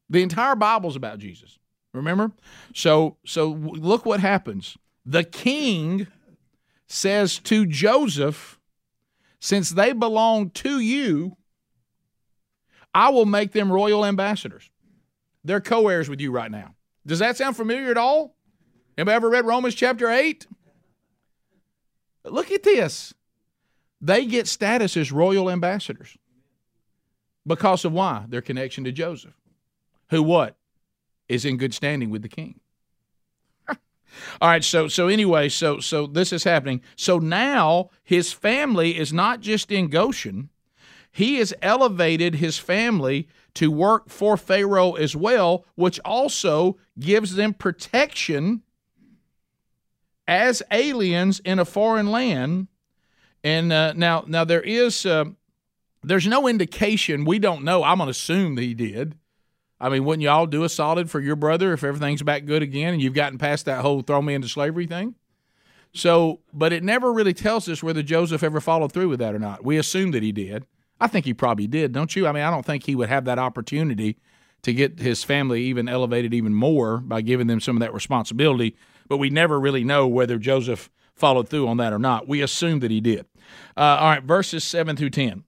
The 0.08 0.22
entire 0.22 0.56
Bible's 0.56 0.96
about 0.96 1.18
Jesus. 1.18 1.58
Remember? 1.92 2.32
So 2.74 3.16
so 3.24 3.48
look 3.48 4.06
what 4.06 4.20
happens. 4.20 4.76
The 5.04 5.24
king 5.24 6.06
says 6.86 7.38
to 7.40 7.66
Joseph, 7.66 8.58
since 9.40 9.70
they 9.70 9.92
belong 9.92 10.50
to 10.50 10.80
you, 10.80 11.36
I 12.94 13.10
will 13.10 13.26
make 13.26 13.52
them 13.52 13.72
royal 13.72 14.04
ambassadors. 14.04 14.70
They're 15.44 15.60
co-heirs 15.60 16.08
with 16.08 16.20
you 16.20 16.30
right 16.30 16.50
now. 16.50 16.74
Does 17.06 17.18
that 17.18 17.36
sound 17.36 17.56
familiar 17.56 17.90
at 17.90 17.96
all? 17.96 18.36
Anybody 18.96 19.16
ever 19.16 19.30
read 19.30 19.46
Romans 19.46 19.74
chapter 19.74 20.08
8? 20.08 20.46
Look 22.24 22.50
at 22.50 22.62
this. 22.62 23.14
They 24.00 24.26
get 24.26 24.48
status 24.48 24.96
as 24.96 25.12
royal 25.12 25.50
ambassadors 25.50 26.16
because 27.46 27.84
of 27.84 27.92
why? 27.92 28.24
Their 28.28 28.42
connection 28.42 28.84
to 28.84 28.92
Joseph, 28.92 29.34
who 30.10 30.22
what? 30.22 30.56
Is 31.28 31.44
in 31.44 31.56
good 31.56 31.72
standing 31.72 32.10
with 32.10 32.22
the 32.22 32.28
king. 32.28 32.60
All 33.68 33.78
right, 34.42 34.64
so 34.64 34.88
so 34.88 35.08
anyway, 35.08 35.48
so 35.48 35.80
so 35.80 36.06
this 36.06 36.32
is 36.32 36.44
happening. 36.44 36.82
So 36.96 37.18
now 37.18 37.90
his 38.02 38.32
family 38.32 38.98
is 38.98 39.12
not 39.12 39.40
just 39.40 39.70
in 39.70 39.88
Goshen. 39.88 40.50
He 41.10 41.36
has 41.36 41.54
elevated 41.62 42.36
his 42.36 42.58
family 42.58 43.28
to 43.54 43.70
work 43.70 44.08
for 44.08 44.36
Pharaoh 44.36 44.94
as 44.94 45.14
well, 45.14 45.64
which 45.74 46.00
also 46.04 46.76
gives 46.98 47.34
them 47.34 47.54
protection 47.54 48.62
as 50.26 50.62
aliens 50.70 51.40
in 51.40 51.58
a 51.58 51.64
foreign 51.64 52.10
land. 52.10 52.68
And 53.44 53.72
uh, 53.72 53.92
now, 53.94 54.24
now 54.26 54.44
there 54.44 54.62
is 54.62 55.04
uh, 55.04 55.24
there's 56.02 56.26
no 56.26 56.46
indication. 56.46 57.24
We 57.24 57.38
don't 57.38 57.64
know. 57.64 57.82
I'm 57.82 57.98
gonna 57.98 58.10
assume 58.10 58.54
that 58.56 58.62
he 58.62 58.74
did. 58.74 59.16
I 59.80 59.88
mean, 59.88 60.04
wouldn't 60.04 60.22
y'all 60.22 60.46
do 60.46 60.62
a 60.62 60.68
solid 60.68 61.10
for 61.10 61.18
your 61.18 61.34
brother 61.34 61.72
if 61.72 61.82
everything's 61.82 62.22
back 62.22 62.44
good 62.44 62.62
again 62.62 62.92
and 62.92 63.02
you've 63.02 63.14
gotten 63.14 63.36
past 63.36 63.64
that 63.64 63.80
whole 63.80 64.02
throw 64.02 64.22
me 64.22 64.34
into 64.34 64.48
slavery 64.48 64.86
thing? 64.86 65.16
So, 65.92 66.40
but 66.52 66.72
it 66.72 66.84
never 66.84 67.12
really 67.12 67.34
tells 67.34 67.68
us 67.68 67.82
whether 67.82 68.02
Joseph 68.02 68.42
ever 68.42 68.60
followed 68.60 68.92
through 68.92 69.08
with 69.08 69.18
that 69.18 69.34
or 69.34 69.38
not. 69.40 69.64
We 69.64 69.76
assume 69.76 70.12
that 70.12 70.22
he 70.22 70.30
did. 70.32 70.66
I 71.00 71.08
think 71.08 71.26
he 71.26 71.34
probably 71.34 71.66
did, 71.66 71.92
don't 71.92 72.14
you? 72.14 72.28
I 72.28 72.32
mean, 72.32 72.44
I 72.44 72.50
don't 72.50 72.64
think 72.64 72.84
he 72.84 72.94
would 72.94 73.08
have 73.08 73.24
that 73.24 73.40
opportunity 73.40 74.16
to 74.62 74.72
get 74.72 75.00
his 75.00 75.24
family 75.24 75.64
even 75.64 75.88
elevated 75.88 76.32
even 76.32 76.54
more 76.54 76.98
by 76.98 77.20
giving 77.20 77.48
them 77.48 77.60
some 77.60 77.76
of 77.76 77.80
that 77.80 77.92
responsibility 77.92 78.76
but 79.08 79.18
we 79.18 79.30
never 79.30 79.58
really 79.58 79.84
know 79.84 80.06
whether 80.06 80.38
Joseph 80.38 80.90
followed 81.14 81.48
through 81.48 81.68
on 81.68 81.76
that 81.78 81.92
or 81.92 81.98
not. 81.98 82.28
We 82.28 82.42
assume 82.42 82.80
that 82.80 82.90
he 82.90 83.00
did. 83.00 83.26
Uh, 83.76 83.98
all 84.00 84.10
right, 84.10 84.22
verses 84.22 84.64
7 84.64 84.96
through 84.96 85.10
10. 85.10 85.44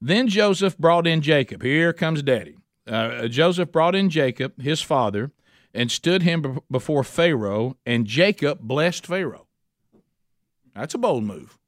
Then 0.00 0.28
Joseph 0.28 0.76
brought 0.78 1.06
in 1.06 1.22
Jacob. 1.22 1.62
Here 1.62 1.92
comes 1.92 2.22
daddy. 2.22 2.56
Uh, 2.86 3.26
Joseph 3.28 3.72
brought 3.72 3.94
in 3.94 4.10
Jacob, 4.10 4.60
his 4.60 4.82
father, 4.82 5.32
and 5.74 5.90
stood 5.90 6.22
him 6.22 6.60
before 6.70 7.02
Pharaoh, 7.02 7.76
and 7.84 8.06
Jacob 8.06 8.60
blessed 8.60 9.06
Pharaoh. 9.06 9.46
That's 10.74 10.94
a 10.94 10.98
bold 10.98 11.24
move. 11.24 11.58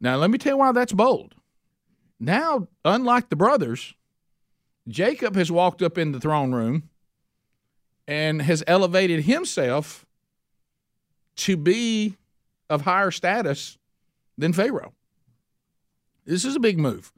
Now, 0.00 0.16
let 0.16 0.30
me 0.30 0.38
tell 0.38 0.54
you 0.54 0.58
why 0.58 0.72
that's 0.72 0.92
bold. 0.92 1.34
Now, 2.18 2.68
unlike 2.84 3.28
the 3.28 3.36
brothers, 3.36 3.94
Jacob 4.88 5.36
has 5.36 5.50
walked 5.50 5.82
up 5.82 5.98
in 5.98 6.12
the 6.12 6.20
throne 6.20 6.52
room 6.52 6.88
and 8.06 8.42
has 8.42 8.62
elevated 8.66 9.24
himself 9.24 10.06
to 11.36 11.56
be 11.56 12.16
of 12.68 12.82
higher 12.82 13.10
status 13.10 13.78
than 14.36 14.52
Pharaoh. 14.52 14.92
This 16.24 16.44
is 16.44 16.56
a 16.56 16.60
big 16.60 16.78
move. 16.78 17.12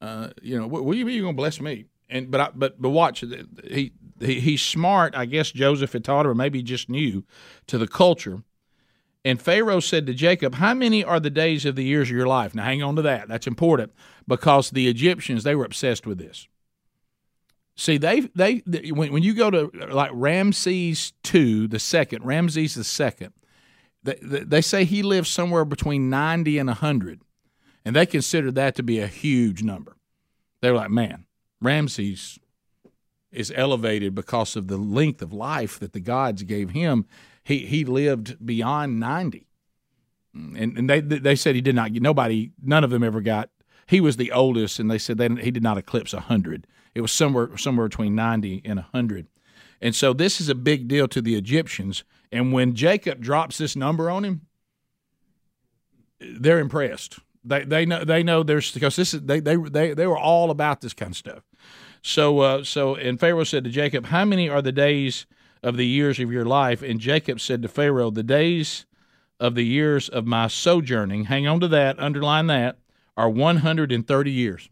Uh, 0.00 0.28
you 0.42 0.58
know, 0.58 0.66
what, 0.66 0.84
what 0.84 0.92
do 0.92 0.98
you 0.98 1.04
mean 1.04 1.16
you're 1.16 1.24
going 1.24 1.36
to 1.36 1.40
bless 1.40 1.60
me? 1.60 1.86
And 2.08 2.30
but 2.30 2.40
I, 2.40 2.50
but 2.54 2.80
but 2.80 2.90
watch 2.90 3.22
he, 3.64 3.92
he 4.20 4.40
he's 4.40 4.62
smart. 4.62 5.14
I 5.14 5.26
guess 5.26 5.50
Joseph 5.50 5.92
had 5.92 6.04
taught 6.04 6.24
him, 6.24 6.30
or 6.30 6.34
maybe 6.34 6.62
just 6.62 6.88
new 6.88 7.24
to 7.66 7.76
the 7.76 7.86
culture. 7.86 8.42
And 9.24 9.42
Pharaoh 9.42 9.80
said 9.80 10.06
to 10.06 10.14
Jacob, 10.14 10.54
How 10.54 10.72
many 10.72 11.04
are 11.04 11.20
the 11.20 11.28
days 11.28 11.66
of 11.66 11.76
the 11.76 11.84
years 11.84 12.08
of 12.08 12.16
your 12.16 12.26
life? 12.26 12.54
Now, 12.54 12.64
hang 12.64 12.82
on 12.82 12.96
to 12.96 13.02
that. 13.02 13.28
That's 13.28 13.46
important 13.46 13.92
because 14.26 14.70
the 14.70 14.88
Egyptians, 14.88 15.44
they 15.44 15.54
were 15.54 15.66
obsessed 15.66 16.06
with 16.06 16.18
this. 16.18 16.48
See, 17.78 17.96
they 17.96 18.22
they 18.34 18.62
when, 18.90 19.12
when 19.12 19.22
you 19.22 19.34
go 19.34 19.50
to 19.52 19.70
like 19.88 20.10
Ramses 20.12 21.12
two, 21.22 21.68
the 21.68 21.78
second 21.78 22.24
Ramses 22.24 22.74
the 22.74 22.82
second, 22.82 23.32
they, 24.02 24.16
they 24.20 24.60
say 24.60 24.84
he 24.84 25.04
lived 25.04 25.28
somewhere 25.28 25.64
between 25.64 26.10
ninety 26.10 26.58
and 26.58 26.68
hundred, 26.68 27.20
and 27.84 27.94
they 27.94 28.04
consider 28.04 28.50
that 28.50 28.74
to 28.74 28.82
be 28.82 28.98
a 28.98 29.06
huge 29.06 29.62
number. 29.62 29.96
They 30.60 30.72
were 30.72 30.76
like, 30.76 30.90
man, 30.90 31.26
Ramses 31.60 32.40
is 33.30 33.52
elevated 33.54 34.12
because 34.12 34.56
of 34.56 34.66
the 34.66 34.76
length 34.76 35.22
of 35.22 35.32
life 35.32 35.78
that 35.78 35.92
the 35.92 36.00
gods 36.00 36.42
gave 36.42 36.70
him. 36.70 37.06
He 37.44 37.58
he 37.64 37.84
lived 37.84 38.44
beyond 38.44 38.98
ninety, 38.98 39.46
and 40.34 40.76
and 40.76 40.90
they 40.90 41.00
they 41.00 41.36
said 41.36 41.54
he 41.54 41.60
did 41.60 41.76
not 41.76 41.92
get 41.92 42.02
nobody. 42.02 42.50
None 42.60 42.82
of 42.82 42.90
them 42.90 43.04
ever 43.04 43.20
got. 43.20 43.50
He 43.86 44.00
was 44.00 44.16
the 44.16 44.32
oldest, 44.32 44.80
and 44.80 44.90
they 44.90 44.98
said 44.98 45.16
they, 45.16 45.28
he 45.28 45.52
did 45.52 45.62
not 45.62 45.78
eclipse 45.78 46.10
hundred 46.12 46.66
it 46.94 47.00
was 47.00 47.12
somewhere 47.12 47.56
somewhere 47.56 47.88
between 47.88 48.14
90 48.14 48.62
and 48.64 48.76
100. 48.80 49.26
And 49.80 49.94
so 49.94 50.12
this 50.12 50.40
is 50.40 50.48
a 50.48 50.54
big 50.54 50.88
deal 50.88 51.06
to 51.08 51.22
the 51.22 51.36
Egyptians. 51.36 52.04
And 52.32 52.52
when 52.52 52.74
Jacob 52.74 53.20
drops 53.20 53.58
this 53.58 53.76
number 53.76 54.10
on 54.10 54.24
him, 54.24 54.42
they're 56.20 56.58
impressed. 56.58 57.18
They 57.44 57.64
they 57.64 57.86
know 57.86 58.04
they 58.04 58.22
know 58.22 58.42
there's 58.42 58.72
because 58.72 58.96
this 58.96 59.14
is 59.14 59.22
they 59.22 59.40
they 59.40 59.56
they 59.56 59.94
they 59.94 60.06
were 60.06 60.18
all 60.18 60.50
about 60.50 60.80
this 60.80 60.92
kind 60.92 61.12
of 61.12 61.16
stuff. 61.16 61.42
So 62.02 62.40
uh, 62.40 62.64
so 62.64 62.94
and 62.96 63.18
Pharaoh 63.18 63.44
said 63.44 63.64
to 63.64 63.70
Jacob, 63.70 64.06
"How 64.06 64.24
many 64.24 64.48
are 64.48 64.62
the 64.62 64.72
days 64.72 65.26
of 65.62 65.76
the 65.76 65.86
years 65.86 66.18
of 66.18 66.32
your 66.32 66.44
life?" 66.44 66.82
And 66.82 67.00
Jacob 67.00 67.40
said 67.40 67.62
to 67.62 67.68
Pharaoh, 67.68 68.10
"The 68.10 68.22
days 68.22 68.86
of 69.40 69.54
the 69.54 69.64
years 69.64 70.08
of 70.08 70.26
my 70.26 70.48
sojourning, 70.48 71.24
hang 71.24 71.46
on 71.46 71.60
to 71.60 71.68
that, 71.68 71.98
underline 72.00 72.48
that, 72.48 72.78
are 73.16 73.30
130 73.30 74.30
years." 74.30 74.68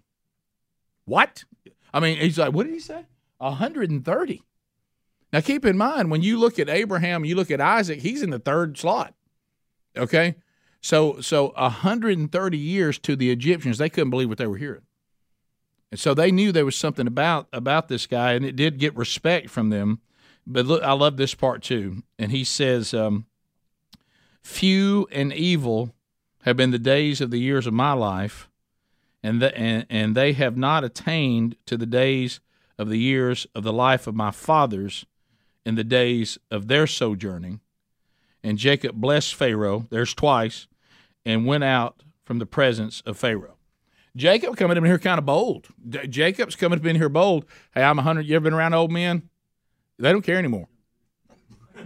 What? 1.05 1.45
I 1.93 2.01
mean, 2.01 2.19
he's 2.19 2.39
like, 2.39 2.53
what 2.53 2.67
did 2.67 2.75
he 2.75 2.81
say? 2.81 3.07
130. 3.39 4.43
Now 5.33 5.41
keep 5.41 5.65
in 5.65 5.77
mind 5.77 6.11
when 6.11 6.23
you 6.23 6.39
look 6.39 6.59
at 6.59 6.69
Abraham, 6.69 7.25
you 7.25 7.37
look 7.37 7.51
at 7.51 7.61
Isaac, 7.61 8.01
he's 8.01 8.23
in 8.23 8.31
the 8.31 8.39
third 8.39 8.79
slot. 8.79 9.15
Okay? 9.97 10.37
So 10.81 11.21
so 11.21 11.53
130 11.57 12.59
years 12.59 12.99
to 13.01 13.17
the 13.17 13.31
Egyptians, 13.31 13.79
they 13.79 13.89
couldn't 13.89 14.11
believe 14.11 14.29
what 14.29 14.39
they 14.39 14.47
were 14.47 14.57
hearing. 14.57 14.83
And 15.91 16.01
so 16.01 16.15
they 16.15 16.31
knew 16.31 16.53
there 16.53 16.65
was 16.65 16.77
something 16.77 17.07
about 17.07 17.49
about 17.53 17.89
this 17.89 18.07
guy, 18.07 18.33
and 18.33 18.45
it 18.45 18.57
did 18.57 18.79
get 18.79 18.97
respect 18.97 19.51
from 19.51 19.71
them. 19.71 20.01
But 20.47 20.67
look, 20.67 20.83
I 20.83 20.93
love 20.93 21.17
this 21.17 21.35
part 21.35 21.63
too. 21.63 22.03
And 22.19 22.31
he 22.31 22.45
says, 22.45 22.95
um, 22.95 23.27
"Few 24.43 25.09
and 25.11 25.33
evil 25.33 25.95
have 26.43 26.57
been 26.57 26.71
the 26.71 26.79
days 26.79 27.21
of 27.21 27.31
the 27.31 27.41
years 27.41 27.67
of 27.67 27.73
my 27.73 27.93
life, 27.93 28.49
and 29.27 29.43
the, 29.43 29.57
and, 29.57 29.87
and 29.91 30.15
they 30.15 30.33
have 30.35 30.57
not 30.57 30.85
attained 30.85 31.57
to 31.67 31.77
the 31.77 31.87
days 31.87 32.41
of 32.79 32.89
the 32.89 32.99
years 32.99 33.47
of 33.55 33.65
the 33.65 33.73
life 33.73 34.07
of 34.07 34.15
my 34.15 34.31
fathers, 34.31 35.05
in 35.65 35.75
the 35.75 35.85
days 35.85 36.39
of 36.51 36.69
their 36.69 36.87
sojourning." 36.87 37.61
And 38.43 38.59
Jacob 38.59 38.95
blessed 38.95 39.35
Pharaoh. 39.35 39.87
There's 39.91 40.15
twice, 40.15 40.69
and 41.25 41.47
went 41.47 41.65
out 41.65 42.03
from 42.25 42.39
the 42.39 42.47
presence 42.47 43.03
of 43.05 43.17
Pharaoh. 43.19 43.57
Jacob 44.15 44.57
coming 44.57 44.77
up 44.77 44.83
in 44.83 44.89
here 44.89 44.99
kind 44.99 45.19
of 45.19 45.27
bold. 45.27 45.67
Jacob's 46.09 46.57
coming 46.57 46.79
up 46.79 46.87
in 46.87 46.97
here 46.97 47.09
bold. 47.09 47.45
Hey, 47.75 47.83
I'm 47.83 47.97
100. 47.97 48.27
You 48.27 48.37
ever 48.37 48.45
been 48.45 48.55
around 48.55 48.75
old 48.75 48.91
men? 48.91 49.29
They 49.99 50.13
don't 50.13 50.23
care 50.23 50.39
anymore. 50.39 50.69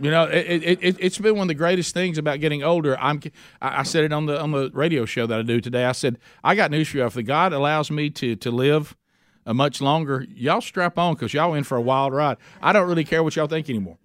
You 0.00 0.10
know, 0.10 0.24
it, 0.24 0.62
it, 0.62 0.78
it, 0.82 1.00
has 1.02 1.18
been 1.18 1.34
one 1.34 1.42
of 1.42 1.48
the 1.48 1.54
greatest 1.54 1.92
things 1.92 2.16
about 2.16 2.40
getting 2.40 2.62
older. 2.62 2.98
I'm, 2.98 3.20
I 3.60 3.82
said 3.82 4.04
it 4.04 4.12
on 4.12 4.26
the 4.26 4.40
on 4.40 4.50
the 4.50 4.70
radio 4.72 5.04
show 5.04 5.26
that 5.26 5.38
I 5.38 5.42
do 5.42 5.60
today. 5.60 5.84
I 5.84 5.92
said 5.92 6.18
I 6.42 6.54
got 6.54 6.70
news 6.70 6.88
for 6.88 6.98
you. 6.98 7.04
If 7.04 7.14
the 7.14 7.22
God 7.22 7.52
allows 7.52 7.90
me 7.90 8.08
to 8.10 8.34
to 8.36 8.50
live 8.50 8.96
a 9.44 9.52
much 9.52 9.80
longer, 9.80 10.26
y'all 10.34 10.60
strap 10.60 10.98
on 10.98 11.14
because 11.14 11.34
y'all 11.34 11.54
in 11.54 11.64
for 11.64 11.76
a 11.76 11.82
wild 11.82 12.14
ride. 12.14 12.38
I 12.62 12.72
don't 12.72 12.88
really 12.88 13.04
care 13.04 13.22
what 13.22 13.36
y'all 13.36 13.46
think 13.46 13.68
anymore. 13.68 13.98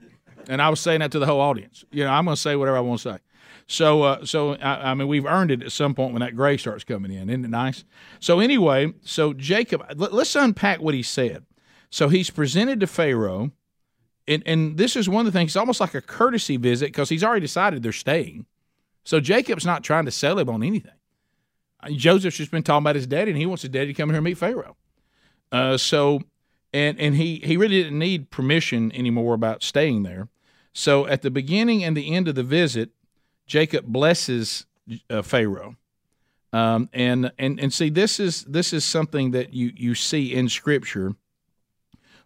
And 0.47 0.61
I 0.61 0.69
was 0.69 0.79
saying 0.79 0.99
that 0.99 1.11
to 1.11 1.19
the 1.19 1.25
whole 1.25 1.41
audience. 1.41 1.85
You 1.91 2.03
know, 2.03 2.11
I'm 2.11 2.25
going 2.25 2.35
to 2.35 2.41
say 2.41 2.55
whatever 2.55 2.77
I 2.77 2.81
want 2.81 3.01
to 3.01 3.13
say. 3.13 3.19
So, 3.67 4.03
uh, 4.03 4.25
so 4.25 4.53
I, 4.55 4.91
I, 4.91 4.93
mean, 4.93 5.07
we've 5.07 5.25
earned 5.25 5.49
it 5.49 5.63
at 5.63 5.71
some 5.71 5.95
point 5.95 6.13
when 6.13 6.19
that 6.19 6.35
gray 6.35 6.57
starts 6.57 6.83
coming 6.83 7.11
in. 7.11 7.29
Isn't 7.29 7.45
it 7.45 7.49
nice? 7.49 7.83
So, 8.19 8.39
anyway, 8.39 8.93
so 9.03 9.33
Jacob, 9.33 9.83
let, 9.95 10.13
us 10.13 10.35
unpack 10.35 10.81
what 10.81 10.93
he 10.93 11.01
said. 11.01 11.45
So 11.89 12.09
he's 12.09 12.29
presented 12.29 12.79
to 12.81 12.87
Pharaoh, 12.87 13.51
and, 14.27 14.43
and 14.45 14.77
this 14.77 14.95
is 14.95 15.07
one 15.07 15.25
of 15.25 15.31
the 15.31 15.37
things. 15.37 15.51
It's 15.51 15.55
almost 15.55 15.79
like 15.79 15.93
a 15.93 16.01
courtesy 16.01 16.57
visit 16.57 16.87
because 16.87 17.09
he's 17.09 17.23
already 17.23 17.41
decided 17.41 17.83
they're 17.83 17.91
staying. 17.91 18.45
So 19.03 19.19
Jacob's 19.19 19.65
not 19.65 19.83
trying 19.83 20.05
to 20.05 20.11
sell 20.11 20.39
him 20.39 20.49
on 20.49 20.63
anything. 20.63 20.91
Uh, 21.81 21.89
Joseph's 21.91 22.37
just 22.37 22.51
been 22.51 22.63
talking 22.63 22.83
about 22.83 22.95
his 22.95 23.07
daddy, 23.07 23.31
and 23.31 23.37
he 23.37 23.45
wants 23.45 23.61
his 23.61 23.69
daddy 23.69 23.87
to 23.87 23.93
come 23.93 24.09
here 24.09 24.17
and 24.17 24.25
meet 24.25 24.37
Pharaoh. 24.37 24.75
Uh, 25.51 25.77
so, 25.77 26.21
and 26.73 26.99
and 26.99 27.15
he 27.15 27.37
he 27.43 27.55
really 27.55 27.83
didn't 27.83 27.99
need 27.99 28.31
permission 28.31 28.91
anymore 28.93 29.35
about 29.35 29.63
staying 29.63 30.03
there. 30.03 30.27
So 30.73 31.07
at 31.07 31.21
the 31.21 31.31
beginning 31.31 31.83
and 31.83 31.95
the 31.95 32.13
end 32.13 32.27
of 32.27 32.35
the 32.35 32.43
visit, 32.43 32.89
Jacob 33.45 33.85
blesses 33.85 34.65
uh, 35.09 35.21
Pharaoh. 35.21 35.75
Um, 36.51 36.89
and 36.93 37.31
and 37.37 37.59
and 37.59 37.73
see 37.73 37.89
this 37.89 38.19
is 38.19 38.43
this 38.45 38.73
is 38.73 38.85
something 38.85 39.31
that 39.31 39.53
you 39.53 39.71
you 39.75 39.93
see 39.93 40.33
in 40.33 40.49
Scripture, 40.49 41.15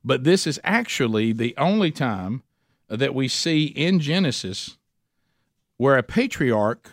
but 0.03 0.23
this 0.23 0.47
is 0.47 0.59
actually 0.63 1.33
the 1.33 1.55
only 1.57 1.91
time 1.91 2.43
that 2.87 3.13
we 3.13 3.27
see 3.27 3.65
in 3.65 3.99
Genesis 3.99 4.77
where 5.77 5.97
a 5.97 6.03
patriarch 6.03 6.91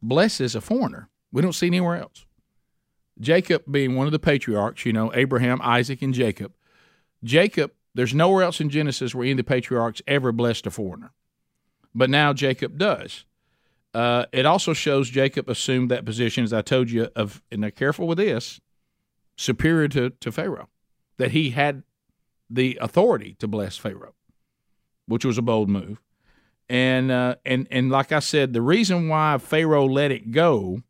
blesses 0.00 0.54
a 0.54 0.60
foreigner. 0.60 1.08
We 1.32 1.42
don't 1.42 1.52
see 1.52 1.66
anywhere 1.66 1.96
else. 1.96 2.24
Jacob 3.20 3.64
being 3.70 3.96
one 3.96 4.06
of 4.06 4.12
the 4.12 4.18
patriarchs, 4.18 4.86
you 4.86 4.92
know, 4.92 5.12
Abraham, 5.14 5.60
Isaac, 5.62 6.02
and 6.02 6.14
Jacob. 6.14 6.54
Jacob, 7.24 7.72
there's 7.94 8.14
nowhere 8.14 8.44
else 8.44 8.60
in 8.60 8.70
Genesis 8.70 9.14
where 9.14 9.24
any 9.24 9.32
of 9.32 9.36
the 9.38 9.44
patriarchs 9.44 10.00
ever 10.06 10.30
blessed 10.30 10.66
a 10.66 10.70
foreigner. 10.70 11.12
But 11.94 12.10
now 12.10 12.32
Jacob 12.32 12.78
does. 12.78 13.24
Uh, 13.92 14.26
it 14.32 14.46
also 14.46 14.72
shows 14.72 15.10
Jacob 15.10 15.48
assumed 15.48 15.90
that 15.90 16.04
position, 16.04 16.44
as 16.44 16.52
I 16.52 16.62
told 16.62 16.90
you, 16.90 17.08
of 17.16 17.42
and 17.50 17.62
they're 17.62 17.70
careful 17.70 18.06
with 18.06 18.18
this, 18.18 18.60
superior 19.36 19.88
to, 19.88 20.10
to 20.10 20.30
Pharaoh, 20.30 20.68
that 21.16 21.32
he 21.32 21.50
had 21.50 21.82
the 22.50 22.78
authority 22.80 23.36
to 23.38 23.48
bless 23.48 23.76
Pharaoh, 23.76 24.14
which 25.06 25.24
was 25.24 25.38
a 25.38 25.42
bold 25.42 25.68
move. 25.68 26.00
And 26.68 27.10
uh, 27.10 27.36
and 27.46 27.66
and 27.70 27.90
like 27.90 28.12
I 28.12 28.18
said, 28.18 28.52
the 28.52 28.62
reason 28.62 29.08
why 29.08 29.38
Pharaoh 29.38 29.86
let 29.86 30.10
it 30.10 30.32
go 30.32 30.82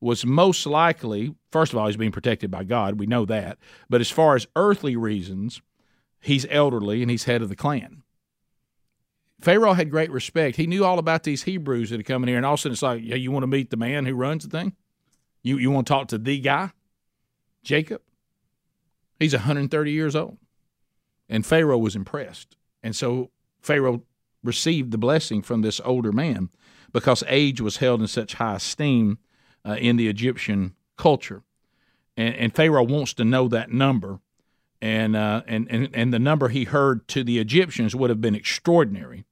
was 0.00 0.24
most 0.24 0.66
likely, 0.66 1.34
first 1.50 1.72
of 1.72 1.78
all, 1.78 1.86
he's 1.86 1.96
being 1.96 2.12
protected 2.12 2.50
by 2.50 2.64
God. 2.64 2.98
We 2.98 3.06
know 3.06 3.24
that. 3.24 3.58
But 3.88 4.00
as 4.00 4.10
far 4.10 4.36
as 4.36 4.46
earthly 4.54 4.96
reasons, 4.96 5.60
he's 6.20 6.46
elderly 6.50 7.02
and 7.02 7.10
he's 7.10 7.24
head 7.24 7.42
of 7.42 7.48
the 7.48 7.56
clan. 7.56 8.02
Pharaoh 9.40 9.72
had 9.72 9.90
great 9.90 10.10
respect. 10.10 10.56
He 10.56 10.66
knew 10.66 10.84
all 10.84 10.98
about 10.98 11.22
these 11.22 11.44
Hebrews 11.44 11.90
that 11.90 11.98
had 11.98 12.06
come 12.06 12.24
in 12.24 12.28
here, 12.28 12.36
and 12.36 12.46
all 12.46 12.54
of 12.54 12.60
a 12.60 12.62
sudden 12.62 12.72
it's 12.72 12.82
like, 12.82 13.02
yeah, 13.04 13.14
you 13.14 13.30
want 13.30 13.44
to 13.44 13.48
meet 13.48 13.70
the 13.70 13.76
man 13.76 14.04
who 14.04 14.14
runs 14.14 14.46
the 14.46 14.50
thing? 14.50 14.74
You 15.42 15.58
you 15.58 15.70
want 15.70 15.86
to 15.86 15.92
talk 15.92 16.08
to 16.08 16.18
the 16.18 16.40
guy, 16.40 16.72
Jacob? 17.62 18.02
He's 19.20 19.32
130 19.32 19.92
years 19.92 20.16
old, 20.16 20.38
and 21.28 21.44
Pharaoh 21.44 21.78
was 21.78 21.96
impressed, 21.96 22.56
and 22.82 22.94
so 22.94 23.30
Pharaoh 23.60 24.02
received 24.42 24.92
the 24.92 24.98
blessing 24.98 25.42
from 25.42 25.62
this 25.62 25.80
older 25.84 26.12
man 26.12 26.48
because 26.92 27.24
age 27.26 27.60
was 27.60 27.78
held 27.78 28.00
in 28.00 28.06
such 28.06 28.34
high 28.34 28.56
esteem 28.56 29.18
uh, 29.66 29.76
in 29.78 29.96
the 29.96 30.08
Egyptian 30.08 30.74
culture, 30.96 31.42
and, 32.16 32.34
and 32.34 32.54
Pharaoh 32.54 32.84
wants 32.84 33.14
to 33.14 33.24
know 33.24 33.48
that 33.48 33.70
number 33.70 34.20
and, 34.80 35.16
uh, 35.16 35.42
and 35.46 35.66
and 35.70 35.88
and 35.92 36.14
the 36.14 36.18
number 36.18 36.48
he 36.48 36.64
heard 36.64 37.06
to 37.08 37.24
the 37.24 37.38
Egyptians 37.38 37.96
would 37.96 38.10
have 38.10 38.20
been 38.20 38.34
extraordinary. 38.34 39.24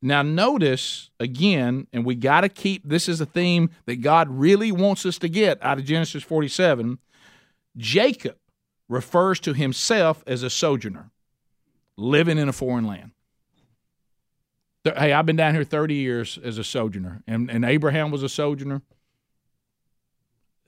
Now, 0.00 0.22
notice 0.22 1.10
again, 1.20 1.86
and 1.92 2.04
we 2.04 2.16
got 2.16 2.40
to 2.40 2.48
keep 2.48 2.82
this 2.84 3.08
is 3.08 3.20
a 3.20 3.26
theme 3.26 3.70
that 3.86 4.00
God 4.00 4.28
really 4.28 4.72
wants 4.72 5.06
us 5.06 5.18
to 5.18 5.28
get 5.28 5.62
out 5.62 5.78
of 5.78 5.84
Genesis 5.84 6.24
47. 6.24 6.98
Jacob 7.76 8.36
refers 8.88 9.38
to 9.40 9.52
himself 9.52 10.24
as 10.26 10.42
a 10.42 10.50
sojourner 10.50 11.11
living 11.96 12.38
in 12.38 12.48
a 12.48 12.52
foreign 12.52 12.86
land. 12.86 13.12
Hey, 14.84 15.12
I've 15.12 15.26
been 15.26 15.36
down 15.36 15.54
here 15.54 15.64
30 15.64 15.94
years 15.94 16.38
as 16.42 16.58
a 16.58 16.64
sojourner, 16.64 17.22
and, 17.26 17.48
and 17.50 17.64
Abraham 17.64 18.10
was 18.10 18.22
a 18.22 18.28
sojourner. 18.28 18.82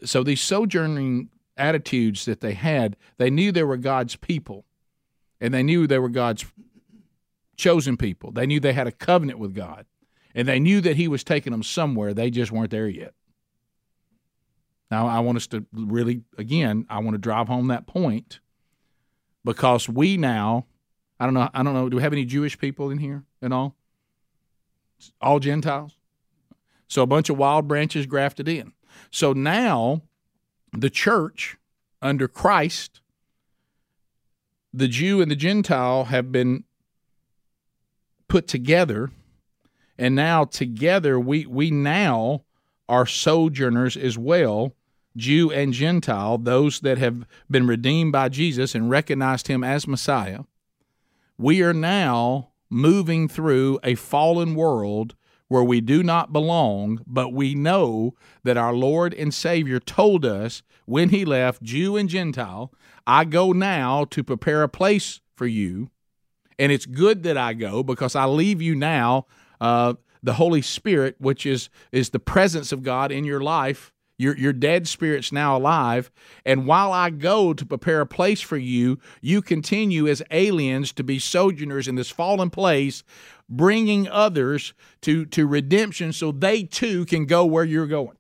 So 0.05 0.23
these 0.23 0.41
sojourning 0.41 1.31
attitudes 1.57 2.25
that 2.27 2.41
they 2.41 2.55
had, 2.55 2.97
they 3.19 3.31
knew 3.31 3.51
they 3.51 3.65
were 3.65 3.77
God's 3.77 4.17
people, 4.17 4.65
and 5.41 5.53
they 5.53 5.63
knew 5.63 5.87
they 5.87 5.99
were 5.99 6.09
God's 6.09 6.45
chosen 7.57 7.97
people. 7.97 8.31
They 8.31 8.47
knew 8.47 8.61
they 8.61 8.73
had 8.73 8.87
a 8.87 8.93
covenant 8.93 9.39
with 9.39 9.55
God, 9.55 9.87
and 10.35 10.47
they 10.47 10.61
knew 10.61 10.81
that 10.81 10.97
He 10.97 11.09
was 11.09 11.25
taking 11.25 11.51
them 11.51 11.63
somewhere. 11.63 12.15
They 12.15 12.31
just 12.31 12.53
weren't 12.53 12.71
there 12.71 12.89
yet. 12.89 13.15
Now, 14.91 15.09
I 15.09 15.21
want 15.21 15.37
us 15.37 15.47
to 15.49 15.65
really, 15.73 16.23
again, 16.39 16.87
I 16.89 17.01
want 17.01 17.15
to 17.15 17.19
drive 17.19 17.49
home 17.49 17.69
that 17.69 17.87
point 17.87 18.39
because 19.45 19.89
we 19.89 20.17
now, 20.17 20.67
I 21.19 21.27
don't 21.27 21.35
know, 21.35 21.49
I 21.55 21.63
don't 21.63 21.75
know, 21.75 21.89
do 21.89 21.97
we 21.97 22.03
have 22.03 22.13
any 22.13 22.25
Jewish 22.25 22.59
people 22.59 22.91
in 22.91 22.99
here 22.99 23.25
at 23.41 23.53
all? 23.53 23.77
All 25.21 25.39
Gentiles? 25.39 25.97
So 26.89 27.03
a 27.03 27.07
bunch 27.07 27.31
of 27.31 27.39
wild 27.39 27.69
branches 27.69 28.07
grafted 28.07 28.49
in. 28.49 28.73
So 29.11 29.33
now 29.33 30.03
the 30.73 30.91
church 30.91 31.57
under 32.03 32.29
Christ, 32.29 33.01
the 34.73 34.89
Jew 34.89 35.23
and 35.23 35.31
the 35.31 35.37
Gentile 35.37 36.05
have 36.05 36.33
been 36.33 36.65
put 38.29 38.49
together, 38.49 39.11
and 39.99 40.15
now 40.15 40.45
together 40.45 41.19
we 41.21 41.47
we 41.47 41.71
now 41.71 42.43
are 42.89 43.07
sojourners 43.07 43.97
as 43.97 44.19
well, 44.19 44.75
Jew 45.17 45.51
and 45.53 45.73
Gentile, 45.73 46.39
those 46.39 46.81
that 46.81 46.99
have 46.99 47.25
been 47.51 47.67
redeemed 47.67 48.13
by 48.13 48.29
Jesus 48.29 48.75
and 48.75 48.91
recognized 48.91 49.47
him 49.49 49.63
as 49.63 49.87
Messiah. 49.87 50.41
We 51.37 51.63
are 51.63 51.75
now 51.75 52.51
moving 52.71 53.29
through 53.29 53.79
a 53.83 53.95
fallen 53.95 54.55
world 54.55 55.15
where 55.49 55.65
we 55.65 55.81
do 55.81 56.03
not 56.03 56.33
belong, 56.33 57.01
but 57.07 57.33
we 57.33 57.55
know 57.55 58.15
that 58.43 58.57
our 58.57 58.73
Lord 58.73 59.15
and 59.15 59.33
Savior 59.33 59.79
told 59.79 60.25
us 60.25 60.63
when 60.87 61.11
he 61.11 61.25
left, 61.25 61.63
Jew 61.63 61.97
and 61.97 62.09
Gentile, 62.09 62.73
I 63.07 63.25
go 63.25 63.53
now 63.53 64.05
to 64.07 64.25
prepare 64.25 64.63
a 64.63 64.69
place 64.69 65.21
for 65.35 65.47
you. 65.47 65.91
And 66.59 66.71
it's 66.71 66.87
good 66.87 67.23
that 67.25 67.37
I 67.37 67.53
go 67.53 67.83
because 67.83 68.15
I 68.15 68.27
leave 68.27 68.63
you 68.63 68.75
now 68.75 69.27
uh, 69.61 69.95
the 70.23 70.35
Holy 70.35 70.63
Spirit, 70.63 71.17
which 71.19 71.47
is 71.47 71.69
is 71.93 72.11
the 72.11 72.21
presence 72.21 72.73
of 72.73 72.83
God 72.83 73.11
in 73.13 73.25
your 73.25 73.41
life. 73.41 73.93
Your, 74.17 74.37
your 74.37 74.53
dead 74.53 74.87
spirit's 74.87 75.33
now 75.33 75.57
alive. 75.57 76.11
And 76.45 76.67
while 76.67 76.93
I 76.93 77.11
go 77.11 77.53
to 77.53 77.67
prepare 77.67 78.01
a 78.01 78.07
place 78.07 78.41
for 78.41 78.57
you, 78.57 78.99
you 79.21 79.43
continue 79.43 80.07
as 80.07 80.23
aliens 80.31 80.93
to 80.93 81.03
be 81.03 81.19
sojourners 81.19 81.89
in 81.89 81.97
this 81.97 82.11
fallen 82.11 82.51
place, 82.51 83.03
bringing 83.49 84.09
others 84.09 84.73
to, 85.03 85.27
to 85.27 85.47
redemption 85.47 86.13
so 86.13 86.31
they 86.31 86.63
too 86.63 87.05
can 87.07 87.27
go 87.27 87.45
where 87.45 87.65
you're 87.65 87.87
going. 87.87 88.17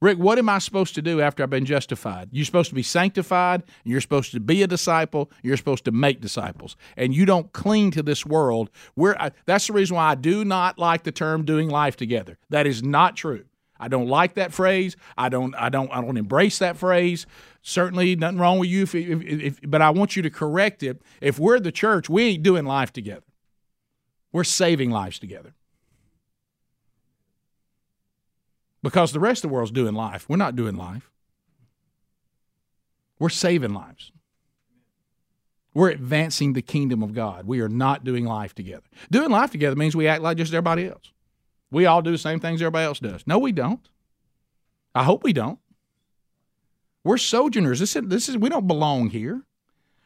Rick, 0.00 0.18
what 0.18 0.38
am 0.38 0.48
I 0.48 0.58
supposed 0.58 0.94
to 0.94 1.02
do 1.02 1.20
after 1.20 1.42
I've 1.42 1.50
been 1.50 1.64
justified? 1.64 2.28
You're 2.30 2.44
supposed 2.44 2.68
to 2.68 2.74
be 2.76 2.84
sanctified. 2.84 3.64
You're 3.82 4.00
supposed 4.00 4.30
to 4.30 4.38
be 4.38 4.62
a 4.62 4.68
disciple. 4.68 5.28
You're 5.42 5.56
supposed 5.56 5.84
to 5.86 5.90
make 5.90 6.20
disciples, 6.20 6.76
and 6.96 7.12
you 7.12 7.26
don't 7.26 7.52
cling 7.52 7.90
to 7.92 8.02
this 8.04 8.24
world. 8.24 8.70
Where 8.94 9.32
that's 9.44 9.66
the 9.66 9.72
reason 9.72 9.96
why 9.96 10.10
I 10.10 10.14
do 10.14 10.44
not 10.44 10.78
like 10.78 11.02
the 11.02 11.10
term 11.10 11.44
"doing 11.44 11.68
life 11.68 11.96
together." 11.96 12.38
That 12.48 12.64
is 12.64 12.80
not 12.80 13.16
true. 13.16 13.46
I 13.80 13.88
don't 13.88 14.08
like 14.08 14.34
that 14.34 14.52
phrase. 14.52 14.96
I 15.16 15.28
don't. 15.28 15.54
I 15.54 15.68
don't. 15.68 15.90
I 15.90 16.00
don't 16.00 16.16
embrace 16.16 16.58
that 16.58 16.76
phrase. 16.76 17.26
Certainly, 17.62 18.16
nothing 18.16 18.38
wrong 18.38 18.58
with 18.58 18.68
you. 18.68 18.82
If, 18.82 18.94
if, 18.94 19.22
if, 19.22 19.60
but 19.62 19.82
I 19.82 19.90
want 19.90 20.16
you 20.16 20.22
to 20.22 20.30
correct 20.30 20.82
it. 20.82 21.00
If 21.20 21.38
we're 21.38 21.60
the 21.60 21.72
church, 21.72 22.08
we 22.08 22.24
ain't 22.24 22.42
doing 22.42 22.64
life 22.64 22.92
together. 22.92 23.24
We're 24.32 24.44
saving 24.44 24.90
lives 24.90 25.18
together. 25.18 25.54
because 28.82 29.12
the 29.12 29.20
rest 29.20 29.44
of 29.44 29.50
the 29.50 29.54
world's 29.54 29.70
doing 29.70 29.94
life. 29.94 30.26
We're 30.28 30.36
not 30.36 30.56
doing 30.56 30.76
life. 30.76 31.10
We're 33.18 33.28
saving 33.28 33.74
lives. 33.74 34.12
We're 35.74 35.90
advancing 35.90 36.52
the 36.52 36.62
kingdom 36.62 37.02
of 37.02 37.14
God. 37.14 37.46
We 37.46 37.60
are 37.60 37.68
not 37.68 38.04
doing 38.04 38.24
life 38.24 38.54
together. 38.54 38.84
Doing 39.10 39.30
life 39.30 39.50
together 39.50 39.76
means 39.76 39.94
we 39.94 40.08
act 40.08 40.22
like 40.22 40.36
just 40.36 40.52
everybody 40.52 40.88
else. 40.88 41.12
We 41.70 41.86
all 41.86 42.02
do 42.02 42.10
the 42.10 42.18
same 42.18 42.40
things 42.40 42.62
everybody 42.62 42.86
else 42.86 43.00
does. 43.00 43.26
No, 43.26 43.38
we 43.38 43.52
don't. 43.52 43.88
I 44.94 45.04
hope 45.04 45.22
we 45.22 45.32
don't. 45.32 45.58
We're 47.04 47.18
sojourners. 47.18 47.80
This 47.80 47.94
is, 47.94 48.02
this 48.06 48.28
is 48.28 48.36
we 48.36 48.48
don't 48.48 48.66
belong 48.66 49.10
here. 49.10 49.42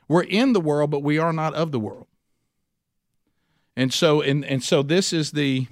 We're 0.09 0.23
in 0.25 0.53
the 0.53 0.61
world, 0.61 0.91
but 0.91 1.03
we 1.03 1.19
are 1.19 1.33
not 1.33 1.55
of 1.55 1.73
the 1.73 1.81
world. 1.81 2.07
And 3.77 3.93
so 3.93 4.21
and 4.21 4.45
and 4.45 4.63
so 4.63 4.83
this 4.83 5.13
is 5.13 5.33
the 5.33 5.67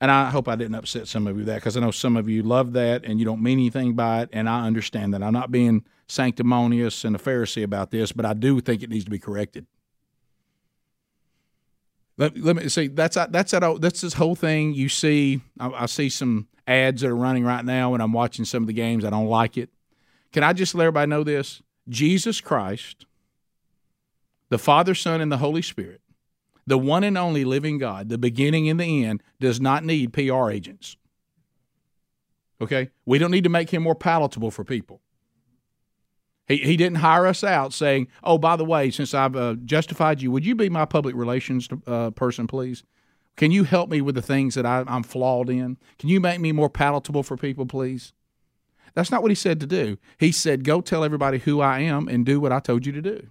and 0.00 0.10
I 0.10 0.28
hope 0.30 0.48
I 0.48 0.56
didn't 0.56 0.74
upset 0.74 1.08
some 1.08 1.26
of 1.26 1.38
you 1.38 1.44
that 1.44 1.56
because 1.56 1.76
I 1.76 1.80
know 1.80 1.90
some 1.90 2.16
of 2.16 2.28
you 2.28 2.42
love 2.42 2.74
that 2.74 3.04
and 3.04 3.18
you 3.18 3.24
don't 3.24 3.42
mean 3.42 3.58
anything 3.58 3.94
by 3.94 4.22
it, 4.22 4.28
and 4.32 4.48
I 4.48 4.66
understand 4.66 5.14
that. 5.14 5.22
I'm 5.22 5.32
not 5.32 5.50
being 5.50 5.84
sanctimonious 6.08 7.04
and 7.04 7.16
a 7.16 7.18
Pharisee 7.18 7.62
about 7.62 7.90
this, 7.90 8.12
but 8.12 8.26
I 8.26 8.34
do 8.34 8.60
think 8.60 8.82
it 8.82 8.90
needs 8.90 9.04
to 9.04 9.10
be 9.10 9.18
corrected. 9.18 9.66
Let, 12.16 12.38
let 12.38 12.56
me 12.56 12.68
see. 12.68 12.88
That's 12.88 13.16
that's 13.16 13.50
that. 13.50 13.80
That's 13.80 14.00
this 14.00 14.14
whole 14.14 14.36
thing. 14.36 14.74
You 14.74 14.88
see, 14.88 15.40
I, 15.58 15.70
I 15.70 15.86
see 15.86 16.08
some 16.08 16.48
ads 16.66 17.02
that 17.02 17.08
are 17.08 17.16
running 17.16 17.44
right 17.44 17.64
now, 17.64 17.94
and 17.94 18.02
I'm 18.02 18.12
watching 18.12 18.44
some 18.44 18.62
of 18.62 18.66
the 18.66 18.72
games. 18.72 19.04
I 19.04 19.10
don't 19.10 19.26
like 19.26 19.56
it. 19.56 19.70
Can 20.32 20.42
I 20.42 20.52
just 20.52 20.74
let 20.74 20.84
everybody 20.84 21.10
know 21.10 21.24
this? 21.24 21.62
Jesus 21.88 22.40
Christ, 22.40 23.06
the 24.48 24.58
Father, 24.58 24.94
Son, 24.94 25.20
and 25.20 25.30
the 25.30 25.38
Holy 25.38 25.62
Spirit 25.62 26.00
the 26.66 26.78
one 26.78 27.04
and 27.04 27.18
only 27.18 27.44
living 27.44 27.78
God, 27.78 28.08
the 28.08 28.18
beginning 28.18 28.68
and 28.68 28.80
the 28.80 29.04
end, 29.04 29.22
does 29.40 29.60
not 29.60 29.84
need 29.84 30.12
PR 30.12 30.50
agents. 30.50 30.96
Okay? 32.60 32.90
We 33.04 33.18
don't 33.18 33.30
need 33.30 33.44
to 33.44 33.50
make 33.50 33.70
him 33.70 33.82
more 33.82 33.94
palatable 33.94 34.50
for 34.50 34.64
people. 34.64 35.00
He, 36.46 36.58
he 36.58 36.76
didn't 36.76 36.98
hire 36.98 37.26
us 37.26 37.42
out 37.42 37.72
saying, 37.72 38.08
oh, 38.22 38.38
by 38.38 38.56
the 38.56 38.64
way, 38.64 38.90
since 38.90 39.14
I've 39.14 39.36
uh, 39.36 39.54
justified 39.64 40.20
you, 40.20 40.30
would 40.30 40.44
you 40.44 40.54
be 40.54 40.68
my 40.68 40.84
public 40.84 41.14
relations 41.14 41.68
uh, 41.86 42.10
person, 42.10 42.46
please? 42.46 42.84
Can 43.36 43.50
you 43.50 43.64
help 43.64 43.90
me 43.90 44.00
with 44.00 44.14
the 44.14 44.22
things 44.22 44.54
that 44.54 44.66
I, 44.66 44.84
I'm 44.86 45.02
flawed 45.02 45.48
in? 45.48 45.78
Can 45.98 46.08
you 46.08 46.20
make 46.20 46.40
me 46.40 46.52
more 46.52 46.70
palatable 46.70 47.22
for 47.22 47.36
people, 47.36 47.66
please? 47.66 48.12
That's 48.94 49.10
not 49.10 49.22
what 49.22 49.30
he 49.30 49.34
said 49.34 49.58
to 49.60 49.66
do. 49.66 49.98
He 50.18 50.30
said, 50.30 50.62
go 50.62 50.80
tell 50.80 51.02
everybody 51.02 51.38
who 51.38 51.60
I 51.60 51.80
am 51.80 52.06
and 52.06 52.24
do 52.24 52.38
what 52.38 52.52
I 52.52 52.60
told 52.60 52.86
you 52.86 52.92
to 52.92 53.02
do 53.02 53.28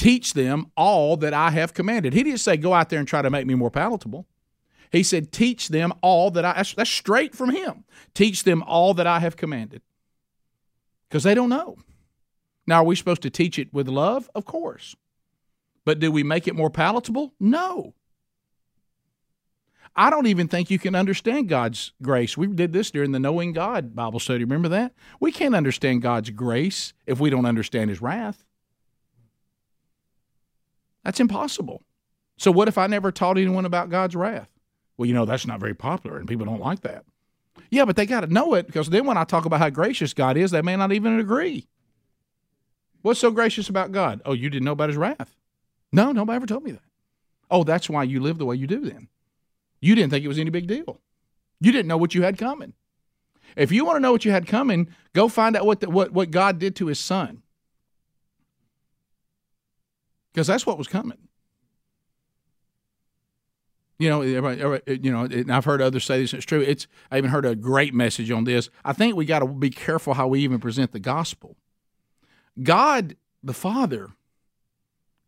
teach 0.00 0.32
them 0.32 0.70
all 0.78 1.18
that 1.18 1.34
I 1.34 1.50
have 1.50 1.74
commanded. 1.74 2.14
He 2.14 2.22
didn't 2.22 2.40
say, 2.40 2.56
go 2.56 2.72
out 2.72 2.88
there 2.88 2.98
and 2.98 3.06
try 3.06 3.20
to 3.20 3.28
make 3.28 3.46
me 3.46 3.54
more 3.54 3.70
palatable. 3.70 4.26
He 4.90 5.02
said, 5.02 5.30
teach 5.30 5.68
them 5.68 5.92
all 6.00 6.30
that 6.30 6.44
I, 6.44 6.54
that's, 6.54 6.72
that's 6.72 6.88
straight 6.88 7.34
from 7.34 7.50
him. 7.50 7.84
Teach 8.14 8.44
them 8.44 8.62
all 8.62 8.94
that 8.94 9.06
I 9.06 9.20
have 9.20 9.36
commanded. 9.36 9.82
Because 11.06 11.22
they 11.22 11.34
don't 11.34 11.50
know. 11.50 11.76
Now, 12.70 12.82
are 12.82 12.84
we 12.84 12.94
supposed 12.94 13.22
to 13.22 13.30
teach 13.30 13.58
it 13.58 13.74
with 13.74 13.88
love? 13.88 14.30
Of 14.32 14.44
course. 14.44 14.94
But 15.84 15.98
do 15.98 16.12
we 16.12 16.22
make 16.22 16.46
it 16.46 16.54
more 16.54 16.70
palatable? 16.70 17.34
No. 17.40 17.94
I 19.96 20.08
don't 20.08 20.28
even 20.28 20.46
think 20.46 20.70
you 20.70 20.78
can 20.78 20.94
understand 20.94 21.48
God's 21.48 21.92
grace. 22.00 22.36
We 22.36 22.46
did 22.46 22.72
this 22.72 22.92
during 22.92 23.10
the 23.10 23.18
Knowing 23.18 23.52
God 23.52 23.96
Bible 23.96 24.20
study. 24.20 24.44
Remember 24.44 24.68
that? 24.68 24.94
We 25.18 25.32
can't 25.32 25.56
understand 25.56 26.02
God's 26.02 26.30
grace 26.30 26.92
if 27.06 27.18
we 27.18 27.28
don't 27.28 27.44
understand 27.44 27.90
His 27.90 28.00
wrath. 28.00 28.44
That's 31.02 31.18
impossible. 31.18 31.82
So 32.38 32.52
what 32.52 32.68
if 32.68 32.78
I 32.78 32.86
never 32.86 33.10
taught 33.10 33.36
anyone 33.36 33.64
about 33.64 33.90
God's 33.90 34.14
wrath? 34.14 34.48
Well, 34.96 35.08
you 35.08 35.14
know, 35.14 35.24
that's 35.24 35.44
not 35.44 35.58
very 35.58 35.74
popular 35.74 36.18
and 36.18 36.28
people 36.28 36.46
don't 36.46 36.60
like 36.60 36.82
that. 36.82 37.04
Yeah, 37.68 37.84
but 37.84 37.96
they 37.96 38.06
got 38.06 38.20
to 38.20 38.32
know 38.32 38.54
it 38.54 38.68
because 38.68 38.90
then 38.90 39.06
when 39.06 39.16
I 39.16 39.24
talk 39.24 39.44
about 39.44 39.58
how 39.58 39.70
gracious 39.70 40.14
God 40.14 40.36
is, 40.36 40.52
they 40.52 40.62
may 40.62 40.76
not 40.76 40.92
even 40.92 41.18
agree. 41.18 41.66
What's 43.02 43.20
so 43.20 43.30
gracious 43.30 43.68
about 43.68 43.92
God? 43.92 44.20
Oh, 44.24 44.32
you 44.32 44.50
didn't 44.50 44.64
know 44.64 44.72
about 44.72 44.88
his 44.90 44.98
wrath. 44.98 45.36
No, 45.92 46.12
nobody 46.12 46.36
ever 46.36 46.46
told 46.46 46.64
me 46.64 46.72
that. 46.72 46.82
Oh, 47.50 47.64
that's 47.64 47.90
why 47.90 48.04
you 48.04 48.20
live 48.20 48.38
the 48.38 48.44
way 48.46 48.56
you 48.56 48.66
do 48.66 48.80
then. 48.80 49.08
You 49.80 49.94
didn't 49.94 50.10
think 50.10 50.24
it 50.24 50.28
was 50.28 50.38
any 50.38 50.50
big 50.50 50.66
deal. 50.66 51.00
You 51.60 51.72
didn't 51.72 51.88
know 51.88 51.96
what 51.96 52.14
you 52.14 52.22
had 52.22 52.38
coming. 52.38 52.74
If 53.56 53.72
you 53.72 53.84
want 53.84 53.96
to 53.96 54.00
know 54.00 54.12
what 54.12 54.24
you 54.24 54.30
had 54.30 54.46
coming, 54.46 54.88
go 55.12 55.28
find 55.28 55.56
out 55.56 55.66
what, 55.66 55.80
the, 55.80 55.90
what, 55.90 56.12
what 56.12 56.30
God 56.30 56.58
did 56.58 56.76
to 56.76 56.86
his 56.86 57.00
son 57.00 57.42
because 60.32 60.46
that's 60.46 60.66
what 60.66 60.78
was 60.78 60.88
coming. 60.88 61.18
You 63.98 64.08
know, 64.08 64.22
everybody. 64.22 65.00
you 65.02 65.12
know, 65.12 65.24
and 65.24 65.52
I've 65.52 65.66
heard 65.66 65.82
others 65.82 66.04
say 66.04 66.22
this. 66.22 66.32
It's 66.32 66.46
true. 66.46 66.60
It's 66.60 66.86
I 67.10 67.18
even 67.18 67.30
heard 67.30 67.44
a 67.44 67.54
great 67.54 67.92
message 67.92 68.30
on 68.30 68.44
this. 68.44 68.70
I 68.82 68.94
think 68.94 69.14
we 69.14 69.26
got 69.26 69.40
to 69.40 69.46
be 69.46 69.68
careful 69.68 70.14
how 70.14 70.28
we 70.28 70.40
even 70.40 70.58
present 70.58 70.92
the 70.92 71.00
gospel. 71.00 71.56
God, 72.62 73.16
the 73.42 73.54
Father, 73.54 74.10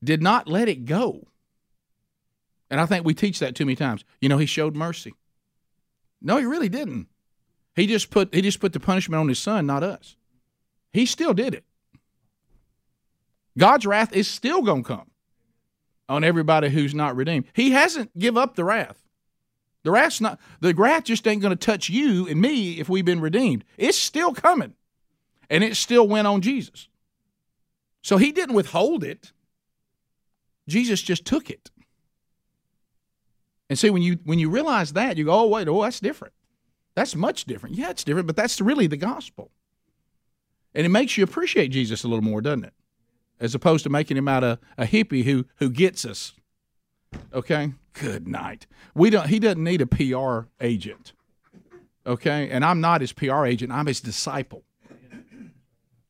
did 0.03 0.23
not 0.23 0.49
let 0.49 0.69
it 0.69 0.85
go, 0.85 1.29
and 2.71 2.81
I 2.81 2.87
think 2.87 3.05
we 3.05 3.15
teach 3.15 3.39
that 3.39 3.55
too 3.55 3.65
many 3.65 3.77
times. 3.77 4.05
You 4.21 4.29
know, 4.29 4.39
He 4.39 4.47
showed 4.47 4.75
mercy. 4.75 5.15
No, 6.21 6.37
He 6.37 6.45
really 6.45 6.69
didn't. 6.69 7.09
He 7.75 7.87
just 7.87 8.11
put 8.11 8.35
He 8.35 8.43
just 8.43 8.61
put 8.61 8.73
the 8.73 8.81
punishment 8.81 9.21
on 9.21 9.29
His 9.29 9.39
Son, 9.39 9.67
not 9.67 9.83
us. 9.83 10.17
He 10.93 11.07
still 11.07 11.33
did 11.33 11.55
it. 11.55 11.65
God's 13.57 13.87
wrath 13.87 14.13
is 14.13 14.29
still 14.29 14.63
going 14.63 14.83
to 14.83 14.89
come 14.89 15.11
on 16.09 16.25
everybody 16.25 16.69
who's 16.69 16.95
not 16.95 17.17
redeemed. 17.17 17.47
He 17.53 17.71
hasn't 17.71 18.17
give 18.19 18.37
up 18.37 18.55
the 18.55 18.65
wrath. 18.65 19.03
The 19.85 19.91
wrath's 19.91 20.21
not 20.21 20.39
the 20.61 20.75
wrath 20.75 21.05
just 21.05 21.27
ain't 21.27 21.43
going 21.43 21.57
to 21.57 21.67
touch 21.67 21.89
you 21.89 22.29
and 22.29 22.41
me 22.41 22.79
if 22.79 22.89
we've 22.89 23.05
been 23.05 23.21
redeemed. 23.21 23.65
It's 23.77 23.99
still 23.99 24.33
coming. 24.33 24.75
And 25.51 25.63
it 25.63 25.77
still 25.77 26.09
went 26.09 26.27
on 26.27 26.41
Jesus. 26.41 26.89
So 28.03 28.17
he 28.17 28.33
didn't 28.33 28.55
withhold 28.55 29.05
it. 29.05 29.33
Jesus 30.69 31.01
just 31.03 31.25
took 31.25 31.51
it. 31.51 31.71
And 33.71 33.79
see 33.79 33.91
when 33.91 34.03
you 34.03 34.19
when 34.25 34.39
you 34.39 34.51
realize 34.51 34.93
that, 34.93 35.17
you 35.17 35.25
go, 35.25 35.33
"Oh, 35.33 35.47
wait, 35.47 35.69
oh, 35.69 35.83
that's 35.83 36.01
different." 36.01 36.35
That's 36.95 37.17
much 37.17 37.47
different. 37.47 37.77
Yeah, 37.77 37.89
it's 37.89 38.05
different, 38.05 38.27
but 38.27 38.37
that's 38.37 38.61
really 38.61 38.87
the 38.87 38.99
gospel. 38.99 39.51
And 40.75 40.85
it 40.85 40.91
makes 40.91 41.17
you 41.17 41.25
appreciate 41.25 41.69
Jesus 41.69 42.05
a 42.05 42.09
little 42.09 42.25
more, 42.25 42.43
doesn't 42.43 42.65
it? 42.65 42.75
as 43.43 43.57
opposed 43.57 43.83
to 43.83 43.91
making 43.91 44.17
him 44.17 44.29
out 44.29 44.45
a, 44.45 44.59
a 44.79 44.87
hippie 44.87 45.25
who 45.25 45.45
who 45.57 45.69
gets 45.69 46.07
us. 46.07 46.33
Okay? 47.35 47.73
Good 47.93 48.27
night. 48.27 48.67
We 48.95 49.11
don't 49.11 49.29
he 49.29 49.39
doesn't 49.39 49.63
need 49.63 49.83
a 49.83 49.87
PR 49.87 50.49
agent. 50.61 51.13
Okay? 52.07 52.49
And 52.49 52.65
I'm 52.65 52.81
not 52.81 53.01
his 53.01 53.13
PR 53.13 53.45
agent, 53.45 53.73
I'm 53.73 53.87
his 53.87 54.01
disciple. 54.01 54.63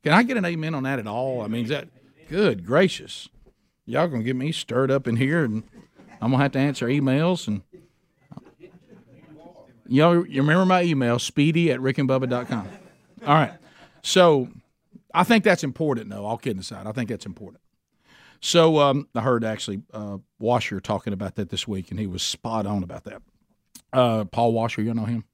Can 0.02 0.12
I 0.12 0.22
get 0.22 0.36
an 0.36 0.44
amen 0.44 0.74
on 0.74 0.82
that 0.82 0.98
at 0.98 1.06
all? 1.06 1.42
I 1.42 1.48
mean, 1.48 1.64
is 1.64 1.70
that 1.70 1.88
good 2.28 2.66
gracious? 2.66 3.28
Y'all 3.86 4.08
gonna 4.08 4.22
get 4.22 4.36
me 4.36 4.52
stirred 4.52 4.90
up 4.90 5.06
in 5.06 5.16
here 5.16 5.44
and 5.44 5.62
I'm 6.20 6.30
gonna 6.30 6.42
have 6.42 6.52
to 6.52 6.58
answer 6.58 6.86
emails 6.86 7.46
and 7.46 7.62
y'all 9.86 10.26
you 10.26 10.42
remember 10.42 10.64
my 10.64 10.82
email, 10.82 11.18
speedy 11.18 11.70
at 11.70 11.80
rickandbubba.com. 11.80 12.68
All 13.26 13.34
right. 13.34 13.52
So 14.02 14.48
I 15.14 15.24
think 15.24 15.44
that's 15.44 15.62
important, 15.62 16.10
though. 16.10 16.24
All 16.24 16.38
kidding 16.38 16.60
aside, 16.60 16.86
I 16.86 16.92
think 16.92 17.08
that's 17.08 17.26
important. 17.26 17.60
So 18.40 18.80
um, 18.80 19.08
I 19.14 19.20
heard 19.20 19.44
actually 19.44 19.82
uh, 19.92 20.18
Washer 20.40 20.80
talking 20.80 21.12
about 21.12 21.36
that 21.36 21.50
this 21.50 21.68
week, 21.68 21.90
and 21.90 22.00
he 22.00 22.08
was 22.08 22.22
spot 22.22 22.66
on 22.66 22.82
about 22.82 23.04
that. 23.04 23.22
Uh, 23.92 24.24
Paul 24.24 24.52
Washer, 24.52 24.82
you 24.82 24.92
know 24.94 25.04
him? 25.04 25.24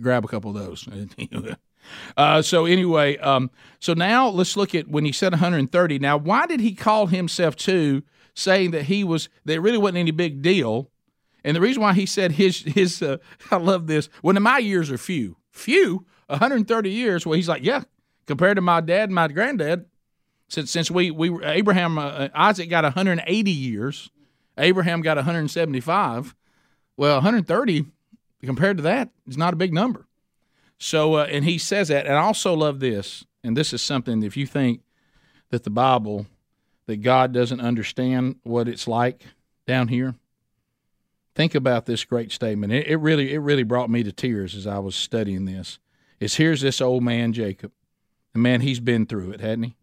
Grab 0.00 0.24
a 0.24 0.28
couple 0.28 0.56
of 0.56 0.64
those. 0.64 0.88
uh, 2.16 2.42
so 2.42 2.64
anyway, 2.66 3.16
um, 3.18 3.50
so 3.80 3.94
now 3.94 4.28
let's 4.28 4.56
look 4.56 4.74
at 4.74 4.88
when 4.88 5.04
he 5.04 5.12
said 5.12 5.32
130. 5.32 5.98
Now, 5.98 6.16
why 6.16 6.46
did 6.46 6.60
he 6.60 6.74
call 6.74 7.06
himself 7.06 7.56
to 7.56 8.02
saying 8.34 8.72
that 8.72 8.84
he 8.84 9.04
was 9.04 9.28
that 9.44 9.60
really 9.60 9.78
wasn't 9.78 9.98
any 9.98 10.10
big 10.10 10.42
deal? 10.42 10.90
And 11.44 11.56
the 11.56 11.60
reason 11.60 11.82
why 11.82 11.94
he 11.94 12.06
said 12.06 12.32
his 12.32 12.62
his 12.62 13.02
uh, 13.02 13.18
I 13.50 13.56
love 13.56 13.86
this. 13.86 14.08
When 14.22 14.40
my 14.42 14.58
years 14.58 14.90
are 14.90 14.98
few, 14.98 15.36
few, 15.50 16.06
130 16.28 16.90
years. 16.90 17.26
Well, 17.26 17.34
he's 17.34 17.48
like, 17.48 17.62
yeah, 17.62 17.82
compared 18.26 18.56
to 18.56 18.62
my 18.62 18.80
dad 18.80 19.04
and 19.04 19.14
my 19.14 19.28
granddad, 19.28 19.86
since 20.48 20.70
since 20.70 20.90
we 20.90 21.10
we 21.10 21.44
Abraham 21.44 21.98
uh, 21.98 22.28
Isaac 22.34 22.70
got 22.70 22.84
180 22.84 23.50
years, 23.50 24.10
Abraham 24.56 25.00
got 25.02 25.16
175. 25.16 26.34
Well, 26.96 27.16
130 27.16 27.86
compared 28.42 28.76
to 28.78 28.82
that 28.84 29.10
is 29.26 29.36
not 29.36 29.52
a 29.52 29.56
big 29.56 29.72
number. 29.72 30.06
So, 30.78 31.14
uh, 31.14 31.26
and 31.30 31.44
he 31.44 31.58
says 31.58 31.88
that, 31.88 32.06
and 32.06 32.14
I 32.14 32.22
also 32.22 32.54
love 32.54 32.78
this, 32.78 33.24
and 33.42 33.56
this 33.56 33.72
is 33.72 33.82
something 33.82 34.22
if 34.22 34.36
you 34.36 34.46
think 34.46 34.80
that 35.50 35.64
the 35.64 35.70
Bible, 35.70 36.26
that 36.86 36.98
God 36.98 37.32
doesn't 37.32 37.60
understand 37.60 38.36
what 38.44 38.68
it's 38.68 38.86
like 38.86 39.24
down 39.66 39.88
here, 39.88 40.14
think 41.34 41.54
about 41.54 41.86
this 41.86 42.04
great 42.04 42.30
statement. 42.30 42.72
It, 42.72 42.86
it 42.86 42.96
really, 42.96 43.34
it 43.34 43.38
really 43.38 43.64
brought 43.64 43.90
me 43.90 44.04
to 44.04 44.12
tears 44.12 44.54
as 44.54 44.66
I 44.66 44.78
was 44.78 44.94
studying 44.94 45.44
this. 45.44 45.78
Is 46.20 46.36
here's 46.36 46.60
this 46.60 46.80
old 46.80 47.02
man 47.02 47.32
Jacob, 47.32 47.72
and 48.34 48.42
man, 48.42 48.60
he's 48.60 48.80
been 48.80 49.06
through 49.06 49.32
it, 49.32 49.40
hadn't 49.40 49.64
he? 49.64 49.76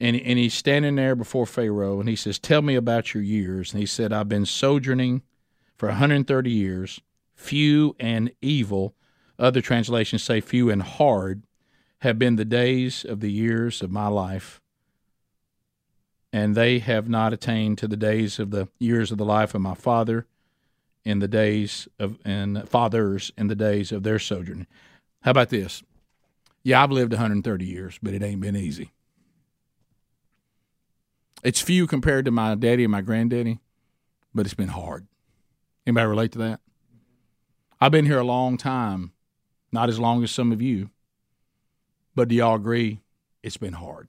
And, 0.00 0.16
and 0.16 0.38
he's 0.38 0.54
standing 0.54 0.96
there 0.96 1.14
before 1.14 1.46
Pharaoh, 1.46 2.00
and 2.00 2.08
he 2.08 2.16
says, 2.16 2.38
"Tell 2.38 2.60
me 2.60 2.74
about 2.74 3.14
your 3.14 3.22
years." 3.22 3.72
And 3.72 3.80
he 3.80 3.86
said, 3.86 4.12
"I've 4.12 4.28
been 4.28 4.44
sojourning 4.44 5.22
for 5.76 5.88
130 5.88 6.50
years, 6.50 7.00
few 7.34 7.94
and 7.98 8.32
evil." 8.42 8.94
Other 9.42 9.60
translations 9.60 10.22
say 10.22 10.40
few 10.40 10.70
and 10.70 10.80
hard 10.82 11.42
have 11.98 12.16
been 12.16 12.36
the 12.36 12.44
days 12.44 13.04
of 13.04 13.18
the 13.18 13.30
years 13.30 13.82
of 13.82 13.90
my 13.90 14.06
life, 14.06 14.60
and 16.32 16.54
they 16.54 16.78
have 16.78 17.08
not 17.08 17.32
attained 17.32 17.76
to 17.78 17.88
the 17.88 17.96
days 17.96 18.38
of 18.38 18.52
the 18.52 18.68
years 18.78 19.10
of 19.10 19.18
the 19.18 19.24
life 19.24 19.52
of 19.52 19.60
my 19.60 19.74
father 19.74 20.28
in 21.04 21.18
the 21.18 21.26
days 21.26 21.88
of 21.98 22.18
and 22.24 22.68
fathers 22.68 23.32
in 23.36 23.48
the 23.48 23.56
days 23.56 23.90
of 23.90 24.04
their 24.04 24.20
sojourn. 24.20 24.68
How 25.22 25.32
about 25.32 25.50
this? 25.50 25.82
Yeah, 26.62 26.80
I've 26.80 26.92
lived 26.92 27.12
130 27.12 27.64
years, 27.64 27.98
but 28.00 28.14
it 28.14 28.22
ain't 28.22 28.40
been 28.40 28.54
easy. 28.54 28.92
It's 31.42 31.60
few 31.60 31.88
compared 31.88 32.26
to 32.26 32.30
my 32.30 32.54
daddy 32.54 32.84
and 32.84 32.92
my 32.92 33.00
granddaddy, 33.00 33.58
but 34.32 34.46
it's 34.46 34.54
been 34.54 34.68
hard. 34.68 35.08
Anybody 35.84 36.06
relate 36.06 36.32
to 36.32 36.38
that? 36.38 36.60
I've 37.80 37.90
been 37.90 38.06
here 38.06 38.20
a 38.20 38.24
long 38.24 38.56
time, 38.56 39.11
not 39.72 39.88
as 39.88 39.98
long 39.98 40.22
as 40.22 40.30
some 40.30 40.52
of 40.52 40.62
you, 40.62 40.90
but 42.14 42.28
do 42.28 42.34
y'all 42.34 42.54
agree 42.54 43.00
it's 43.42 43.56
been 43.56 43.72
hard? 43.72 44.08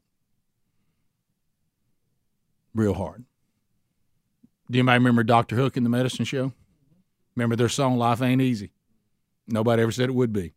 Real 2.76 2.94
hard. 2.94 3.24
Do 4.70 4.80
anybody 4.80 4.98
remember 4.98 5.24
Dr. 5.24 5.56
Hook 5.56 5.78
in 5.78 5.84
the 5.84 5.90
medicine 5.90 6.26
show? 6.26 6.52
Remember 7.36 7.56
their 7.56 7.70
song 7.70 7.98
Life 7.98 8.22
Ain't 8.22 8.42
Easy? 8.42 8.72
Nobody 9.48 9.82
ever 9.82 9.92
said 9.92 10.10
it 10.10 10.16
would 10.16 10.34
be. 10.34 10.54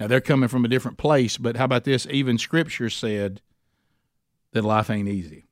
Now 0.00 0.06
they're 0.08 0.20
coming 0.20 0.48
from 0.48 0.64
a 0.64 0.68
different 0.68 0.98
place, 0.98 1.38
but 1.38 1.56
how 1.56 1.64
about 1.64 1.84
this? 1.84 2.06
Even 2.10 2.38
Scripture 2.38 2.90
said 2.90 3.40
that 4.52 4.64
life 4.64 4.90
ain't 4.90 5.08
easy 5.08 5.46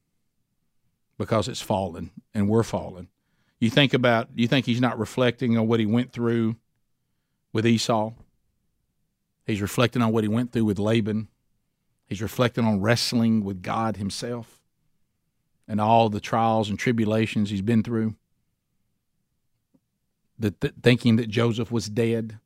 because 1.19 1.49
it's 1.49 1.61
fallen 1.61 2.11
and 2.35 2.49
we're 2.49 2.63
fallen. 2.63 3.09
You 3.61 3.71
think 3.71 3.95
about, 3.95 4.29
you 4.35 4.49
think 4.49 4.67
he's 4.67 4.81
not 4.81 4.99
reflecting 4.99 5.57
on 5.57 5.69
what 5.69 5.81
he 5.81 5.87
went 5.87 6.13
through 6.13 6.57
with 7.53 7.67
Esau? 7.67 8.13
He's 9.47 9.63
reflecting 9.63 10.03
on 10.03 10.13
what 10.13 10.25
he 10.25 10.29
went 10.29 10.53
through 10.53 10.65
with 10.65 10.79
Laban. 10.79 11.29
He's 12.07 12.23
reflecting 12.23 12.65
on 12.65 12.81
wrestling 12.81 13.45
with 13.45 13.63
God 13.63 13.97
himself 13.97 14.61
and 15.69 15.81
all 15.81 16.09
the 16.09 16.21
trials 16.21 16.69
and 16.69 16.79
tribulations 16.79 17.51
he's 17.51 17.63
been 17.63 17.83
through. 17.85 18.17
The, 20.39 20.51
th- 20.51 20.75
thinking 20.83 21.17
that 21.17 21.29
Joseph 21.29 21.71
was 21.71 21.89
dead. 21.89 22.41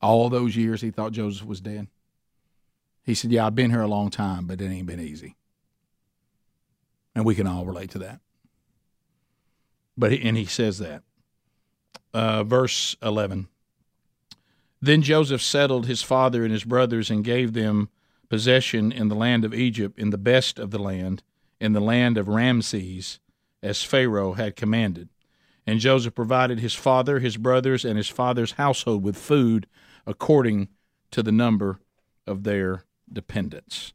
All 0.00 0.28
those 0.28 0.56
years 0.56 0.80
he 0.80 0.90
thought 0.90 1.12
Joseph 1.12 1.46
was 1.46 1.60
dead. 1.60 1.86
He 3.04 3.14
said, 3.14 3.30
Yeah, 3.30 3.46
I've 3.46 3.54
been 3.54 3.70
here 3.70 3.82
a 3.82 3.88
long 3.88 4.10
time, 4.10 4.46
but 4.46 4.60
it 4.60 4.68
ain't 4.68 4.86
been 4.86 5.00
easy. 5.00 5.36
And 7.14 7.24
we 7.24 7.34
can 7.34 7.46
all 7.46 7.64
relate 7.64 7.90
to 7.90 7.98
that. 8.00 8.20
But 9.96 10.12
and 10.12 10.36
he 10.36 10.46
says 10.46 10.78
that. 10.78 11.02
Uh, 12.12 12.42
verse 12.42 12.96
11. 13.02 13.48
Then 14.84 15.02
Joseph 15.02 15.40
settled 15.40 15.86
his 15.86 16.02
father 16.02 16.42
and 16.42 16.52
his 16.52 16.64
brothers 16.64 17.08
and 17.08 17.24
gave 17.24 17.52
them 17.52 17.88
possession 18.28 18.90
in 18.90 19.06
the 19.06 19.14
land 19.14 19.44
of 19.44 19.54
Egypt, 19.54 19.96
in 19.96 20.10
the 20.10 20.18
best 20.18 20.58
of 20.58 20.72
the 20.72 20.78
land, 20.78 21.22
in 21.60 21.72
the 21.72 21.80
land 21.80 22.18
of 22.18 22.26
Ramses, 22.26 23.20
as 23.62 23.84
Pharaoh 23.84 24.32
had 24.32 24.56
commanded. 24.56 25.08
And 25.64 25.78
Joseph 25.78 26.16
provided 26.16 26.58
his 26.58 26.74
father, 26.74 27.20
his 27.20 27.36
brothers, 27.36 27.84
and 27.84 27.96
his 27.96 28.08
father's 28.08 28.52
household 28.52 29.04
with 29.04 29.16
food 29.16 29.68
according 30.04 30.66
to 31.12 31.22
the 31.22 31.30
number 31.30 31.78
of 32.26 32.42
their 32.42 32.84
dependents. 33.12 33.92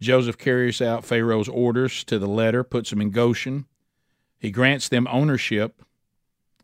Joseph 0.00 0.36
carries 0.36 0.82
out 0.82 1.04
Pharaoh's 1.04 1.48
orders 1.48 2.02
to 2.04 2.18
the 2.18 2.26
letter, 2.26 2.64
puts 2.64 2.90
them 2.90 3.00
in 3.00 3.10
Goshen. 3.10 3.66
He 4.40 4.50
grants 4.50 4.88
them 4.88 5.06
ownership 5.08 5.80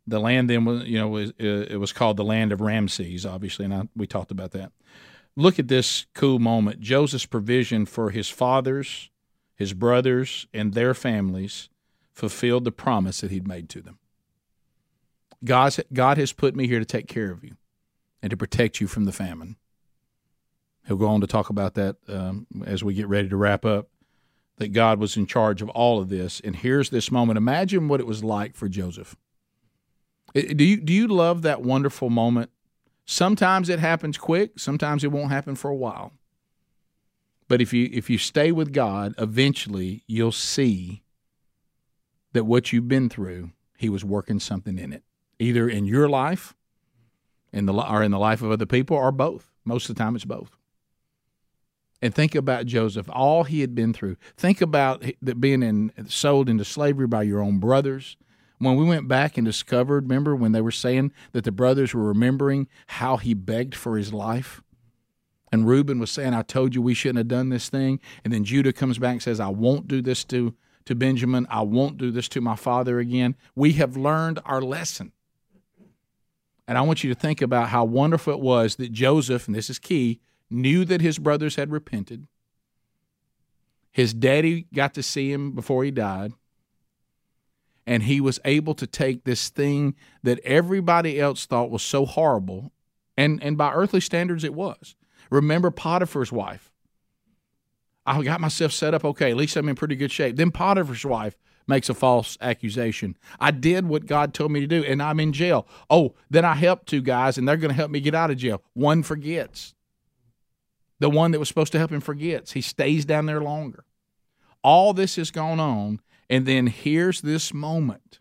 the 0.08 0.20
land 0.20 0.48
then 0.48 0.64
was 0.64 0.84
you 0.84 0.98
know 0.98 1.08
was, 1.08 1.30
uh, 1.30 1.66
it 1.70 1.78
was 1.78 1.92
called 1.92 2.16
the 2.16 2.24
land 2.24 2.52
of 2.52 2.60
Ramses, 2.60 3.26
obviously, 3.26 3.64
and 3.64 3.74
I, 3.74 3.88
we 3.94 4.06
talked 4.06 4.30
about 4.30 4.52
that. 4.52 4.72
Look 5.36 5.58
at 5.58 5.68
this 5.68 6.06
cool 6.14 6.38
moment. 6.38 6.80
Joseph's 6.80 7.26
provision 7.26 7.86
for 7.86 8.10
his 8.10 8.28
fathers, 8.28 9.10
his 9.54 9.72
brothers, 9.72 10.46
and 10.52 10.74
their 10.74 10.94
families 10.94 11.68
fulfilled 12.12 12.64
the 12.64 12.72
promise 12.72 13.20
that 13.20 13.30
he'd 13.30 13.46
made 13.46 13.68
to 13.68 13.80
them. 13.80 13.98
God's, 15.44 15.78
God 15.92 16.18
has 16.18 16.32
put 16.32 16.56
me 16.56 16.66
here 16.66 16.80
to 16.80 16.84
take 16.84 17.06
care 17.06 17.30
of 17.30 17.44
you 17.44 17.56
and 18.20 18.30
to 18.30 18.36
protect 18.36 18.80
you 18.80 18.88
from 18.88 19.04
the 19.04 19.12
famine. 19.12 19.54
He'll 20.88 20.96
go 20.96 21.06
on 21.06 21.20
to 21.20 21.28
talk 21.28 21.50
about 21.50 21.74
that 21.74 21.96
um, 22.08 22.48
as 22.66 22.82
we 22.82 22.94
get 22.94 23.06
ready 23.06 23.28
to 23.28 23.36
wrap 23.36 23.64
up. 23.64 23.88
That 24.56 24.72
God 24.72 24.98
was 24.98 25.16
in 25.16 25.26
charge 25.26 25.62
of 25.62 25.68
all 25.68 26.00
of 26.00 26.08
this. 26.08 26.40
And 26.40 26.56
here's 26.56 26.90
this 26.90 27.12
moment. 27.12 27.36
Imagine 27.36 27.86
what 27.86 28.00
it 28.00 28.08
was 28.08 28.24
like 28.24 28.56
for 28.56 28.68
Joseph 28.68 29.14
do 30.34 30.64
you 30.64 30.76
do 30.80 30.92
you 30.92 31.08
love 31.08 31.42
that 31.42 31.62
wonderful 31.62 32.10
moment? 32.10 32.50
Sometimes 33.06 33.68
it 33.68 33.78
happens 33.78 34.18
quick, 34.18 34.58
sometimes 34.58 35.02
it 35.02 35.12
won't 35.12 35.30
happen 35.30 35.54
for 35.54 35.70
a 35.70 35.76
while. 35.76 36.12
But 37.48 37.62
if 37.62 37.72
you 37.72 37.88
if 37.92 38.10
you 38.10 38.18
stay 38.18 38.52
with 38.52 38.72
God, 38.72 39.14
eventually 39.18 40.02
you'll 40.06 40.32
see 40.32 41.02
that 42.32 42.44
what 42.44 42.72
you've 42.72 42.88
been 42.88 43.08
through, 43.08 43.50
he 43.76 43.88
was 43.88 44.04
working 44.04 44.38
something 44.38 44.78
in 44.78 44.92
it. 44.92 45.02
Either 45.38 45.68
in 45.68 45.86
your 45.86 46.08
life, 46.08 46.54
in 47.52 47.66
the 47.66 47.72
or 47.72 48.02
in 48.02 48.10
the 48.10 48.18
life 48.18 48.42
of 48.42 48.50
other 48.50 48.66
people, 48.66 48.96
or 48.96 49.10
both. 49.10 49.50
Most 49.64 49.88
of 49.88 49.96
the 49.96 50.02
time 50.02 50.14
it's 50.14 50.24
both. 50.24 50.50
And 52.00 52.14
think 52.14 52.34
about 52.34 52.66
Joseph, 52.66 53.08
all 53.10 53.44
he 53.44 53.60
had 53.60 53.74
been 53.74 53.92
through. 53.92 54.16
Think 54.36 54.60
about 54.60 55.04
being 55.40 55.62
in, 55.62 55.92
sold 56.06 56.48
into 56.48 56.64
slavery 56.64 57.08
by 57.08 57.24
your 57.24 57.42
own 57.42 57.58
brothers 57.58 58.16
when 58.58 58.76
we 58.76 58.84
went 58.84 59.06
back 59.06 59.36
and 59.36 59.44
discovered, 59.44 60.04
remember 60.04 60.34
when 60.34 60.52
they 60.52 60.60
were 60.60 60.70
saying 60.70 61.12
that 61.32 61.44
the 61.44 61.52
brothers 61.52 61.94
were 61.94 62.04
remembering 62.04 62.68
how 62.88 63.16
he 63.16 63.34
begged 63.34 63.74
for 63.74 63.96
his 63.96 64.12
life? 64.12 64.62
And 65.50 65.66
Reuben 65.66 65.98
was 65.98 66.10
saying, 66.10 66.34
I 66.34 66.42
told 66.42 66.74
you 66.74 66.82
we 66.82 66.94
shouldn't 66.94 67.18
have 67.18 67.28
done 67.28 67.48
this 67.48 67.68
thing. 67.68 68.00
And 68.24 68.32
then 68.32 68.44
Judah 68.44 68.72
comes 68.72 68.98
back 68.98 69.12
and 69.12 69.22
says, 69.22 69.40
I 69.40 69.48
won't 69.48 69.88
do 69.88 70.02
this 70.02 70.24
to, 70.24 70.54
to 70.84 70.94
Benjamin. 70.94 71.46
I 71.48 71.62
won't 71.62 71.96
do 71.96 72.10
this 72.10 72.28
to 72.30 72.40
my 72.40 72.56
father 72.56 72.98
again. 72.98 73.36
We 73.54 73.72
have 73.74 73.96
learned 73.96 74.40
our 74.44 74.60
lesson. 74.60 75.12
And 76.66 76.76
I 76.76 76.82
want 76.82 77.02
you 77.02 77.14
to 77.14 77.18
think 77.18 77.40
about 77.40 77.68
how 77.68 77.84
wonderful 77.84 78.34
it 78.34 78.40
was 78.40 78.76
that 78.76 78.92
Joseph, 78.92 79.46
and 79.46 79.56
this 79.56 79.70
is 79.70 79.78
key, 79.78 80.20
knew 80.50 80.84
that 80.84 81.00
his 81.00 81.18
brothers 81.18 81.56
had 81.56 81.70
repented. 81.70 82.26
His 83.90 84.12
daddy 84.12 84.66
got 84.74 84.92
to 84.94 85.02
see 85.02 85.32
him 85.32 85.52
before 85.52 85.82
he 85.82 85.90
died 85.90 86.32
and 87.88 88.02
he 88.02 88.20
was 88.20 88.38
able 88.44 88.74
to 88.74 88.86
take 88.86 89.24
this 89.24 89.48
thing 89.48 89.94
that 90.22 90.38
everybody 90.40 91.18
else 91.18 91.46
thought 91.46 91.70
was 91.70 91.82
so 91.82 92.04
horrible 92.04 92.70
and 93.16 93.42
and 93.42 93.56
by 93.56 93.72
earthly 93.72 94.00
standards 94.00 94.44
it 94.44 94.54
was. 94.54 94.94
Remember 95.30 95.70
potiphar's 95.70 96.30
wife. 96.30 96.70
I 98.04 98.22
got 98.22 98.40
myself 98.40 98.72
set 98.72 98.94
up 98.94 99.04
okay 99.04 99.30
at 99.30 99.36
least 99.36 99.56
i'm 99.56 99.68
in 99.70 99.74
pretty 99.74 99.96
good 99.96 100.12
shape. 100.12 100.36
Then 100.36 100.50
potiphar's 100.50 101.04
wife 101.04 101.38
makes 101.66 101.88
a 101.88 101.94
false 101.94 102.36
accusation. 102.42 103.16
I 103.40 103.50
did 103.50 103.86
what 103.86 104.04
god 104.04 104.34
told 104.34 104.52
me 104.52 104.60
to 104.60 104.66
do 104.66 104.84
and 104.84 105.02
i'm 105.02 105.18
in 105.18 105.32
jail. 105.32 105.66
Oh 105.88 106.14
then 106.28 106.44
i 106.44 106.54
helped 106.54 106.88
two 106.88 107.00
guys 107.00 107.38
and 107.38 107.48
they're 107.48 107.56
going 107.56 107.70
to 107.70 107.74
help 107.74 107.90
me 107.90 108.00
get 108.00 108.14
out 108.14 108.30
of 108.30 108.36
jail. 108.36 108.62
One 108.74 109.02
forgets. 109.02 109.74
The 111.00 111.08
one 111.08 111.30
that 111.30 111.38
was 111.38 111.48
supposed 111.48 111.72
to 111.72 111.78
help 111.78 111.92
him 111.92 112.02
forgets. 112.02 112.52
He 112.52 112.60
stays 112.60 113.06
down 113.06 113.24
there 113.24 113.40
longer. 113.40 113.86
All 114.62 114.92
this 114.92 115.16
has 115.16 115.30
gone 115.30 115.58
on 115.58 116.00
and 116.30 116.46
then 116.46 116.66
here's 116.66 117.20
this 117.20 117.54
moment. 117.54 118.20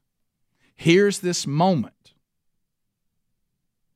Here's 0.75 1.19
this 1.19 1.45
moment 1.47 2.13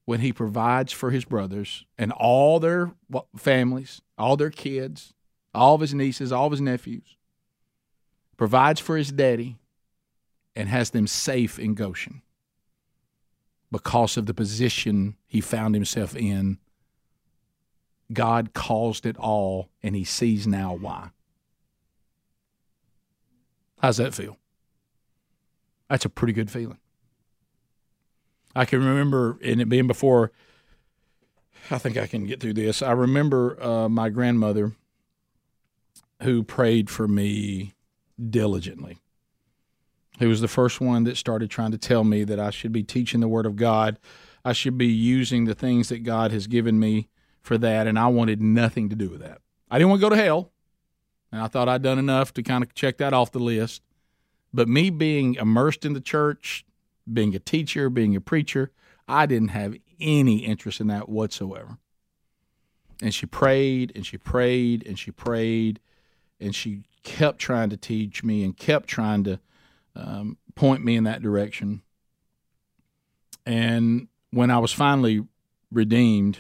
when 0.06 0.20
he 0.20 0.34
provides 0.34 0.92
for 0.92 1.12
his 1.12 1.26
brothers 1.26 1.86
and 1.98 2.12
all 2.12 2.60
their 2.60 2.92
families, 3.38 4.02
all 4.18 4.36
their 4.36 4.50
kids, 4.50 5.14
all 5.54 5.76
of 5.76 5.82
his 5.82 5.94
nieces, 5.94 6.32
all 6.32 6.48
of 6.48 6.52
his 6.52 6.62
nephews, 6.62 7.16
provides 8.36 8.80
for 8.80 8.98
his 8.98 9.12
daddy, 9.12 9.58
and 10.56 10.68
has 10.68 10.90
them 10.90 11.08
safe 11.08 11.58
in 11.58 11.76
Goshen 11.76 12.22
because 13.72 14.18
of 14.18 14.26
the 14.26 14.34
position 14.34 15.16
he 15.28 15.40
found 15.40 15.76
himself 15.76 16.16
in. 16.16 16.58
God 18.12 18.54
caused 18.54 19.06
it 19.06 19.16
all, 19.18 19.70
and 19.82 19.96
he 19.96 20.04
sees 20.04 20.46
now 20.46 20.74
why. 20.76 21.12
How's 23.82 23.98
that 23.98 24.14
feel? 24.14 24.38
That's 25.90 26.06
a 26.06 26.10
pretty 26.10 26.34
good 26.34 26.50
feeling. 26.50 26.78
I 28.56 28.66
can 28.66 28.80
remember, 28.84 29.38
and 29.44 29.62
it 29.62 29.70
being 29.70 29.88
before, 29.88 30.32
I 31.70 31.78
think 31.78 31.98
I 31.98 32.08
can 32.08 32.26
get 32.26 32.40
through 32.40 32.54
this. 32.54 32.82
I 32.82 32.92
remember 32.92 33.62
uh, 33.62 33.90
my 33.90 34.10
grandmother 34.10 34.74
who 36.22 36.44
prayed 36.44 36.90
for 36.90 37.08
me 37.08 37.74
diligently 38.30 39.00
who 40.22 40.30
was 40.30 40.40
the 40.40 40.48
first 40.48 40.80
one 40.80 41.04
that 41.06 41.18
started 41.18 41.50
trying 41.50 41.72
to 41.72 41.78
tell 41.80 42.04
me 42.04 42.24
that 42.24 42.40
I 42.40 42.52
should 42.52 42.72
be 42.72 42.84
teaching 42.84 43.22
the 43.22 43.28
Word 43.28 43.48
of 43.48 43.56
God. 43.56 43.98
I 44.46 44.54
should 44.54 44.78
be 44.78 44.86
using 44.86 45.46
the 45.46 45.56
things 45.56 45.90
that 45.90 46.04
God 46.04 46.32
has 46.32 46.46
given 46.46 46.80
me 46.80 47.10
for 47.42 47.58
that, 47.58 47.88
and 47.88 47.98
I 47.98 48.08
wanted 48.08 48.40
nothing 48.40 48.88
to 48.90 48.96
do 48.96 49.10
with 49.10 49.22
that. 49.22 49.40
I 49.72 49.80
didn't 49.80 49.90
want 49.90 50.02
to 50.02 50.10
go 50.10 50.16
to 50.16 50.22
hell, 50.22 50.52
and 51.32 51.42
I 51.42 51.48
thought 51.48 51.70
I'd 51.70 51.82
done 51.82 52.00
enough 52.00 52.34
to 52.34 52.44
kind 52.44 52.64
of 52.64 52.74
check 52.74 52.98
that 52.98 53.14
off 53.14 53.32
the 53.32 53.40
list. 53.40 53.82
But 54.54 54.68
me 54.68 54.90
being 54.90 55.36
immersed 55.36 55.86
in 55.86 55.94
the 55.94 56.02
church, 56.02 56.66
being 57.12 57.34
a 57.36 57.40
teacher, 57.40 57.90
being 57.90 58.16
a 58.16 58.22
preacher, 58.22 58.72
I 59.08 59.26
didn't 59.26 59.50
have 59.50 59.76
any 60.00 60.40
interest 60.40 60.82
in 60.82 60.88
that 60.88 61.08
whatsoever. 61.08 61.78
And 63.02 63.14
she 63.14 63.26
prayed 63.26 63.92
and 63.96 64.06
she 64.06 64.18
prayed 64.18 64.86
and 64.86 65.00
she 65.00 65.12
prayed 65.12 65.80
and 66.40 66.54
she 66.54 66.84
kept 67.04 67.40
trying 67.40 67.70
to 67.70 67.78
teach 67.78 68.24
me 68.24 68.44
and 68.44 68.56
kept 68.56 68.88
trying 68.88 69.24
to 69.24 69.40
um, 69.96 70.38
point 70.56 70.84
me 70.84 70.96
in 70.96 71.06
that 71.06 71.22
direction. 71.22 71.82
And 73.46 74.08
when 74.32 74.52
I 74.52 74.60
was 74.60 74.72
finally 74.72 75.26
redeemed, 75.72 76.40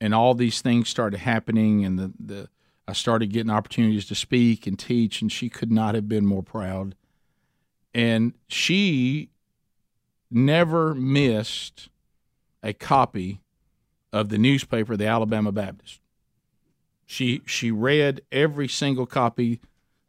and 0.00 0.14
all 0.14 0.34
these 0.34 0.60
things 0.60 0.88
started 0.88 1.20
happening, 1.20 1.84
and 1.84 1.98
the, 1.98 2.12
the 2.18 2.48
I 2.86 2.92
started 2.92 3.32
getting 3.32 3.50
opportunities 3.50 4.06
to 4.06 4.14
speak 4.14 4.66
and 4.66 4.78
teach, 4.78 5.22
and 5.22 5.32
she 5.32 5.48
could 5.48 5.72
not 5.72 5.94
have 5.94 6.08
been 6.08 6.26
more 6.26 6.42
proud. 6.42 6.94
And 7.94 8.34
she 8.48 9.30
never 10.30 10.94
missed 10.94 11.88
a 12.62 12.72
copy 12.72 13.40
of 14.12 14.28
the 14.28 14.38
newspaper, 14.38 14.96
the 14.96 15.06
Alabama 15.06 15.52
Baptist. 15.52 16.00
She 17.06 17.42
she 17.46 17.70
read 17.70 18.22
every 18.32 18.68
single 18.68 19.06
copy 19.06 19.60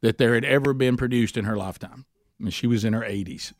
that 0.01 0.17
there 0.17 0.33
had 0.33 0.45
ever 0.45 0.73
been 0.73 0.97
produced 0.97 1.37
in 1.37 1.45
her 1.45 1.57
lifetime. 1.57 2.05
I 2.39 2.43
mean, 2.43 2.51
she 2.51 2.67
was 2.67 2.83
in 2.85 2.93
her 2.93 3.01
80s 3.01 3.53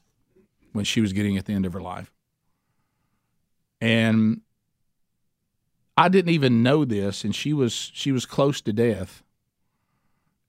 when 0.74 0.86
she 0.86 1.02
was 1.02 1.14
getting 1.14 1.38
at 1.38 1.46
the 1.46 1.54
end 1.54 1.66
of 1.66 1.74
her 1.74 1.82
life. 1.82 2.12
And 3.82 4.42
I 5.98 6.10
didn't 6.10 6.32
even 6.32 6.64
know 6.64 6.86
this, 6.86 7.24
and 7.24 7.36
she 7.36 7.54
was 7.54 7.74
she 7.94 8.12
was 8.12 8.26
close 8.26 8.62
to 8.62 8.74
death. 8.74 9.24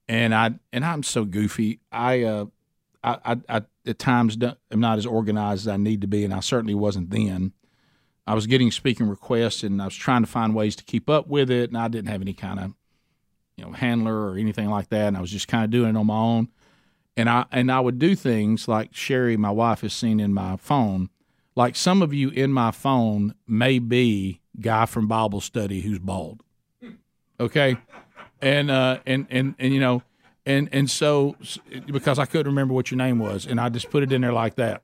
And 0.09 0.35
I 0.35 0.55
and 0.73 0.85
I'm 0.85 1.03
so 1.03 1.25
goofy. 1.25 1.81
I 1.91 2.23
uh, 2.23 2.47
I, 3.03 3.19
I, 3.25 3.37
I 3.49 3.63
at 3.87 3.99
times 3.99 4.37
am 4.43 4.81
not 4.81 4.99
as 4.99 5.07
organized 5.07 5.63
as 5.63 5.69
I 5.69 5.77
need 5.77 6.01
to 6.01 6.07
be, 6.07 6.25
and 6.25 6.35
I 6.35 6.41
certainly 6.41 6.75
wasn't 6.75 7.11
then. 7.11 7.53
I 8.29 8.35
was 8.35 8.49
getting 8.49 8.73
speaking 8.73 9.09
requests, 9.09 9.63
and 9.63 9.81
I 9.81 9.85
was 9.85 9.95
trying 9.95 10.23
to 10.23 10.29
find 10.29 10.55
ways 10.55 10.75
to 10.77 10.85
keep 10.85 11.09
up 11.09 11.29
with 11.29 11.51
it, 11.51 11.71
and 11.71 11.79
I 11.79 11.89
didn't 11.89 12.09
have 12.09 12.23
any 12.23 12.35
kind 12.35 12.59
of 12.59 12.73
you 13.57 13.65
know 13.65 13.73
handler 13.73 14.31
or 14.31 14.37
anything 14.37 14.69
like 14.69 14.89
that, 14.89 15.09
and 15.09 15.17
I 15.17 15.21
was 15.21 15.31
just 15.31 15.49
kind 15.49 15.65
of 15.65 15.71
doing 15.71 15.91
it 15.91 15.97
on 15.97 16.07
my 16.07 16.17
own 16.17 16.49
and 17.17 17.29
I 17.29 17.47
and 17.51 17.73
I 17.73 17.81
would 17.81 17.99
do 17.99 18.15
things 18.15 18.69
like 18.69 18.95
Sherry, 18.95 19.37
my 19.37 19.51
wife, 19.51 19.81
has 19.81 19.95
seen 19.95 20.21
in 20.21 20.35
my 20.35 20.57
phone. 20.57 21.09
Like 21.55 21.75
some 21.75 22.03
of 22.03 22.13
you 22.13 22.29
in 22.29 22.53
my 22.53 22.71
phone 22.71 23.35
may 23.47 23.79
be 23.79 24.41
guy 24.61 24.87
from 24.87 25.07
Bible 25.09 25.41
study 25.41 25.81
who's 25.81 25.99
bald. 25.99 26.43
Okay, 27.39 27.77
and 28.41 28.71
uh, 28.71 28.99
and 29.07 29.27
and 29.31 29.55
and 29.59 29.75
you 29.75 29.81
know, 29.81 30.03
and 30.45 30.69
and 30.73 30.91
so 30.91 31.37
because 31.87 32.19
I 32.19 32.25
couldn't 32.25 32.47
remember 32.47 32.75
what 32.75 32.91
your 32.91 32.99
name 32.99 33.19
was, 33.19 33.47
and 33.47 33.61
I 33.61 33.69
just 33.69 33.91
put 33.91 34.03
it 34.03 34.13
in 34.13 34.23
there 34.23 34.33
like 34.33 34.55
that. 34.57 34.83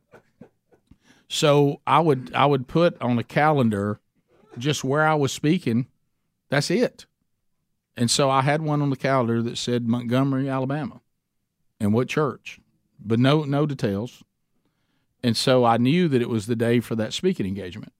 So 1.28 1.80
I 1.86 2.00
would 2.00 2.32
I 2.34 2.44
would 2.44 2.68
put 2.68 3.00
on 3.00 3.18
a 3.18 3.24
calendar 3.24 4.00
just 4.58 4.84
where 4.84 5.06
I 5.06 5.14
was 5.14 5.32
speaking. 5.32 5.86
That's 6.50 6.70
it. 6.70 7.06
And 7.96 8.10
so 8.10 8.28
I 8.28 8.42
had 8.42 8.62
one 8.62 8.82
on 8.82 8.90
the 8.90 8.96
calendar 8.96 9.42
that 9.42 9.56
said 9.56 9.86
Montgomery, 9.86 10.48
Alabama 10.48 11.00
and 11.80 11.92
what 11.92 12.08
church, 12.08 12.60
but 13.00 13.18
no 13.18 13.44
no 13.44 13.66
details. 13.66 14.22
And 15.22 15.36
so 15.36 15.64
I 15.64 15.76
knew 15.76 16.08
that 16.08 16.20
it 16.20 16.28
was 16.28 16.46
the 16.46 16.56
day 16.56 16.80
for 16.80 16.96
that 16.96 17.12
speaking 17.12 17.46
engagement. 17.46 17.92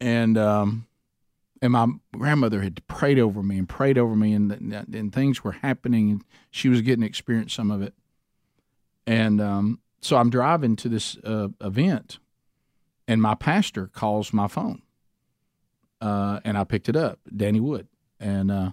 And 0.00 0.38
um, 0.38 0.86
and 1.62 1.72
my 1.72 1.88
grandmother 2.12 2.62
had 2.62 2.86
prayed 2.86 3.18
over 3.18 3.42
me 3.42 3.58
and 3.58 3.68
prayed 3.68 3.98
over 3.98 4.16
me, 4.16 4.32
and 4.32 4.52
and 4.52 5.12
things 5.12 5.44
were 5.44 5.52
happening, 5.52 6.10
and 6.10 6.24
she 6.50 6.68
was 6.68 6.80
getting 6.80 7.02
to 7.02 7.06
experience 7.06 7.52
some 7.52 7.70
of 7.70 7.82
it. 7.82 7.94
And 9.06 9.40
um, 9.40 9.80
so 10.00 10.16
I'm 10.16 10.30
driving 10.30 10.76
to 10.76 10.88
this 10.88 11.16
uh, 11.18 11.48
event, 11.60 12.18
and 13.06 13.20
my 13.20 13.34
pastor 13.34 13.88
calls 13.88 14.32
my 14.32 14.48
phone, 14.48 14.82
uh, 16.00 16.40
and 16.44 16.56
I 16.56 16.64
picked 16.64 16.88
it 16.88 16.96
up, 16.96 17.18
Danny 17.34 17.60
Wood, 17.60 17.88
and 18.18 18.50
uh, 18.50 18.70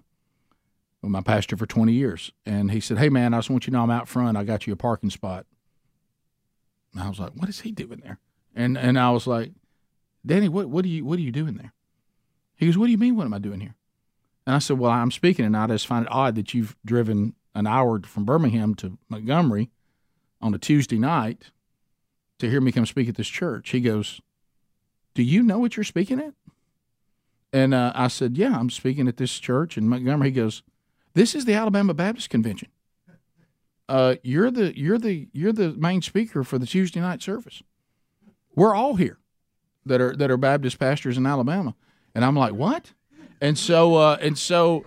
my 1.02 1.22
pastor 1.22 1.58
for 1.58 1.66
20 1.66 1.92
years. 1.92 2.32
And 2.46 2.72
he 2.72 2.80
said, 2.80 2.98
Hey, 2.98 3.10
man, 3.10 3.34
I 3.34 3.38
just 3.40 3.50
want 3.50 3.66
you 3.66 3.72
to 3.72 3.78
know 3.78 3.84
I'm 3.84 3.92
out 3.92 4.08
front. 4.08 4.38
I 4.38 4.44
got 4.44 4.68
you 4.68 4.74
a 4.74 4.78
parking 4.78 5.10
spot. 5.10 5.46
And 6.94 7.02
I 7.02 7.10
was 7.10 7.20
like, 7.20 7.32
What 7.36 7.50
is 7.50 7.62
he 7.62 7.72
doing 7.72 8.02
there? 8.04 8.20
And 8.56 8.78
and 8.78 9.00
I 9.00 9.12
was 9.12 9.28
like, 9.28 9.52
Danny, 10.28 10.50
what, 10.50 10.70
what, 10.70 10.86
are 10.86 10.90
you, 10.90 11.06
what 11.06 11.18
are 11.18 11.24
you 11.24 11.32
doing 11.32 11.56
there? 11.56 11.74
He 12.56 12.66
goes, 12.66 12.78
What 12.78 12.86
do 12.86 12.92
you 12.92 12.98
mean? 12.98 13.16
What 13.16 13.26
am 13.26 13.34
I 13.34 13.40
doing 13.40 13.62
here? 13.62 13.76
And 14.46 14.56
I 14.56 14.60
said, 14.60 14.78
Well, 14.78 14.92
I'm 14.92 15.12
speaking, 15.12 15.46
and 15.46 15.58
I 15.58 15.68
just 15.68 15.88
find 15.88 16.06
it 16.06 16.12
odd 16.12 16.36
that 16.36 16.54
you've 16.54 16.76
driven 16.86 17.34
an 17.56 17.68
hour 17.68 18.02
from 18.02 18.26
Birmingham 18.26 18.76
to 18.76 18.98
Montgomery 19.10 19.72
on 20.42 20.54
a 20.54 20.60
Tuesday 20.60 21.00
night 21.00 21.52
to 22.40 22.50
hear 22.50 22.62
me 22.62 22.72
come 22.72 22.86
speak 22.86 23.10
at 23.10 23.16
this 23.16 23.28
church. 23.28 23.70
He 23.70 23.82
goes, 23.82 24.22
Do 25.16 25.24
you 25.24 25.42
know 25.42 25.60
what 25.60 25.78
you're 25.78 25.84
speaking 25.84 26.20
at? 26.20 26.34
And 27.54 27.74
uh, 27.74 27.94
I 27.96 28.08
said, 28.08 28.38
Yeah, 28.38 28.58
I'm 28.58 28.70
speaking 28.70 29.08
at 29.08 29.18
this 29.18 29.40
church 29.40 29.78
in 29.78 29.88
Montgomery. 29.90 30.30
He 30.30 30.36
goes, 30.36 30.62
this 31.18 31.34
is 31.34 31.46
the 31.46 31.56
Alabama 31.56 31.96
Baptist 31.96 32.30
Convention. 32.30 32.68
Uh, 33.90 34.18
you're 34.22 34.52
the 34.52 34.78
you're 34.78 35.00
the 35.00 35.28
you're 35.34 35.52
the 35.52 35.74
main 35.74 36.04
speaker 36.04 36.44
for 36.44 36.60
the 36.60 36.68
Tuesday 36.68 37.00
night 37.00 37.24
service. 37.24 37.64
We're 38.54 38.76
all 38.76 38.98
here 38.98 39.18
that 39.88 40.02
are 40.02 40.16
that 40.16 40.32
are 40.32 40.38
Baptist 40.38 40.80
pastors 40.80 41.18
in 41.18 41.26
Alabama, 41.26 41.76
and 42.16 42.24
I'm 42.24 42.36
like, 42.36 42.54
what? 42.54 42.94
And 43.42 43.58
so 43.58 43.96
uh, 43.96 44.18
and 44.22 44.38
so 44.38 44.86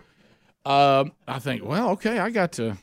um, 0.64 1.12
I 1.26 1.38
think, 1.38 1.64
well, 1.64 1.90
okay, 1.90 2.18
I 2.18 2.30
got 2.30 2.52
to 2.52 2.76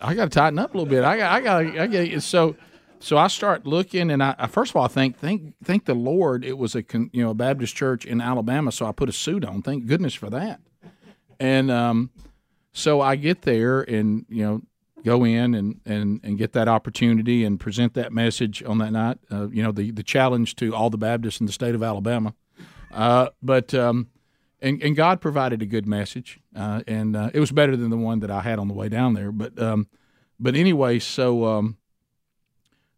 I 0.00 0.14
got 0.14 0.24
to 0.24 0.30
tighten 0.30 0.58
up 0.58 0.74
a 0.74 0.78
little 0.78 0.90
bit. 0.90 1.04
I 1.04 1.16
got 1.16 1.32
I 1.32 1.40
got 1.40 1.78
I 1.78 1.86
got 1.86 2.22
so 2.22 2.56
so 2.98 3.16
I 3.18 3.28
start 3.28 3.66
looking, 3.66 4.10
and 4.10 4.22
I 4.22 4.46
first 4.48 4.72
of 4.72 4.76
all 4.76 4.84
I 4.84 4.88
think 4.88 5.18
thank 5.18 5.54
thank 5.62 5.84
the 5.84 5.94
Lord 5.94 6.44
it 6.44 6.58
was 6.58 6.74
a 6.74 6.84
you 7.12 7.22
know 7.22 7.30
a 7.30 7.34
Baptist 7.34 7.76
church 7.76 8.04
in 8.04 8.20
Alabama, 8.20 8.72
so 8.72 8.86
I 8.86 8.92
put 8.92 9.08
a 9.08 9.12
suit 9.12 9.44
on. 9.44 9.62
Thank 9.62 9.86
goodness 9.86 10.14
for 10.14 10.30
that. 10.30 10.60
And 11.38 11.70
um, 11.70 12.10
so 12.72 13.00
I 13.00 13.16
get 13.16 13.42
there 13.42 13.82
and 13.82 14.26
you 14.28 14.44
know 14.44 14.62
go 15.04 15.24
in 15.24 15.54
and, 15.54 15.80
and, 15.84 16.20
and 16.22 16.38
get 16.38 16.52
that 16.52 16.68
opportunity 16.68 17.44
and 17.44 17.60
present 17.60 17.94
that 17.94 18.12
message 18.12 18.62
on 18.64 18.78
that 18.78 18.92
night. 18.92 19.18
Uh, 19.30 19.48
you 19.48 19.62
know 19.62 19.72
the 19.72 19.90
the 19.90 20.02
challenge 20.02 20.56
to 20.56 20.74
all 20.74 20.90
the 20.90 20.98
Baptists 20.98 21.40
in 21.40 21.46
the 21.46 21.52
state 21.52 21.74
of 21.74 21.82
Alabama. 21.82 22.34
Uh, 22.92 23.28
but 23.42 23.74
um, 23.74 24.08
and 24.60 24.82
and 24.82 24.96
God 24.96 25.20
provided 25.20 25.62
a 25.62 25.66
good 25.66 25.86
message, 25.86 26.40
uh, 26.54 26.82
and 26.86 27.16
uh, 27.16 27.30
it 27.34 27.40
was 27.40 27.52
better 27.52 27.76
than 27.76 27.90
the 27.90 27.96
one 27.96 28.20
that 28.20 28.30
I 28.30 28.40
had 28.40 28.58
on 28.58 28.68
the 28.68 28.74
way 28.74 28.88
down 28.88 29.14
there. 29.14 29.32
But 29.32 29.60
um, 29.60 29.88
but 30.40 30.54
anyway, 30.54 30.98
so 30.98 31.44
um, 31.44 31.76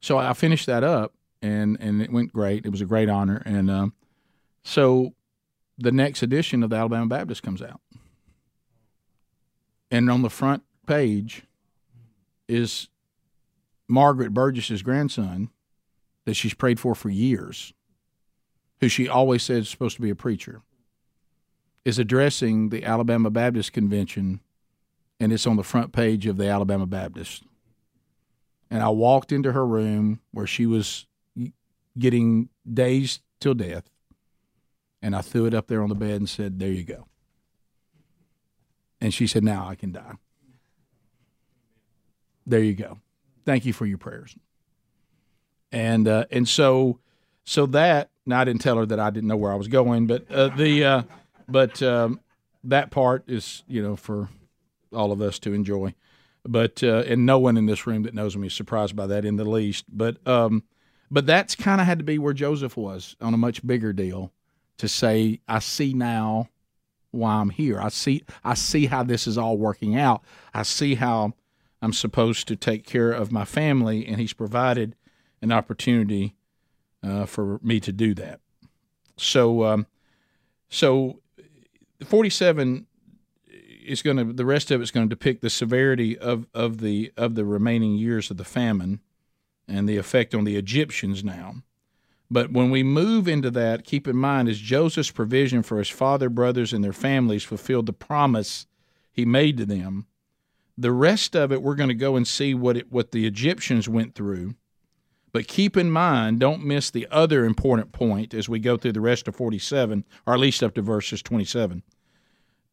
so 0.00 0.18
I 0.18 0.32
finished 0.32 0.66
that 0.66 0.84
up, 0.84 1.14
and 1.42 1.76
and 1.80 2.00
it 2.00 2.12
went 2.12 2.32
great. 2.32 2.64
It 2.64 2.70
was 2.70 2.80
a 2.80 2.86
great 2.86 3.08
honor, 3.08 3.42
and 3.44 3.70
um, 3.70 3.94
so 4.62 5.14
the 5.78 5.92
next 5.92 6.22
edition 6.22 6.62
of 6.62 6.70
the 6.70 6.76
Alabama 6.76 7.06
Baptist 7.06 7.42
comes 7.42 7.62
out 7.62 7.80
and 9.90 10.10
on 10.10 10.22
the 10.22 10.30
front 10.30 10.62
page 10.86 11.42
is 12.48 12.88
Margaret 13.88 14.34
Burgess's 14.34 14.82
grandson 14.82 15.50
that 16.24 16.34
she's 16.34 16.54
prayed 16.54 16.80
for 16.80 16.94
for 16.94 17.08
years, 17.08 17.72
who 18.80 18.88
she 18.88 19.08
always 19.08 19.42
said 19.42 19.58
is 19.58 19.68
supposed 19.68 19.96
to 19.96 20.02
be 20.02 20.10
a 20.10 20.14
preacher, 20.14 20.62
is 21.84 21.98
addressing 21.98 22.68
the 22.68 22.84
Alabama 22.84 23.30
Baptist 23.30 23.72
Convention, 23.72 24.40
and 25.20 25.32
it's 25.32 25.46
on 25.46 25.56
the 25.56 25.62
front 25.62 25.92
page 25.92 26.26
of 26.26 26.36
the 26.36 26.46
Alabama 26.46 26.86
Baptist. 26.86 27.44
And 28.70 28.82
I 28.82 28.90
walked 28.90 29.32
into 29.32 29.52
her 29.52 29.66
room 29.66 30.20
where 30.32 30.46
she 30.46 30.66
was 30.66 31.06
getting 31.98 32.50
dazed 32.70 33.22
till 33.40 33.54
death, 33.54 33.88
and 35.00 35.16
I 35.16 35.22
threw 35.22 35.46
it 35.46 35.54
up 35.54 35.68
there 35.68 35.82
on 35.82 35.88
the 35.88 35.94
bed 35.94 36.16
and 36.16 36.28
said, 36.28 36.58
There 36.58 36.70
you 36.70 36.84
go. 36.84 37.06
And 39.00 39.14
she 39.14 39.26
said, 39.26 39.44
Now 39.44 39.66
I 39.66 39.74
can 39.74 39.92
die. 39.92 40.16
There 42.48 42.62
you 42.64 42.74
go. 42.74 42.98
Thank 43.46 43.66
you 43.66 43.74
for 43.74 43.86
your 43.86 43.98
prayers. 43.98 44.36
and 45.72 46.08
uh, 46.08 46.24
and 46.30 46.48
so 46.48 46.98
so 47.44 47.66
that 47.66 48.10
now 48.26 48.40
I 48.40 48.44
didn't 48.44 48.60
tell 48.62 48.76
her 48.78 48.86
that 48.86 49.00
I 49.00 49.10
didn't 49.10 49.28
know 49.28 49.36
where 49.36 49.52
I 49.52 49.56
was 49.56 49.68
going, 49.68 50.06
but 50.06 50.30
uh, 50.30 50.48
the 50.48 50.84
uh, 50.84 51.02
but 51.48 51.82
um, 51.82 52.20
that 52.64 52.90
part 52.90 53.24
is 53.28 53.62
you 53.68 53.82
know 53.82 53.96
for 53.96 54.28
all 54.92 55.12
of 55.12 55.20
us 55.22 55.38
to 55.40 55.52
enjoy. 55.52 55.94
But 56.44 56.82
uh, 56.82 57.04
and 57.06 57.26
no 57.26 57.38
one 57.38 57.56
in 57.58 57.66
this 57.66 57.86
room 57.86 58.04
that 58.04 58.14
knows 58.14 58.36
me 58.36 58.46
is 58.48 58.54
surprised 58.54 58.96
by 58.96 59.06
that 59.08 59.24
in 59.24 59.36
the 59.36 59.44
least. 59.44 59.84
But 59.88 60.26
um, 60.26 60.64
but 61.10 61.26
that's 61.26 61.54
kind 61.54 61.80
of 61.80 61.86
had 61.86 61.98
to 61.98 62.04
be 62.04 62.18
where 62.18 62.32
Joseph 62.34 62.76
was 62.76 63.16
on 63.20 63.34
a 63.34 63.38
much 63.38 63.66
bigger 63.66 63.92
deal 63.92 64.32
to 64.78 64.88
say, 64.88 65.40
I 65.48 65.58
see 65.60 65.92
now 65.94 66.48
why 67.10 67.36
I'm 67.36 67.50
here. 67.50 67.80
I 67.80 67.90
see 67.90 68.24
I 68.44 68.54
see 68.54 68.86
how 68.86 69.02
this 69.04 69.26
is 69.26 69.38
all 69.38 69.58
working 69.58 69.96
out. 69.96 70.22
I 70.54 70.62
see 70.64 70.94
how 70.96 71.34
I'm 71.80 71.92
supposed 71.92 72.48
to 72.48 72.56
take 72.56 72.84
care 72.84 73.12
of 73.12 73.30
my 73.30 73.44
family, 73.44 74.06
and 74.06 74.18
he's 74.18 74.32
provided 74.32 74.96
an 75.40 75.52
opportunity 75.52 76.34
uh, 77.02 77.26
for 77.26 77.60
me 77.62 77.78
to 77.80 77.92
do 77.92 78.14
that. 78.14 78.40
So, 79.16 79.64
um, 79.64 79.86
so 80.68 81.20
47 82.04 82.86
is 83.84 84.02
going 84.02 84.16
to 84.16 84.32
the 84.32 84.44
rest 84.44 84.70
of 84.70 84.80
it's 84.80 84.90
going 84.90 85.08
to 85.08 85.14
depict 85.14 85.40
the 85.40 85.50
severity 85.50 86.18
of, 86.18 86.46
of 86.52 86.80
the 86.80 87.12
of 87.16 87.34
the 87.34 87.44
remaining 87.44 87.94
years 87.94 88.30
of 88.30 88.36
the 88.36 88.44
famine 88.44 89.00
and 89.66 89.88
the 89.88 89.96
effect 89.96 90.34
on 90.34 90.44
the 90.44 90.56
Egyptians 90.56 91.22
now. 91.24 91.56
But 92.30 92.52
when 92.52 92.70
we 92.70 92.82
move 92.82 93.26
into 93.26 93.50
that, 93.52 93.84
keep 93.84 94.06
in 94.06 94.16
mind 94.16 94.48
as 94.48 94.58
Joseph's 94.58 95.10
provision 95.10 95.62
for 95.62 95.78
his 95.78 95.88
father, 95.88 96.28
brothers, 96.28 96.72
and 96.72 96.84
their 96.84 96.92
families 96.92 97.42
fulfilled 97.42 97.86
the 97.86 97.92
promise 97.92 98.66
he 99.10 99.24
made 99.24 99.56
to 99.56 99.66
them. 99.66 100.06
The 100.80 100.92
rest 100.92 101.34
of 101.36 101.52
it, 101.52 101.60
we're 101.60 101.74
going 101.74 101.88
to 101.88 101.94
go 101.94 102.16
and 102.16 102.26
see 102.26 102.54
what 102.54 102.76
it, 102.76 102.92
what 102.92 103.10
the 103.10 103.26
Egyptians 103.26 103.88
went 103.88 104.14
through. 104.14 104.54
But 105.32 105.48
keep 105.48 105.76
in 105.76 105.90
mind, 105.90 106.40
don't 106.40 106.64
miss 106.64 106.90
the 106.90 107.06
other 107.10 107.44
important 107.44 107.92
point 107.92 108.32
as 108.32 108.48
we 108.48 108.60
go 108.60 108.76
through 108.76 108.92
the 108.92 109.00
rest 109.00 109.28
of 109.28 109.36
47, 109.36 110.04
or 110.26 110.34
at 110.34 110.40
least 110.40 110.62
up 110.62 110.74
to 110.74 110.82
verses 110.82 111.20
27. 111.20 111.82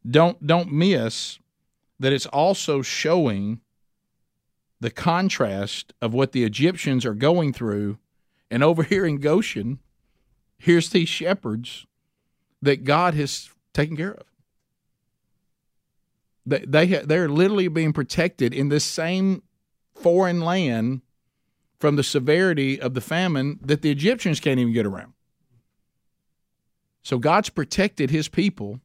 Don't 0.09 0.45
don't 0.45 0.71
miss 0.71 1.39
that 1.99 2.13
it's 2.13 2.27
also 2.27 2.81
showing 2.81 3.59
the 4.79 4.91
contrast 4.91 5.93
of 6.01 6.13
what 6.13 6.31
the 6.31 6.43
Egyptians 6.43 7.05
are 7.05 7.15
going 7.15 7.51
through 7.51 7.97
and 8.51 8.63
over 8.63 8.83
here 8.83 9.05
in 9.05 9.17
Goshen, 9.17 9.79
here's 10.57 10.89
these 10.89 11.09
shepherds 11.09 11.85
that 12.61 12.83
God 12.83 13.13
has 13.15 13.49
taken 13.73 13.97
care 13.97 14.13
of. 14.13 14.25
They, 16.45 16.59
they 16.59 16.85
they're 16.85 17.29
literally 17.29 17.67
being 17.67 17.93
protected 17.93 18.53
in 18.53 18.69
this 18.69 18.83
same 18.83 19.43
foreign 19.95 20.41
land 20.41 21.01
from 21.79 21.95
the 21.95 22.03
severity 22.03 22.79
of 22.79 22.93
the 22.93 23.01
famine 23.01 23.59
that 23.61 23.81
the 23.81 23.91
Egyptians 23.91 24.39
can't 24.39 24.59
even 24.59 24.73
get 24.73 24.85
around. 24.85 25.13
So 27.03 27.17
God's 27.17 27.49
protected 27.49 28.09
his 28.09 28.27
people 28.27 28.79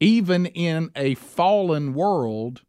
even 0.00 0.46
in 0.46 0.90
a 0.96 1.14
fallen 1.14 1.94
world 1.94 2.62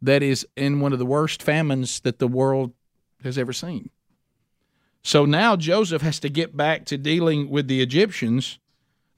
that 0.00 0.22
is 0.22 0.46
in 0.56 0.80
one 0.80 0.92
of 0.92 0.98
the 0.98 1.06
worst 1.06 1.42
famines 1.42 2.00
that 2.00 2.18
the 2.18 2.28
world 2.28 2.72
has 3.22 3.36
ever 3.36 3.52
seen. 3.52 3.90
So 5.02 5.24
now 5.24 5.56
Joseph 5.56 6.02
has 6.02 6.20
to 6.20 6.28
get 6.28 6.56
back 6.56 6.84
to 6.86 6.98
dealing 6.98 7.50
with 7.50 7.68
the 7.68 7.80
Egyptians, 7.80 8.58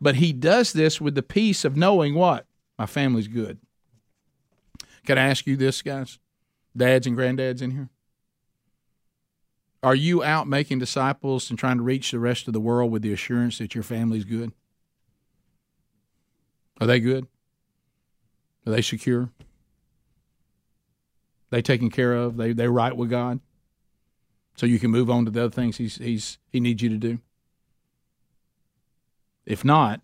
but 0.00 0.16
he 0.16 0.32
does 0.32 0.72
this 0.72 1.00
with 1.00 1.14
the 1.14 1.22
peace 1.22 1.64
of 1.64 1.76
knowing 1.76 2.14
what? 2.14 2.46
My 2.78 2.86
family's 2.86 3.28
good. 3.28 3.58
Can 5.06 5.18
I 5.18 5.28
ask 5.28 5.46
you 5.46 5.56
this, 5.56 5.82
guys? 5.82 6.18
Dads 6.76 7.06
and 7.06 7.16
granddads 7.16 7.62
in 7.62 7.72
here? 7.72 7.88
Are 9.82 9.94
you 9.94 10.22
out 10.22 10.46
making 10.46 10.78
disciples 10.78 11.48
and 11.48 11.58
trying 11.58 11.78
to 11.78 11.82
reach 11.82 12.10
the 12.10 12.18
rest 12.18 12.46
of 12.46 12.52
the 12.52 12.60
world 12.60 12.90
with 12.90 13.02
the 13.02 13.12
assurance 13.12 13.58
that 13.58 13.74
your 13.74 13.82
family's 13.82 14.24
good? 14.24 14.52
Are 16.80 16.86
they 16.86 17.00
good? 17.00 17.26
Are 18.66 18.72
they 18.72 18.82
secure? 18.82 19.30
They 21.48 21.62
taken 21.62 21.90
care 21.90 22.14
of? 22.14 22.36
They 22.36 22.52
they 22.52 22.68
right 22.68 22.94
with 22.94 23.10
God? 23.10 23.40
so 24.60 24.66
you 24.66 24.78
can 24.78 24.90
move 24.90 25.08
on 25.08 25.24
to 25.24 25.30
the 25.30 25.44
other 25.44 25.50
things 25.50 25.78
he's 25.78 25.96
he's 25.96 26.38
he 26.50 26.60
needs 26.60 26.82
you 26.82 26.90
to 26.90 26.98
do. 26.98 27.18
If 29.46 29.64
not, 29.64 30.02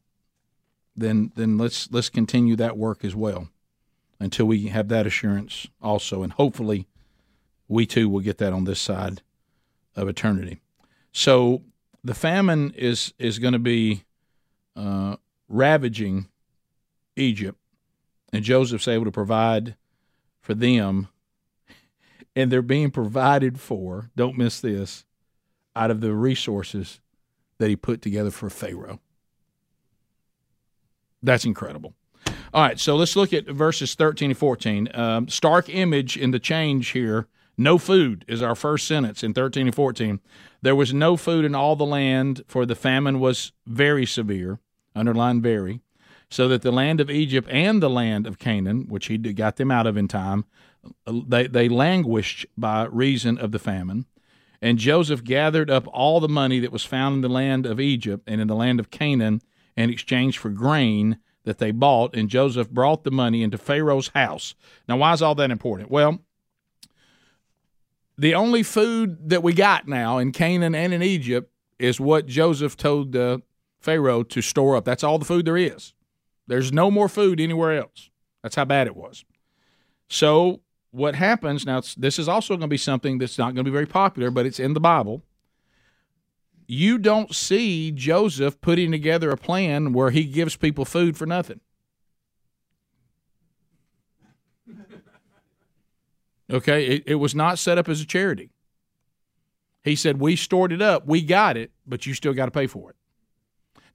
then 0.97 1.31
then 1.37 1.59
let's 1.59 1.91
let's 1.93 2.09
continue 2.09 2.57
that 2.57 2.79
work 2.79 3.05
as 3.05 3.15
well 3.15 3.51
until 4.19 4.47
we 4.47 4.69
have 4.69 4.89
that 4.89 5.07
assurance 5.07 5.67
also, 5.83 6.23
and 6.23 6.33
hopefully 6.33 6.87
we 7.69 7.87
too 7.87 8.09
will 8.09 8.21
get 8.21 8.39
that 8.39 8.53
on 8.53 8.65
this 8.65 8.81
side 8.81 9.23
of 9.95 10.09
eternity. 10.09 10.61
So 11.13 11.63
the 12.05 12.15
famine 12.15 12.73
is 12.77 13.13
is 13.19 13.39
going 13.39 13.53
to 13.53 13.59
be 13.59 14.05
uh, 14.77 15.17
ravaging 15.49 16.29
Egypt, 17.17 17.59
and 18.33 18.45
Joseph's 18.45 18.89
able 18.89 19.05
to 19.05 19.11
provide 19.13 19.77
for 20.41 20.55
them 20.55 21.09
and 22.37 22.53
they're 22.53 22.63
being 22.63 22.91
provided 22.91 23.59
for, 23.59 24.11
don't 24.15 24.39
miss 24.39 24.61
this, 24.61 25.05
out 25.75 25.91
of 25.91 26.01
the 26.01 26.15
resources 26.15 27.01
that 27.59 27.69
he 27.69 27.77
put 27.77 28.01
together 28.01 28.31
for 28.31 28.49
Pharaoh. 28.49 29.01
That's 31.23 31.45
incredible. 31.45 31.95
All 32.57 32.63
right, 32.63 32.81
so 32.81 32.97
let's 32.97 33.17
look 33.17 33.35
at 33.35 33.45
verses 33.45 33.95
13 33.95 34.31
and 34.31 34.39
14. 34.39 34.89
Um, 34.95 35.29
stark 35.29 35.69
image 35.69 36.17
in 36.17 36.31
the 36.31 36.39
change 36.39 36.89
here. 36.89 37.27
No 37.59 37.77
food 37.77 38.25
is 38.29 38.41
our 38.41 38.55
first 38.55 38.87
sentence 38.87 39.23
in 39.23 39.35
13 39.35 39.67
and 39.67 39.77
14. 39.77 40.21
There 40.63 40.75
was 40.75 40.95
no 40.95 41.19
food 41.19 41.45
in 41.45 41.55
all 41.55 41.77
the 41.77 41.85
land, 41.85 42.45
for 42.49 42.65
the 42.65 42.75
famine 42.75 43.21
was 43.21 43.53
very 43.67 44.07
severe, 44.07 44.59
underline 44.95 45.43
very, 45.43 45.83
so 46.31 46.49
that 46.49 46.63
the 46.63 46.73
land 46.73 46.99
of 46.99 47.11
Egypt 47.11 47.47
and 47.51 47.83
the 47.83 47.91
land 47.91 48.27
of 48.27 48.39
Canaan, 48.39 48.87
which 48.89 49.09
he 49.09 49.19
got 49.19 49.57
them 49.57 49.71
out 49.71 49.87
of 49.87 49.99
in 49.99 50.09
time, 50.09 50.47
they, 51.07 51.47
they 51.49 51.69
languished 51.69 52.47
by 52.57 52.87
reason 52.87 53.37
of 53.37 53.53
the 53.53 53.59
famine. 53.59 54.07
And 54.63 54.79
Joseph 54.79 55.23
gathered 55.23 55.71
up 55.71 55.87
all 55.89 56.21
the 56.21 56.27
money 56.27 56.61
that 56.61 56.73
was 56.73 56.87
found 56.87 57.17
in 57.17 57.21
the 57.21 57.29
land 57.29 57.67
of 57.67 57.81
Egypt 57.81 58.25
and 58.27 58.41
in 58.41 58.49
the 58.49 58.57
land 58.57 58.81
of 58.81 58.91
Canaan 58.91 59.43
in 59.77 59.91
exchange 59.91 60.39
for 60.39 60.49
grain 60.49 61.19
that 61.47 61.59
they 61.59 61.71
bought. 61.71 62.15
And 62.15 62.29
Joseph 62.29 62.69
brought 62.69 63.05
the 63.05 63.11
money 63.11 63.43
into 63.43 63.57
Pharaoh's 63.57 64.09
house. 64.09 64.55
Now, 64.87 64.99
why 64.99 65.15
is 65.15 65.23
all 65.23 65.35
that 65.37 65.51
important? 65.51 65.91
Well, 65.91 66.21
the 68.19 68.35
only 68.35 68.63
food 68.63 69.31
that 69.31 69.43
we 69.43 69.55
got 69.55 69.89
now 69.89 70.19
in 70.19 70.33
Canaan 70.33 70.75
and 70.75 70.93
in 70.93 71.03
Egypt 71.03 71.51
is 71.79 72.01
what 72.01 72.27
Joseph 72.27 72.77
told 72.77 73.15
uh, 73.17 73.39
Pharaoh 73.81 74.23
to 74.25 74.43
store 74.43 74.77
up. 74.77 74.85
That's 74.85 75.05
all 75.05 75.19
the 75.19 75.25
food 75.25 75.47
there 75.47 75.57
is. 75.57 75.95
There's 76.47 76.73
no 76.73 76.91
more 76.91 77.09
food 77.09 77.41
anywhere 77.41 77.79
else. 77.79 78.11
That's 78.43 78.57
how 78.57 78.65
bad 78.65 78.87
it 78.87 78.97
was. 78.97 79.25
So 80.09 80.61
what 80.91 81.15
happens 81.15 81.67
now, 81.67 81.83
this 81.97 82.19
is 82.19 82.29
also 82.29 82.55
going 82.55 82.63
to 82.63 82.69
be 82.69 82.79
something 82.79 83.19
that's 83.19 83.39
not 83.39 83.55
going 83.55 83.65
to 83.65 83.71
be 83.71 83.75
very 83.75 83.87
popular, 83.87 84.31
but 84.31 84.47
it's 84.47 84.61
in 84.61 84.73
the 84.73 84.81
Bible. 84.81 85.23
You 86.67 86.99
don't 86.99 87.35
see 87.35 87.93
Joseph 87.93 88.61
putting 88.61 88.91
together 88.91 89.31
a 89.31 89.37
plan 89.37 89.93
where 89.93 90.11
he 90.11 90.25
gives 90.25 90.57
people 90.57 90.85
food 90.85 91.17
for 91.17 91.27
nothing. 91.27 91.61
Okay, 96.49 96.87
it, 96.87 97.03
it 97.07 97.15
was 97.17 97.35
not 97.35 97.59
set 97.59 97.77
up 97.77 97.89
as 97.89 98.01
a 98.01 98.07
charity. 98.07 98.51
He 99.83 99.97
said, 99.97 100.21
We 100.21 100.37
stored 100.37 100.73
it 100.73 100.81
up, 100.81 101.07
we 101.07 101.23
got 101.23 101.57
it, 101.57 101.73
but 101.87 102.07
you 102.07 102.15
still 102.15 102.35
got 102.35 102.47
to 102.47 102.51
pay 102.53 102.67
for 102.67 102.91
it. 102.91 102.97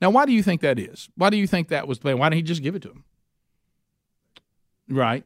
Now, 0.02 0.10
why 0.10 0.26
do 0.26 0.34
you 0.34 0.44
think 0.44 0.62
that 0.62 0.80
is? 0.80 1.10
Why 1.16 1.30
do 1.30 1.38
you 1.38 1.48
think 1.48 1.70
that 1.70 1.88
was 1.88 2.00
the 2.00 2.04
plan? 2.04 2.18
Why 2.18 2.30
didn't 2.30 2.38
he 2.38 2.44
just 2.44 2.64
give 2.64 2.76
it 2.76 2.82
to 2.82 2.90
him? 2.90 3.04
Right. 4.90 5.24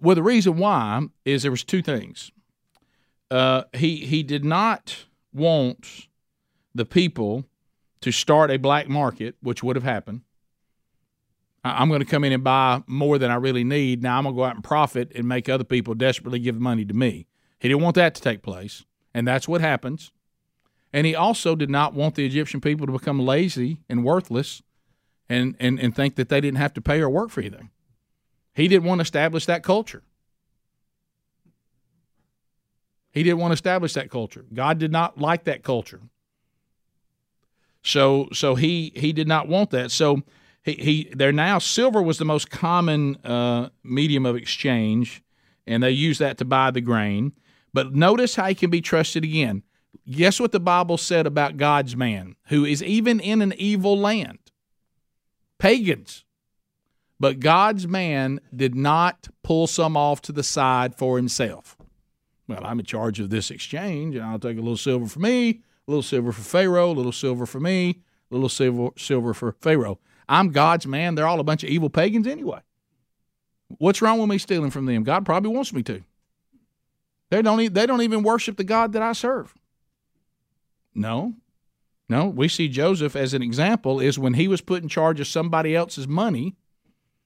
Well, 0.00 0.16
the 0.16 0.22
reason 0.22 0.56
why 0.56 1.02
is 1.24 1.42
there 1.42 1.50
was 1.50 1.62
two 1.62 1.82
things. 1.82 2.32
Uh, 3.30 3.64
he 3.74 3.96
he 3.96 4.22
did 4.22 4.44
not 4.44 5.04
want 5.32 6.08
the 6.74 6.84
people 6.84 7.44
to 8.00 8.12
start 8.12 8.50
a 8.50 8.58
black 8.58 8.88
market, 8.88 9.36
which 9.42 9.62
would 9.62 9.76
have 9.76 9.82
happened. 9.82 10.22
I'm 11.62 11.88
going 11.88 12.00
to 12.00 12.06
come 12.06 12.24
in 12.24 12.32
and 12.32 12.42
buy 12.42 12.82
more 12.86 13.18
than 13.18 13.30
I 13.30 13.34
really 13.34 13.64
need. 13.64 14.02
Now 14.02 14.16
I'm 14.16 14.24
going 14.24 14.34
to 14.34 14.38
go 14.38 14.44
out 14.44 14.54
and 14.54 14.64
profit 14.64 15.12
and 15.14 15.28
make 15.28 15.48
other 15.48 15.64
people 15.64 15.94
desperately 15.94 16.38
give 16.38 16.58
money 16.58 16.86
to 16.86 16.94
me. 16.94 17.26
He 17.58 17.68
didn't 17.68 17.82
want 17.82 17.96
that 17.96 18.14
to 18.14 18.22
take 18.22 18.42
place, 18.42 18.84
and 19.12 19.28
that's 19.28 19.46
what 19.46 19.60
happens. 19.60 20.10
And 20.92 21.06
he 21.06 21.14
also 21.14 21.54
did 21.54 21.68
not 21.68 21.92
want 21.94 22.14
the 22.14 22.24
Egyptian 22.24 22.60
people 22.60 22.86
to 22.86 22.92
become 22.92 23.18
lazy 23.18 23.82
and 23.88 24.04
worthless 24.04 24.62
and, 25.28 25.54
and, 25.60 25.78
and 25.78 25.94
think 25.94 26.16
that 26.16 26.30
they 26.30 26.40
didn't 26.40 26.58
have 26.58 26.74
to 26.74 26.80
pay 26.80 27.00
or 27.00 27.10
work 27.10 27.30
for 27.30 27.40
anything. 27.40 27.70
He 28.54 28.66
didn't 28.66 28.84
want 28.84 28.98
to 28.98 29.02
establish 29.02 29.46
that 29.46 29.62
culture. 29.62 30.02
He 33.12 33.22
didn't 33.22 33.38
want 33.38 33.50
to 33.50 33.54
establish 33.54 33.92
that 33.94 34.10
culture. 34.10 34.46
God 34.52 34.78
did 34.78 34.90
not 34.90 35.18
like 35.18 35.44
that 35.44 35.62
culture. 35.62 36.00
So 37.82 38.28
so 38.32 38.54
he 38.54 38.92
he 38.94 39.12
did 39.12 39.28
not 39.28 39.48
want 39.48 39.70
that. 39.70 39.90
So 39.90 40.22
he, 40.62 40.72
he 40.72 41.12
there 41.14 41.32
now 41.32 41.58
silver 41.58 42.02
was 42.02 42.18
the 42.18 42.24
most 42.24 42.50
common 42.50 43.16
uh, 43.24 43.70
medium 43.82 44.26
of 44.26 44.36
exchange, 44.36 45.22
and 45.66 45.82
they 45.82 45.90
used 45.90 46.20
that 46.20 46.38
to 46.38 46.44
buy 46.44 46.70
the 46.70 46.80
grain. 46.80 47.32
But 47.72 47.94
notice 47.94 48.34
how 48.34 48.46
he 48.46 48.54
can 48.54 48.70
be 48.70 48.80
trusted 48.80 49.24
again. 49.24 49.62
Guess 50.10 50.40
what 50.40 50.52
the 50.52 50.60
Bible 50.60 50.98
said 50.98 51.26
about 51.26 51.56
God's 51.56 51.96
man, 51.96 52.36
who 52.46 52.64
is 52.64 52.82
even 52.82 53.20
in 53.20 53.42
an 53.42 53.54
evil 53.56 53.98
land? 53.98 54.38
Pagans. 55.58 56.24
But 57.18 57.38
God's 57.38 57.86
man 57.86 58.40
did 58.54 58.74
not 58.74 59.28
pull 59.44 59.66
some 59.66 59.96
off 59.96 60.22
to 60.22 60.32
the 60.32 60.42
side 60.42 60.96
for 60.96 61.16
himself. 61.16 61.76
Well, 62.48 62.64
I'm 62.64 62.80
in 62.80 62.86
charge 62.86 63.20
of 63.20 63.30
this 63.30 63.50
exchange, 63.50 64.16
and 64.16 64.24
I'll 64.24 64.38
take 64.38 64.56
a 64.56 64.60
little 64.60 64.76
silver 64.76 65.06
for 65.06 65.20
me, 65.20 65.60
little 65.90 66.02
silver 66.02 66.32
for 66.32 66.42
Pharaoh, 66.42 66.90
a 66.90 66.92
little 66.92 67.12
silver 67.12 67.46
for 67.46 67.60
me, 67.60 68.00
a 68.30 68.34
little 68.34 68.48
silver 68.48 68.90
silver 68.96 69.34
for 69.34 69.52
Pharaoh. 69.60 69.98
I'm 70.28 70.50
God's 70.50 70.86
man. 70.86 71.14
They're 71.14 71.26
all 71.26 71.40
a 71.40 71.44
bunch 71.44 71.64
of 71.64 71.70
evil 71.70 71.90
pagans 71.90 72.26
anyway. 72.26 72.60
What's 73.78 74.00
wrong 74.00 74.18
with 74.18 74.28
me 74.28 74.38
stealing 74.38 74.70
from 74.70 74.86
them? 74.86 75.02
God 75.02 75.24
probably 75.24 75.54
wants 75.54 75.72
me 75.72 75.82
to. 75.84 76.02
They 77.30 77.42
don't, 77.42 77.72
they 77.72 77.86
don't 77.86 78.02
even 78.02 78.22
worship 78.22 78.56
the 78.56 78.64
God 78.64 78.92
that 78.92 79.02
I 79.02 79.12
serve. 79.12 79.54
No. 80.94 81.34
No, 82.08 82.26
we 82.26 82.48
see 82.48 82.68
Joseph 82.68 83.14
as 83.14 83.34
an 83.34 83.42
example 83.42 84.00
is 84.00 84.18
when 84.18 84.34
he 84.34 84.48
was 84.48 84.60
put 84.60 84.82
in 84.82 84.88
charge 84.88 85.20
of 85.20 85.28
somebody 85.28 85.76
else's 85.76 86.08
money, 86.08 86.56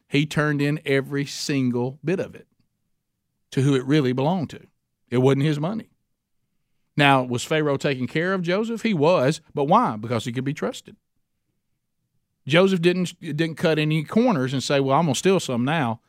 he 0.09 0.27
turned 0.27 0.61
in 0.61 0.79
every 0.85 1.25
single 1.25 1.99
bit 2.05 2.21
of 2.21 2.35
it 2.35 2.47
to 3.53 3.63
who 3.63 3.75
it 3.75 3.85
really 3.87 4.13
belonged 4.13 4.51
to. 4.51 4.61
It 5.11 5.19
wasn't 5.19 5.45
his 5.45 5.59
money. 5.59 5.89
Now, 6.97 7.23
was 7.25 7.45
Pharaoh 7.45 7.77
taking 7.77 8.07
care 8.07 8.33
of 8.35 8.43
Joseph? 8.43 8.83
He 8.83 8.95
was, 8.95 9.41
but 9.53 9.65
why? 9.65 9.97
Because 9.97 10.25
he 10.25 10.33
could 10.33 10.45
be 10.45 10.55
trusted. 10.55 10.97
Joseph 12.47 12.83
didn't 12.83 13.19
didn't 13.21 13.57
cut 13.57 13.79
any 13.79 14.05
corners 14.05 14.53
and 14.53 14.63
say, 14.63 14.81
"Well, 14.81 14.99
I'm 14.99 15.07
gonna 15.07 15.15
steal 15.15 15.41
some 15.41 15.65
now." 15.65 16.01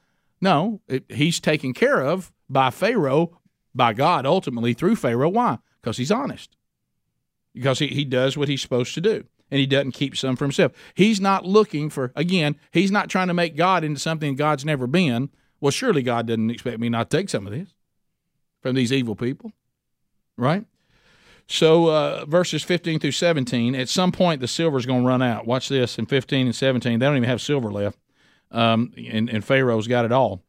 No, 0.42 0.82
it, 0.88 1.06
he's 1.10 1.40
taken 1.40 1.74
care 1.74 2.02
of 2.02 2.32
by 2.50 2.70
Pharaoh, 2.70 3.40
by 3.74 3.94
God, 3.94 4.26
ultimately 4.26 4.74
through 4.74 4.98
Pharaoh. 4.98 5.30
Why? 5.30 5.60
Because 5.82 5.98
he's 5.98 6.12
honest. 6.12 6.58
Because 7.54 7.80
he, 7.80 7.88
he 7.88 8.04
does 8.04 8.36
what 8.36 8.50
he's 8.50 8.62
supposed 8.62 8.94
to 8.96 9.02
do, 9.02 9.24
and 9.50 9.60
he 9.60 9.66
doesn't 9.66 9.94
keep 9.94 10.18
some 10.18 10.36
for 10.36 10.44
himself. 10.44 10.74
He's 10.94 11.22
not 11.22 11.46
looking 11.46 11.90
for 11.90 12.12
again. 12.16 12.58
He's 12.72 12.92
not 12.92 13.10
trying 13.10 13.30
to 13.30 13.34
make 13.34 13.56
God 13.56 13.86
into 13.86 14.00
something 14.00 14.36
God's 14.36 14.66
never 14.66 14.88
been. 14.88 15.30
Well, 15.62 15.72
surely 15.72 16.04
God 16.04 16.28
doesn't 16.28 16.52
expect 16.52 16.80
me 16.80 16.90
not 16.90 17.10
to 17.10 17.18
take 17.18 17.30
some 17.30 17.48
of 17.48 17.54
this 17.54 17.70
from 18.62 18.76
these 18.76 18.92
evil 18.92 19.16
people, 19.16 19.54
right? 20.38 20.66
So 21.48 21.90
uh, 21.90 22.26
verses 22.26 22.64
15 22.64 23.00
through 23.00 23.12
17, 23.12 23.76
at 23.76 23.88
some 23.90 24.12
point 24.12 24.42
the 24.42 24.48
silver 24.48 24.78
is 24.78 24.86
going 24.86 25.02
to 25.02 25.08
run 25.08 25.22
out. 25.22 25.46
Watch 25.46 25.70
this 25.70 26.00
in 26.00 26.06
15 26.06 26.48
and 26.48 26.56
17. 26.56 27.00
They 27.00 27.06
don't 27.06 27.18
even 27.18 27.30
have 27.30 27.42
silver 27.42 27.72
left, 27.72 28.00
um, 28.52 28.94
and, 28.98 29.30
and 29.30 29.46
Pharaoh's 29.46 29.88
got 29.88 30.06
it 30.06 30.12
all. 30.12 30.42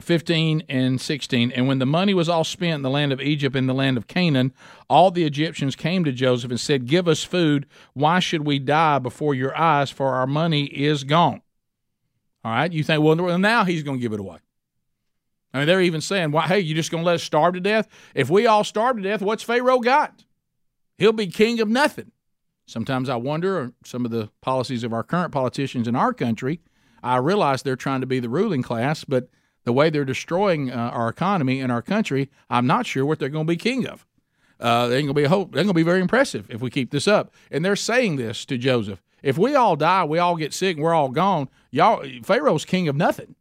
15 0.00 0.62
and 0.68 1.00
16. 1.00 1.50
And 1.52 1.66
when 1.66 1.80
the 1.80 1.86
money 1.86 2.14
was 2.14 2.28
all 2.28 2.44
spent 2.44 2.74
in 2.74 2.82
the 2.82 2.90
land 2.90 3.12
of 3.12 3.20
Egypt 3.20 3.56
and 3.56 3.68
the 3.68 3.74
land 3.74 3.96
of 3.96 4.06
Canaan, 4.06 4.52
all 4.88 5.10
the 5.10 5.24
Egyptians 5.24 5.74
came 5.74 6.04
to 6.04 6.12
Joseph 6.12 6.50
and 6.50 6.60
said, 6.60 6.86
Give 6.86 7.08
us 7.08 7.24
food. 7.24 7.66
Why 7.94 8.20
should 8.20 8.46
we 8.46 8.60
die 8.60 9.00
before 9.00 9.34
your 9.34 9.56
eyes? 9.58 9.90
For 9.90 10.14
our 10.14 10.26
money 10.26 10.66
is 10.66 11.02
gone. 11.02 11.42
All 12.44 12.52
right. 12.52 12.72
You 12.72 12.84
think, 12.84 13.02
well, 13.02 13.38
now 13.38 13.64
he's 13.64 13.82
going 13.82 13.98
to 13.98 14.02
give 14.02 14.12
it 14.12 14.20
away. 14.20 14.38
I 15.52 15.58
mean, 15.58 15.66
they're 15.66 15.80
even 15.80 16.02
saying, 16.02 16.30
"Why? 16.30 16.46
Hey, 16.46 16.60
you 16.60 16.74
just 16.74 16.90
going 16.90 17.02
to 17.02 17.06
let 17.06 17.14
us 17.14 17.22
starve 17.22 17.54
to 17.54 17.60
death? 17.60 17.88
If 18.14 18.28
we 18.28 18.46
all 18.46 18.64
starve 18.64 18.96
to 18.96 19.02
death, 19.02 19.22
what's 19.22 19.42
Pharaoh 19.42 19.80
got? 19.80 20.24
He'll 20.98 21.12
be 21.12 21.28
king 21.28 21.60
of 21.60 21.68
nothing." 21.68 22.12
Sometimes 22.66 23.08
I 23.08 23.16
wonder 23.16 23.72
some 23.82 24.04
of 24.04 24.10
the 24.10 24.28
policies 24.42 24.84
of 24.84 24.92
our 24.92 25.02
current 25.02 25.32
politicians 25.32 25.88
in 25.88 25.96
our 25.96 26.12
country. 26.12 26.60
I 27.02 27.16
realize 27.16 27.62
they're 27.62 27.76
trying 27.76 28.02
to 28.02 28.06
be 28.06 28.20
the 28.20 28.28
ruling 28.28 28.62
class, 28.62 29.04
but 29.04 29.30
the 29.64 29.72
way 29.72 29.88
they're 29.88 30.04
destroying 30.04 30.70
uh, 30.70 30.74
our 30.74 31.08
economy 31.08 31.60
and 31.60 31.72
our 31.72 31.80
country, 31.80 32.28
I'm 32.50 32.66
not 32.66 32.84
sure 32.84 33.06
what 33.06 33.18
they're 33.18 33.30
going 33.30 33.46
to 33.46 33.50
be 33.50 33.56
king 33.56 33.86
of. 33.86 34.06
Uh, 34.60 34.88
they're 34.88 34.98
going 35.00 35.08
to 35.08 35.14
be 35.14 35.24
hope. 35.24 35.52
They're 35.52 35.62
going 35.62 35.68
to 35.68 35.74
be 35.74 35.82
very 35.82 36.00
impressive 36.00 36.50
if 36.50 36.60
we 36.60 36.68
keep 36.68 36.90
this 36.90 37.08
up. 37.08 37.32
And 37.50 37.64
they're 37.64 37.76
saying 37.76 38.16
this 38.16 38.44
to 38.46 38.58
Joseph: 38.58 39.02
If 39.22 39.38
we 39.38 39.54
all 39.54 39.76
die, 39.76 40.04
we 40.04 40.18
all 40.18 40.36
get 40.36 40.52
sick, 40.52 40.76
and 40.76 40.84
we're 40.84 40.94
all 40.94 41.10
gone. 41.10 41.48
Y'all, 41.70 42.04
Pharaoh's 42.22 42.64
king 42.64 42.88
of 42.88 42.96
nothing. 42.96 43.34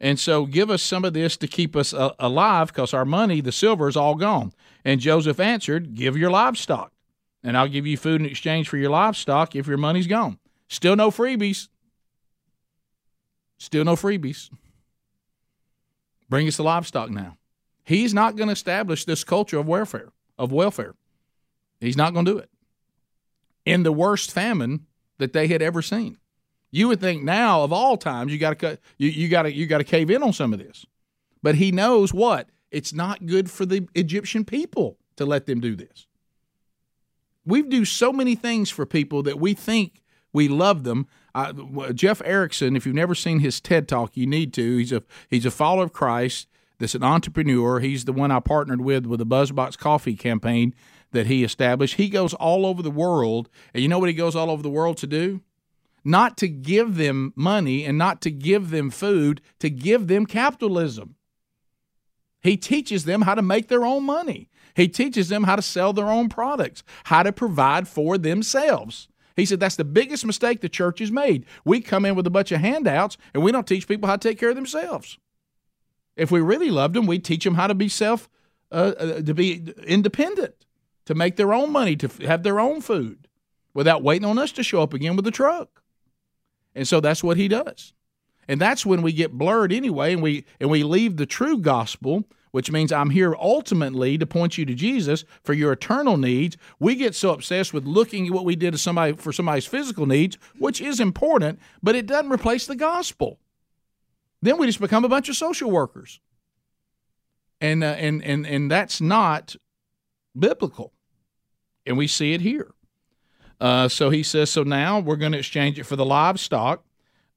And 0.00 0.18
so 0.18 0.46
give 0.46 0.70
us 0.70 0.82
some 0.82 1.04
of 1.04 1.12
this 1.12 1.36
to 1.36 1.46
keep 1.46 1.76
us 1.76 1.92
uh, 1.92 2.12
alive 2.18 2.68
because 2.68 2.94
our 2.94 3.04
money, 3.04 3.40
the 3.40 3.52
silver, 3.52 3.86
is 3.86 3.96
all 3.96 4.14
gone. 4.14 4.52
And 4.84 4.98
Joseph 5.00 5.38
answered, 5.38 5.94
Give 5.94 6.16
your 6.16 6.30
livestock, 6.30 6.92
and 7.44 7.56
I'll 7.56 7.68
give 7.68 7.86
you 7.86 7.98
food 7.98 8.20
in 8.20 8.26
exchange 8.26 8.68
for 8.68 8.78
your 8.78 8.90
livestock 8.90 9.54
if 9.54 9.66
your 9.66 9.76
money's 9.76 10.06
gone. 10.06 10.38
Still 10.68 10.96
no 10.96 11.10
freebies. 11.10 11.68
Still 13.58 13.84
no 13.84 13.94
freebies. 13.94 14.48
Bring 16.30 16.48
us 16.48 16.56
the 16.56 16.62
livestock 16.62 17.10
now. 17.10 17.36
He's 17.84 18.14
not 18.14 18.36
going 18.36 18.46
to 18.48 18.52
establish 18.52 19.04
this 19.04 19.24
culture 19.24 19.58
of 19.58 19.66
welfare, 19.66 20.12
of 20.38 20.52
welfare. 20.52 20.94
He's 21.80 21.96
not 21.96 22.14
going 22.14 22.24
to 22.24 22.32
do 22.32 22.38
it. 22.38 22.48
In 23.66 23.82
the 23.82 23.92
worst 23.92 24.32
famine 24.32 24.86
that 25.18 25.32
they 25.32 25.48
had 25.48 25.60
ever 25.60 25.82
seen. 25.82 26.19
You 26.70 26.88
would 26.88 27.00
think 27.00 27.22
now 27.22 27.62
of 27.62 27.72
all 27.72 27.96
times 27.96 28.32
you 28.32 28.38
got 28.38 28.50
to 28.50 28.56
cut 28.56 28.80
you, 28.96 29.08
you 29.08 29.28
got 29.28 29.42
to 29.42 29.52
you 29.52 29.66
got 29.66 29.78
to 29.78 29.84
cave 29.84 30.10
in 30.10 30.22
on 30.22 30.32
some 30.32 30.52
of 30.52 30.58
this. 30.58 30.86
But 31.42 31.56
he 31.56 31.72
knows 31.72 32.12
what? 32.12 32.48
It's 32.70 32.92
not 32.92 33.26
good 33.26 33.50
for 33.50 33.66
the 33.66 33.88
Egyptian 33.94 34.44
people 34.44 34.98
to 35.16 35.24
let 35.24 35.46
them 35.46 35.60
do 35.60 35.74
this. 35.74 36.06
We 37.44 37.62
do 37.62 37.84
so 37.84 38.12
many 38.12 38.34
things 38.34 38.70
for 38.70 38.86
people 38.86 39.22
that 39.24 39.40
we 39.40 39.54
think 39.54 40.02
we 40.32 40.48
love 40.48 40.84
them. 40.84 41.08
Jeff 41.94 42.22
Erickson, 42.24 42.76
if 42.76 42.86
you've 42.86 42.94
never 42.94 43.14
seen 43.14 43.40
his 43.40 43.60
TED 43.60 43.88
Talk, 43.88 44.16
you 44.16 44.26
need 44.26 44.52
to. 44.54 44.76
He's 44.76 44.92
a 44.92 45.02
he's 45.28 45.46
a 45.46 45.50
follower 45.50 45.84
of 45.84 45.92
Christ. 45.92 46.48
That's 46.78 46.94
an 46.94 47.02
entrepreneur. 47.02 47.80
He's 47.80 48.04
the 48.04 48.12
one 48.12 48.30
I 48.30 48.40
partnered 48.40 48.80
with 48.80 49.06
with 49.06 49.18
the 49.18 49.26
Buzzbox 49.26 49.76
Coffee 49.76 50.14
campaign 50.14 50.74
that 51.12 51.26
he 51.26 51.44
established. 51.44 51.96
He 51.96 52.08
goes 52.08 52.34
all 52.34 52.64
over 52.64 52.82
the 52.82 52.90
world, 52.90 53.48
and 53.74 53.82
you 53.82 53.88
know 53.88 53.98
what 53.98 54.08
he 54.08 54.14
goes 54.14 54.36
all 54.36 54.50
over 54.50 54.62
the 54.62 54.70
world 54.70 54.96
to 54.98 55.06
do? 55.06 55.42
Not 56.04 56.36
to 56.38 56.48
give 56.48 56.96
them 56.96 57.32
money 57.36 57.84
and 57.84 57.98
not 57.98 58.20
to 58.22 58.30
give 58.30 58.70
them 58.70 58.90
food, 58.90 59.40
to 59.58 59.70
give 59.70 60.06
them 60.06 60.26
capitalism. 60.26 61.16
He 62.42 62.56
teaches 62.56 63.04
them 63.04 63.22
how 63.22 63.34
to 63.34 63.42
make 63.42 63.68
their 63.68 63.84
own 63.84 64.04
money. 64.04 64.48
He 64.74 64.88
teaches 64.88 65.28
them 65.28 65.44
how 65.44 65.56
to 65.56 65.62
sell 65.62 65.92
their 65.92 66.08
own 66.08 66.28
products, 66.28 66.82
how 67.04 67.22
to 67.22 67.32
provide 67.32 67.86
for 67.86 68.16
themselves. 68.16 69.08
He 69.36 69.44
said 69.44 69.60
that's 69.60 69.76
the 69.76 69.84
biggest 69.84 70.24
mistake 70.24 70.60
the 70.60 70.68
church 70.68 70.98
has 71.00 71.10
made. 71.10 71.46
We 71.64 71.80
come 71.80 72.04
in 72.04 72.14
with 72.14 72.26
a 72.26 72.30
bunch 72.30 72.52
of 72.52 72.60
handouts 72.60 73.16
and 73.34 73.42
we 73.42 73.52
don't 73.52 73.66
teach 73.66 73.88
people 73.88 74.08
how 74.08 74.16
to 74.16 74.28
take 74.28 74.38
care 74.38 74.50
of 74.50 74.56
themselves. 74.56 75.18
If 76.16 76.30
we 76.30 76.40
really 76.40 76.70
loved 76.70 76.94
them, 76.94 77.06
we'd 77.06 77.24
teach 77.24 77.44
them 77.44 77.54
how 77.54 77.66
to 77.66 77.74
be 77.74 77.88
self, 77.88 78.28
uh, 78.70 78.92
uh, 78.98 79.22
to 79.22 79.34
be 79.34 79.72
independent, 79.86 80.54
to 81.06 81.14
make 81.14 81.36
their 81.36 81.52
own 81.52 81.72
money, 81.72 81.96
to 81.96 82.08
have 82.26 82.42
their 82.42 82.60
own 82.60 82.80
food, 82.80 83.28
without 83.72 84.02
waiting 84.02 84.28
on 84.28 84.38
us 84.38 84.52
to 84.52 84.62
show 84.62 84.82
up 84.82 84.92
again 84.92 85.16
with 85.16 85.26
a 85.26 85.30
truck. 85.30 85.79
And 86.74 86.86
so 86.86 87.00
that's 87.00 87.22
what 87.22 87.36
he 87.36 87.48
does. 87.48 87.92
And 88.48 88.60
that's 88.60 88.84
when 88.84 89.02
we 89.02 89.12
get 89.12 89.32
blurred 89.32 89.72
anyway 89.72 90.12
and 90.12 90.22
we 90.22 90.44
and 90.58 90.70
we 90.70 90.82
leave 90.82 91.16
the 91.16 91.26
true 91.26 91.58
gospel, 91.58 92.24
which 92.50 92.70
means 92.70 92.90
I'm 92.90 93.10
here 93.10 93.34
ultimately 93.38 94.18
to 94.18 94.26
point 94.26 94.58
you 94.58 94.64
to 94.64 94.74
Jesus 94.74 95.24
for 95.44 95.52
your 95.52 95.72
eternal 95.72 96.16
needs. 96.16 96.56
We 96.80 96.96
get 96.96 97.14
so 97.14 97.30
obsessed 97.30 97.72
with 97.72 97.84
looking 97.84 98.26
at 98.26 98.32
what 98.32 98.44
we 98.44 98.56
did 98.56 98.72
to 98.72 98.78
somebody 98.78 99.12
for 99.12 99.32
somebody's 99.32 99.66
physical 99.66 100.06
needs, 100.06 100.36
which 100.58 100.80
is 100.80 100.98
important, 100.98 101.60
but 101.82 101.94
it 101.94 102.06
doesn't 102.06 102.32
replace 102.32 102.66
the 102.66 102.74
gospel. 102.74 103.38
Then 104.42 104.58
we 104.58 104.66
just 104.66 104.80
become 104.80 105.04
a 105.04 105.08
bunch 105.08 105.28
of 105.28 105.36
social 105.36 105.70
workers. 105.70 106.20
And 107.60 107.84
uh, 107.84 107.94
and 107.98 108.24
and 108.24 108.46
and 108.46 108.70
that's 108.70 109.00
not 109.00 109.54
biblical. 110.36 110.92
And 111.86 111.96
we 111.96 112.06
see 112.06 112.32
it 112.32 112.40
here. 112.40 112.72
Uh, 113.60 113.88
so 113.88 114.10
he 114.10 114.22
says, 114.22 114.50
so 114.50 114.62
now 114.62 114.98
we're 114.98 115.16
going 115.16 115.32
to 115.32 115.38
exchange 115.38 115.78
it 115.78 115.84
for 115.84 115.96
the 115.96 116.04
livestock. 116.04 116.82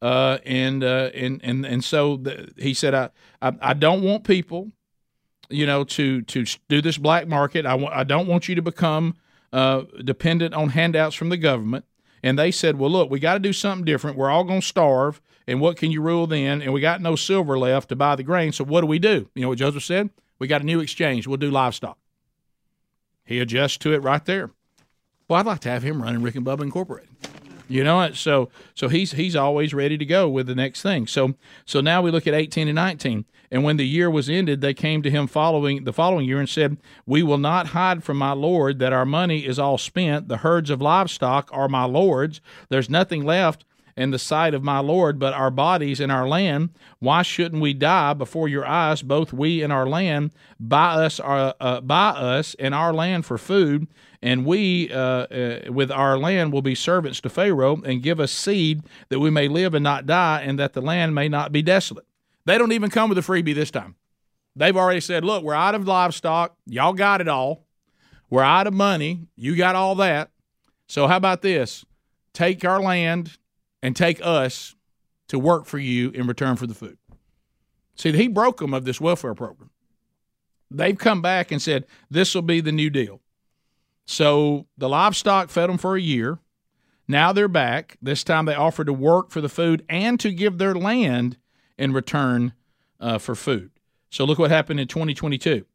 Uh, 0.02 0.38
and, 0.46 0.84
uh, 0.84 1.10
and 1.14 1.40
and 1.44 1.66
and 1.66 1.82
so 1.84 2.18
the, 2.18 2.52
he 2.58 2.74
said, 2.74 2.94
I, 2.94 3.10
I, 3.42 3.54
I 3.62 3.74
don't 3.74 4.04
want 4.04 4.26
people, 4.26 4.72
you 5.50 5.66
know, 5.66 5.86
to 5.86 6.22
to 6.24 6.46
do 6.68 6.82
this 6.82 6.98
black 6.98 7.28
market. 7.28 7.66
I, 7.66 7.72
w- 7.72 7.90
I 7.90 8.04
don't 8.04 8.28
want 8.28 8.50
you 8.50 8.56
to 8.56 8.62
become 8.62 9.16
uh, 9.54 9.84
dependent 10.04 10.54
on 10.56 10.70
handouts 10.70 11.16
from 11.16 11.30
the 11.30 11.38
government. 11.38 11.86
And 12.22 12.38
they 12.38 12.52
said, 12.52 12.78
well, 12.78 12.90
look, 12.90 13.10
we 13.10 13.20
got 13.20 13.34
to 13.34 13.40
do 13.40 13.54
something 13.54 13.86
different. 13.86 14.18
We're 14.18 14.30
all 14.30 14.44
going 14.44 14.62
to 14.62 14.68
starve. 14.68 15.22
And 15.48 15.62
what 15.62 15.78
can 15.78 15.92
you 15.92 16.02
rule 16.02 16.28
then? 16.28 16.62
And 16.62 16.74
we 16.74 16.82
got 16.82 17.02
no 17.02 17.16
silver 17.16 17.58
left 17.58 17.90
to 17.90 17.96
buy 17.96 18.16
the 18.16 18.24
grain. 18.24 18.52
So 18.54 18.64
what 18.64 18.82
do 18.82 18.88
we 18.88 19.00
do? 19.00 19.30
You 19.36 19.42
know 19.42 19.50
what 19.50 19.58
Joseph 19.58 19.84
said? 19.84 20.10
We 20.40 20.48
got 20.48 20.62
a 20.62 20.66
new 20.66 20.80
exchange. 20.80 21.28
We'll 21.28 21.38
do 21.38 21.52
livestock. 21.52 21.98
He 23.26 23.40
adjusts 23.40 23.78
to 23.80 23.94
it 23.94 24.00
right 24.00 24.24
there. 24.26 24.52
Well, 25.28 25.40
I'd 25.40 25.46
like 25.46 25.62
to 25.62 25.70
have 25.70 25.84
him 25.84 26.02
running 26.02 26.22
Rick 26.22 26.36
and 26.36 26.46
Bubba 26.46 26.62
Incorporated. 26.62 27.10
You 27.70 27.84
know, 27.84 28.12
so 28.12 28.50
so 28.76 28.90
he's 28.90 29.14
he's 29.14 29.36
always 29.36 29.74
ready 29.74 29.98
to 29.98 30.06
go 30.06 30.30
with 30.30 30.48
the 30.48 30.56
next 30.56 30.82
thing. 30.82 31.08
So 31.08 31.36
so 31.66 31.82
now 31.82 32.02
we 32.02 32.12
look 32.12 32.28
at 32.28 32.34
18 32.34 32.68
and 32.68 32.76
19. 32.76 33.26
And 33.52 33.64
when 33.64 33.78
the 33.78 33.88
year 33.88 34.10
was 34.10 34.30
ended, 34.30 34.62
they 34.62 34.74
came 34.74 35.02
to 35.04 35.10
him 35.10 35.28
following 35.28 35.84
the 35.84 35.94
following 35.94 36.28
year 36.28 36.40
and 36.40 36.50
said, 36.50 36.78
"We 37.06 37.24
will 37.24 37.38
not 37.38 37.68
hide 37.68 38.04
from 38.04 38.18
my 38.18 38.34
lord 38.34 38.80
that 38.80 38.94
our 38.94 39.06
money 39.06 39.46
is 39.46 39.60
all 39.60 39.78
spent. 39.78 40.28
The 40.28 40.38
herds 40.38 40.70
of 40.70 40.82
livestock 40.82 41.50
are 41.54 41.70
my 41.70 41.86
lord's. 41.86 42.42
There's 42.70 42.90
nothing 42.90 43.24
left." 43.24 43.64
In 43.96 44.12
the 44.12 44.20
sight 44.20 44.54
of 44.54 44.64
my 44.64 44.80
Lord, 44.80 45.20
but 45.20 45.34
our 45.34 45.52
bodies 45.52 46.00
and 46.00 46.12
our 46.12 46.28
land. 46.28 46.70
Why 47.00 47.22
shouldn't 47.22 47.62
we 47.62 47.74
die 47.74 48.14
before 48.14 48.48
your 48.48 48.66
eyes, 48.66 49.02
both 49.02 49.34
we 49.34 49.62
and 49.62 49.72
our 49.72 49.88
land? 49.88 50.32
Buy 50.60 51.06
us, 51.06 51.20
our, 51.20 51.54
uh, 51.60 51.82
buy 51.82 52.10
us 52.10 52.56
and 52.60 52.74
our 52.74 52.94
land 52.94 53.26
for 53.26 53.38
food, 53.38 53.88
and 54.22 54.46
we, 54.46 54.92
uh, 54.92 54.98
uh, 54.98 55.60
with 55.70 55.92
our 55.92 56.18
land, 56.18 56.54
will 56.54 56.62
be 56.62 56.76
servants 56.76 57.22
to 57.22 57.30
Pharaoh, 57.30 57.82
and 57.84 58.02
give 58.02 58.20
us 58.20 58.32
seed 58.32 58.84
that 59.10 59.20
we 59.20 59.30
may 59.30 59.48
live 59.48 59.74
and 59.74 59.84
not 59.84 60.06
die, 60.06 60.42
and 60.42 60.58
that 60.60 60.74
the 60.74 60.82
land 60.82 61.14
may 61.14 61.30
not 61.30 61.52
be 61.52 61.62
desolate. 61.62 62.06
They 62.46 62.58
don't 62.58 62.72
even 62.72 62.90
come 62.90 63.10
with 63.10 63.18
a 63.18 63.22
freebie 63.22 63.56
this 63.56 63.72
time. 63.72 63.96
They've 64.56 64.78
already 64.78 65.02
said, 65.02 65.26
look, 65.26 65.44
we're 65.44 65.54
out 65.54 65.76
of 65.76 65.88
livestock. 65.88 66.56
Y'all 66.66 66.94
got 66.94 67.22
it 67.22 67.28
all. 67.28 67.66
We're 68.30 68.44
out 68.44 68.68
of 68.68 68.74
money. 68.74 69.28
You 69.36 69.56
got 69.56 69.76
all 69.76 69.96
that. 69.96 70.30
So 70.88 71.08
how 71.08 71.18
about 71.18 71.42
this? 71.42 71.86
Take 72.34 72.66
our 72.66 72.82
land 72.82 73.38
and 73.84 73.98
take 73.98 74.20
us 74.24 74.76
to 75.28 75.38
work 75.38 75.66
for 75.66 75.78
you 75.78 76.10
in 76.12 76.26
return 76.26 76.56
for 76.56 76.66
the 76.66 76.74
food. 76.74 76.98
See, 77.96 78.14
he 78.14 78.30
broke 78.30 78.58
them 78.58 78.74
of 78.74 78.86
this 78.86 79.02
welfare 79.02 79.36
program. 79.36 79.70
They've 80.72 80.98
come 80.98 81.22
back 81.22 81.52
and 81.52 81.62
said, 81.62 81.86
this 82.10 82.34
will 82.34 82.42
be 82.42 82.62
the 82.62 82.72
new 82.72 82.90
deal. 82.90 83.20
So 84.06 84.68
the 84.78 84.90
livestock 84.90 85.50
fed 85.50 85.70
them 85.70 85.78
for 85.78 85.96
a 85.96 86.02
year. 86.02 86.40
Now 87.08 87.34
they're 87.34 87.50
back. 87.50 87.98
This 88.02 88.24
time 88.24 88.46
they 88.46 88.56
offered 88.56 88.88
to 88.88 88.94
work 88.94 89.30
for 89.30 89.42
the 89.42 89.50
food 89.50 89.86
and 89.90 90.20
to 90.22 90.32
give 90.32 90.58
their 90.58 90.74
land 90.74 91.38
in 91.78 91.92
return 91.92 92.54
uh, 93.00 93.18
for 93.18 93.36
food. 93.36 93.72
So 94.10 94.24
look 94.24 94.40
what 94.40 94.50
happened 94.50 94.80
in 94.80 94.88
2022. 94.88 95.66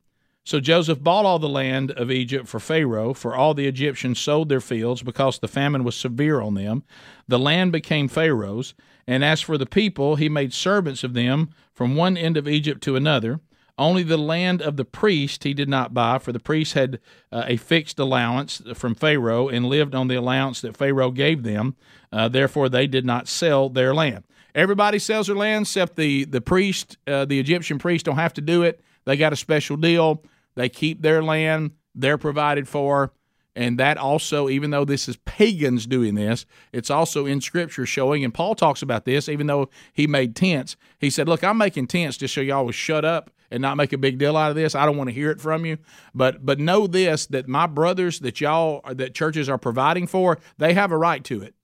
So 0.48 0.60
Joseph 0.60 1.04
bought 1.04 1.26
all 1.26 1.38
the 1.38 1.46
land 1.46 1.90
of 1.90 2.10
Egypt 2.10 2.48
for 2.48 2.58
Pharaoh, 2.58 3.12
for 3.12 3.36
all 3.36 3.52
the 3.52 3.66
Egyptians 3.66 4.18
sold 4.18 4.48
their 4.48 4.62
fields 4.62 5.02
because 5.02 5.38
the 5.38 5.46
famine 5.46 5.84
was 5.84 5.94
severe 5.94 6.40
on 6.40 6.54
them. 6.54 6.84
The 7.28 7.38
land 7.38 7.70
became 7.70 8.08
Pharaoh's, 8.08 8.72
and 9.06 9.22
as 9.22 9.42
for 9.42 9.58
the 9.58 9.66
people, 9.66 10.16
he 10.16 10.30
made 10.30 10.54
servants 10.54 11.04
of 11.04 11.12
them 11.12 11.50
from 11.74 11.96
one 11.96 12.16
end 12.16 12.38
of 12.38 12.48
Egypt 12.48 12.82
to 12.84 12.96
another. 12.96 13.40
Only 13.76 14.02
the 14.02 14.16
land 14.16 14.62
of 14.62 14.78
the 14.78 14.86
priest 14.86 15.44
he 15.44 15.52
did 15.52 15.68
not 15.68 15.92
buy, 15.92 16.18
for 16.18 16.32
the 16.32 16.40
priest 16.40 16.72
had 16.72 16.98
uh, 17.30 17.44
a 17.46 17.58
fixed 17.58 17.98
allowance 17.98 18.62
from 18.72 18.94
Pharaoh 18.94 19.50
and 19.50 19.66
lived 19.66 19.94
on 19.94 20.08
the 20.08 20.16
allowance 20.16 20.62
that 20.62 20.78
Pharaoh 20.78 21.10
gave 21.10 21.42
them. 21.42 21.76
Uh, 22.10 22.26
therefore, 22.26 22.70
they 22.70 22.86
did 22.86 23.04
not 23.04 23.28
sell 23.28 23.68
their 23.68 23.94
land. 23.94 24.24
Everybody 24.54 24.98
sells 24.98 25.26
their 25.26 25.36
land 25.36 25.66
except 25.66 25.96
the 25.96 26.24
the 26.24 26.40
priest, 26.40 26.96
uh, 27.06 27.26
the 27.26 27.38
Egyptian 27.38 27.78
priest, 27.78 28.06
don't 28.06 28.16
have 28.16 28.32
to 28.32 28.40
do 28.40 28.62
it. 28.62 28.80
They 29.04 29.18
got 29.18 29.34
a 29.34 29.36
special 29.36 29.76
deal. 29.76 30.22
They 30.58 30.68
keep 30.68 31.02
their 31.02 31.22
land. 31.22 31.70
They're 31.94 32.18
provided 32.18 32.66
for. 32.66 33.12
And 33.54 33.78
that 33.78 33.96
also, 33.96 34.48
even 34.48 34.70
though 34.70 34.84
this 34.84 35.08
is 35.08 35.16
pagans 35.18 35.86
doing 35.86 36.16
this, 36.16 36.46
it's 36.72 36.90
also 36.90 37.26
in 37.26 37.40
Scripture 37.40 37.86
showing, 37.86 38.24
and 38.24 38.34
Paul 38.34 38.56
talks 38.56 38.82
about 38.82 39.04
this, 39.04 39.28
even 39.28 39.46
though 39.46 39.70
he 39.92 40.08
made 40.08 40.34
tents. 40.34 40.76
He 40.98 41.10
said, 41.10 41.28
Look, 41.28 41.44
I'm 41.44 41.58
making 41.58 41.86
tents 41.86 42.16
just 42.16 42.34
so 42.34 42.40
y'all 42.40 42.64
will 42.64 42.72
shut 42.72 43.04
up 43.04 43.30
and 43.52 43.62
not 43.62 43.76
make 43.76 43.92
a 43.92 43.98
big 43.98 44.18
deal 44.18 44.36
out 44.36 44.50
of 44.50 44.56
this. 44.56 44.74
I 44.74 44.84
don't 44.84 44.96
want 44.96 45.10
to 45.10 45.14
hear 45.14 45.30
it 45.30 45.40
from 45.40 45.64
you. 45.64 45.78
But 46.12 46.44
but 46.44 46.58
know 46.58 46.88
this 46.88 47.26
that 47.26 47.46
my 47.46 47.66
brothers 47.68 48.18
that 48.20 48.40
y'all 48.40 48.82
that 48.92 49.14
churches 49.14 49.48
are 49.48 49.58
providing 49.58 50.08
for, 50.08 50.38
they 50.58 50.74
have 50.74 50.90
a 50.90 50.98
right 50.98 51.22
to 51.24 51.40
it. 51.40 51.54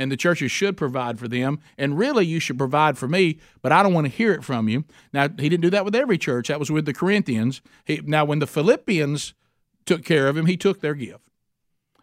And 0.00 0.10
the 0.10 0.16
churches 0.16 0.50
should 0.50 0.78
provide 0.78 1.18
for 1.18 1.28
them. 1.28 1.60
And 1.76 1.98
really 1.98 2.24
you 2.24 2.40
should 2.40 2.56
provide 2.56 2.96
for 2.96 3.06
me, 3.06 3.38
but 3.60 3.70
I 3.70 3.82
don't 3.82 3.92
want 3.92 4.06
to 4.06 4.12
hear 4.12 4.32
it 4.32 4.42
from 4.42 4.66
you. 4.66 4.84
Now 5.12 5.28
he 5.28 5.50
didn't 5.50 5.60
do 5.60 5.70
that 5.70 5.84
with 5.84 5.94
every 5.94 6.16
church. 6.16 6.48
That 6.48 6.58
was 6.58 6.70
with 6.70 6.86
the 6.86 6.94
Corinthians. 6.94 7.60
He, 7.84 8.00
now 8.02 8.24
when 8.24 8.38
the 8.38 8.46
Philippians 8.46 9.34
took 9.84 10.02
care 10.02 10.26
of 10.26 10.38
him, 10.38 10.46
he 10.46 10.56
took 10.56 10.80
their 10.80 10.94
gift. 10.94 11.20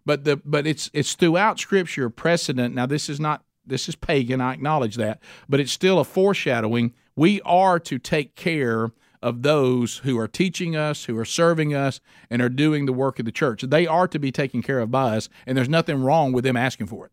But 0.05 0.25
the 0.25 0.37
but 0.37 0.67
it's 0.67 0.91
it's 0.93 1.15
throughout 1.15 1.59
scripture 1.59 2.09
precedent. 2.11 2.75
Now 2.75 2.85
this 2.85 3.09
is 3.09 3.19
not 3.19 3.43
this 3.65 3.89
is 3.89 3.95
pagan, 3.95 4.41
I 4.41 4.53
acknowledge 4.53 4.95
that, 4.95 5.19
but 5.49 5.59
it's 5.59 5.71
still 5.71 5.99
a 5.99 6.05
foreshadowing. 6.05 6.93
We 7.15 7.41
are 7.41 7.79
to 7.79 7.97
take 7.97 8.35
care 8.35 8.91
of 9.21 9.41
those 9.41 9.97
who 9.97 10.19
are 10.19 10.27
teaching 10.27 10.75
us, 10.75 11.05
who 11.05 11.17
are 11.17 11.25
serving 11.25 11.73
us, 11.73 11.99
and 12.29 12.41
are 12.41 12.49
doing 12.49 12.85
the 12.85 12.93
work 12.93 13.17
of 13.17 13.25
the 13.25 13.31
church. 13.31 13.63
They 13.63 13.87
are 13.87 14.07
to 14.07 14.19
be 14.19 14.31
taken 14.31 14.61
care 14.61 14.79
of 14.79 14.91
by 14.91 15.17
us, 15.17 15.29
and 15.45 15.57
there's 15.57 15.67
nothing 15.67 16.03
wrong 16.03 16.31
with 16.31 16.43
them 16.43 16.55
asking 16.55 16.87
for 16.87 17.07
it. 17.07 17.11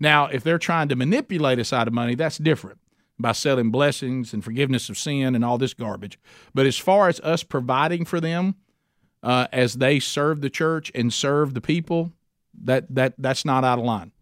Now, 0.00 0.26
if 0.26 0.42
they're 0.42 0.58
trying 0.58 0.88
to 0.88 0.96
manipulate 0.96 1.58
us 1.58 1.72
out 1.72 1.88
of 1.88 1.94
money, 1.94 2.14
that's 2.14 2.38
different 2.38 2.78
by 3.18 3.32
selling 3.32 3.70
blessings 3.70 4.32
and 4.32 4.44
forgiveness 4.44 4.88
of 4.88 4.98
sin 4.98 5.34
and 5.34 5.44
all 5.44 5.58
this 5.58 5.74
garbage. 5.74 6.18
But 6.54 6.66
as 6.66 6.76
far 6.76 7.08
as 7.08 7.20
us 7.20 7.42
providing 7.42 8.04
for 8.04 8.20
them 8.20 8.56
uh, 9.22 9.46
as 9.52 9.74
they 9.74 9.98
serve 9.98 10.40
the 10.40 10.50
church 10.50 10.92
and 10.94 11.12
serve 11.12 11.54
the 11.54 11.60
people, 11.60 12.12
that 12.62 12.86
that 12.94 13.14
that's 13.18 13.44
not 13.44 13.64
out 13.64 13.78
of 13.78 13.84
line. 13.84 14.12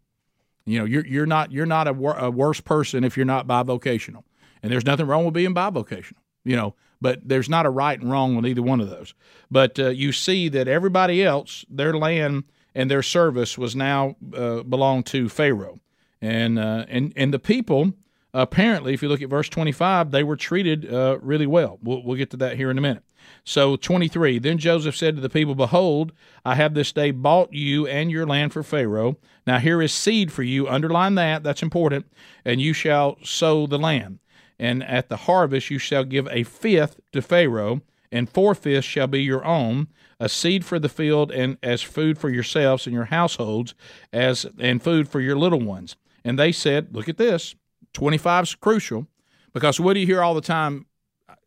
You 0.66 0.78
know, 0.78 0.84
you're 0.84 1.06
you're 1.06 1.26
not 1.26 1.52
you're 1.52 1.66
not 1.66 1.88
a, 1.88 1.92
wor- 1.92 2.18
a 2.18 2.30
worse 2.30 2.60
person 2.60 3.04
if 3.04 3.16
you're 3.16 3.26
not 3.26 3.46
bivocational, 3.46 4.24
and 4.62 4.72
there's 4.72 4.86
nothing 4.86 5.06
wrong 5.06 5.24
with 5.24 5.34
being 5.34 5.54
bivocational. 5.54 6.18
You 6.44 6.56
know, 6.56 6.74
but 7.00 7.20
there's 7.22 7.48
not 7.48 7.66
a 7.66 7.70
right 7.70 8.00
and 8.00 8.10
wrong 8.10 8.36
with 8.36 8.46
either 8.46 8.62
one 8.62 8.80
of 8.80 8.90
those. 8.90 9.14
But 9.50 9.78
uh, 9.78 9.90
you 9.90 10.12
see 10.12 10.48
that 10.50 10.68
everybody 10.68 11.22
else, 11.22 11.64
their 11.68 11.94
land 11.94 12.44
and 12.74 12.90
their 12.90 13.02
service 13.02 13.56
was 13.56 13.76
now 13.76 14.16
uh, 14.34 14.62
belonged 14.62 15.06
to 15.06 15.28
Pharaoh, 15.28 15.80
and 16.20 16.58
uh, 16.58 16.84
and 16.88 17.12
and 17.16 17.32
the 17.32 17.38
people 17.38 17.94
apparently, 18.34 18.92
if 18.92 19.02
you 19.02 19.08
look 19.08 19.22
at 19.22 19.30
verse 19.30 19.48
25, 19.48 20.10
they 20.10 20.24
were 20.24 20.36
treated 20.36 20.92
uh, 20.92 21.18
really 21.22 21.46
well. 21.46 21.78
well. 21.82 22.02
We'll 22.02 22.16
get 22.16 22.30
to 22.30 22.36
that 22.38 22.56
here 22.56 22.70
in 22.70 22.76
a 22.76 22.82
minute. 22.82 23.04
So 23.44 23.76
23, 23.76 24.38
then 24.38 24.58
Joseph 24.58 24.96
said 24.96 25.16
to 25.16 25.22
the 25.22 25.30
people, 25.30 25.54
Behold, 25.54 26.12
I 26.44 26.56
have 26.56 26.74
this 26.74 26.92
day 26.92 27.10
bought 27.10 27.52
you 27.52 27.86
and 27.86 28.10
your 28.10 28.26
land 28.26 28.52
for 28.52 28.62
Pharaoh. 28.62 29.16
Now 29.46 29.58
here 29.58 29.80
is 29.80 29.92
seed 29.92 30.32
for 30.32 30.42
you. 30.42 30.68
Underline 30.68 31.14
that, 31.14 31.42
that's 31.42 31.62
important. 31.62 32.06
And 32.44 32.60
you 32.60 32.72
shall 32.72 33.16
sow 33.22 33.66
the 33.66 33.78
land. 33.78 34.18
And 34.58 34.82
at 34.84 35.08
the 35.08 35.16
harvest 35.16 35.70
you 35.70 35.78
shall 35.78 36.04
give 36.04 36.28
a 36.28 36.42
fifth 36.42 37.00
to 37.12 37.22
Pharaoh, 37.22 37.80
and 38.14 38.30
four 38.30 38.54
fifths 38.54 38.86
shall 38.86 39.08
be 39.08 39.24
your 39.24 39.44
own, 39.44 39.88
a 40.20 40.28
seed 40.28 40.64
for 40.64 40.78
the 40.78 40.88
field, 40.88 41.32
and 41.32 41.58
as 41.64 41.82
food 41.82 42.16
for 42.16 42.30
yourselves 42.30 42.86
and 42.86 42.94
your 42.94 43.06
households, 43.06 43.74
as 44.12 44.46
and 44.56 44.80
food 44.80 45.08
for 45.08 45.20
your 45.20 45.36
little 45.36 45.60
ones. 45.60 45.96
And 46.24 46.38
they 46.38 46.52
said, 46.52 46.94
Look 46.94 47.08
at 47.08 47.16
this. 47.16 47.56
25 47.92 48.44
is 48.44 48.54
crucial 48.54 49.08
because 49.52 49.80
what 49.80 49.94
do 49.94 50.00
you 50.00 50.06
hear 50.06 50.22
all 50.22 50.34
the 50.34 50.40
time 50.40 50.86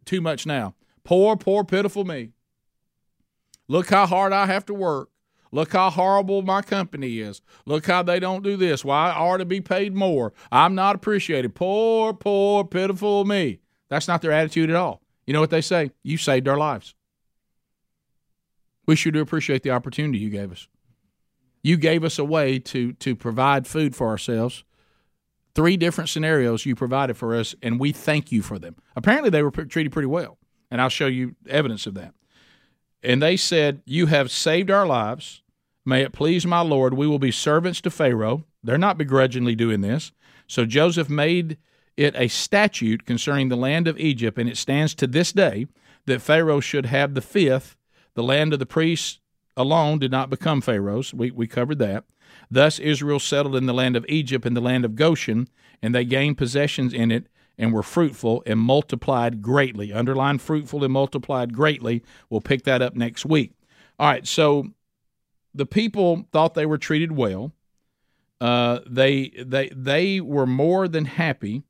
too 0.04 0.20
much 0.20 0.46
now? 0.46 0.76
Poor, 1.06 1.38
poor, 1.38 1.64
pitiful 1.64 2.04
me. 2.04 2.32
Look 3.70 3.90
how 3.90 4.06
hard 4.06 4.34
I 4.34 4.46
have 4.46 4.66
to 4.66 4.74
work. 4.74 5.10
Look 5.54 5.72
how 5.72 5.90
horrible 5.90 6.42
my 6.42 6.62
company 6.62 7.20
is. 7.20 7.42
Look 7.66 7.86
how 7.86 8.04
they 8.04 8.20
don't 8.20 8.44
do 8.44 8.58
this. 8.58 8.84
Why 8.84 9.12
I 9.12 9.20
ought 9.20 9.38
to 9.38 9.46
be 9.46 9.62
paid 9.62 9.96
more. 9.96 10.34
I'm 10.52 10.76
not 10.76 10.98
appreciated. 10.98 11.56
Poor, 11.56 12.14
poor, 12.14 12.66
pitiful 12.66 13.24
me. 13.24 13.60
That's 13.88 14.10
not 14.10 14.22
their 14.22 14.34
attitude 14.34 14.70
at 14.70 14.76
all. 14.76 15.02
You 15.28 15.34
know 15.34 15.42
what 15.42 15.52
they 15.52 15.62
say? 15.62 15.92
You 16.02 16.18
saved 16.18 16.48
our 16.48 16.58
lives. 16.58 16.96
We 18.88 18.96
should 18.96 19.14
do 19.14 19.22
appreciate 19.22 19.62
the 19.62 19.72
opportunity 19.72 20.18
you 20.18 20.30
gave 20.30 20.52
us. 20.52 20.68
You 21.62 21.76
gave 21.78 22.04
us 22.04 22.18
a 22.18 22.24
way 22.24 22.60
to 22.60 22.94
to 22.94 23.16
provide 23.16 23.68
food 23.68 23.96
for 23.96 24.08
ourselves. 24.08 24.64
Three 25.54 25.76
different 25.76 26.10
scenarios 26.10 26.66
you 26.66 26.76
provided 26.76 27.18
for 27.18 27.36
us, 27.36 27.56
and 27.62 27.80
we 27.80 27.92
thank 27.92 28.32
you 28.32 28.42
for 28.42 28.58
them. 28.58 28.76
Apparently, 28.96 29.30
they 29.30 29.44
were 29.44 29.52
treated 29.52 29.92
pretty 29.92 30.06
well, 30.08 30.38
and 30.72 30.80
I'll 30.80 30.90
show 30.90 31.08
you 31.08 31.36
evidence 31.50 31.86
of 31.88 31.96
that. 31.96 32.14
And 33.04 33.22
they 33.22 33.36
said, 33.38 33.82
You 33.86 34.06
have 34.06 34.32
saved 34.32 34.72
our 34.72 34.86
lives. 34.86 35.42
May 35.84 36.04
it 36.04 36.14
please 36.14 36.46
my 36.46 36.62
Lord, 36.62 36.94
we 36.94 37.08
will 37.08 37.20
be 37.20 37.32
servants 37.32 37.82
to 37.82 37.90
Pharaoh. 37.90 38.46
They're 38.62 38.78
not 38.78 38.98
begrudgingly 38.98 39.56
doing 39.56 39.82
this. 39.82 40.12
So 40.46 40.66
Joseph 40.66 41.10
made 41.10 41.58
it 41.98 42.16
a 42.16 42.28
statute 42.28 43.06
concerning 43.06 43.50
the 43.50 43.58
land 43.58 43.88
of 43.88 44.00
Egypt, 44.00 44.38
and 44.38 44.48
it 44.48 44.58
stands 44.58 44.96
to 44.96 45.08
this 45.08 45.34
day 45.34 45.68
that 46.06 46.22
Pharaoh 46.22 46.60
should 46.60 46.86
have 46.86 47.14
the 47.14 47.22
fifth. 47.22 47.76
The 48.14 48.24
land 48.24 48.54
of 48.54 48.60
the 48.60 48.66
priests 48.66 49.20
alone 49.58 50.00
did 50.00 50.12
not 50.12 50.30
become 50.30 50.62
Pharaoh's. 50.62 51.14
We, 51.14 51.32
we 51.32 51.48
covered 51.48 51.80
that. 51.80 52.06
Thus 52.50 52.80
Israel 52.80 53.20
settled 53.20 53.56
in 53.56 53.66
the 53.66 53.74
land 53.74 53.96
of 53.96 54.06
Egypt 54.08 54.46
and 54.46 54.56
the 54.56 54.62
land 54.62 54.86
of 54.86 54.96
Goshen, 54.96 55.50
and 55.82 55.94
they 55.94 56.06
gained 56.06 56.38
possessions 56.38 56.94
in 56.94 57.12
it 57.12 57.28
and 57.58 57.74
were 57.74 57.84
fruitful 57.84 58.44
and 58.46 58.60
multiplied 58.60 59.42
greatly. 59.42 59.92
Underline 59.92 60.38
fruitful 60.38 60.84
and 60.84 60.94
multiplied 60.94 61.54
greatly. 61.54 62.04
We'll 62.30 62.42
pick 62.42 62.64
that 62.64 62.82
up 62.82 62.96
next 62.96 63.26
week. 63.26 63.54
All 64.00 64.08
right, 64.08 64.28
so 64.28 64.68
the 65.54 65.66
people 65.66 66.26
thought 66.32 66.54
they 66.54 66.68
were 66.68 66.78
treated 66.78 67.12
well. 67.12 67.52
Uh, 68.40 68.80
they 68.88 69.30
they 69.30 69.70
they 69.70 70.22
were 70.22 70.46
more 70.46 70.88
than 70.88 71.06
happy 71.06 71.64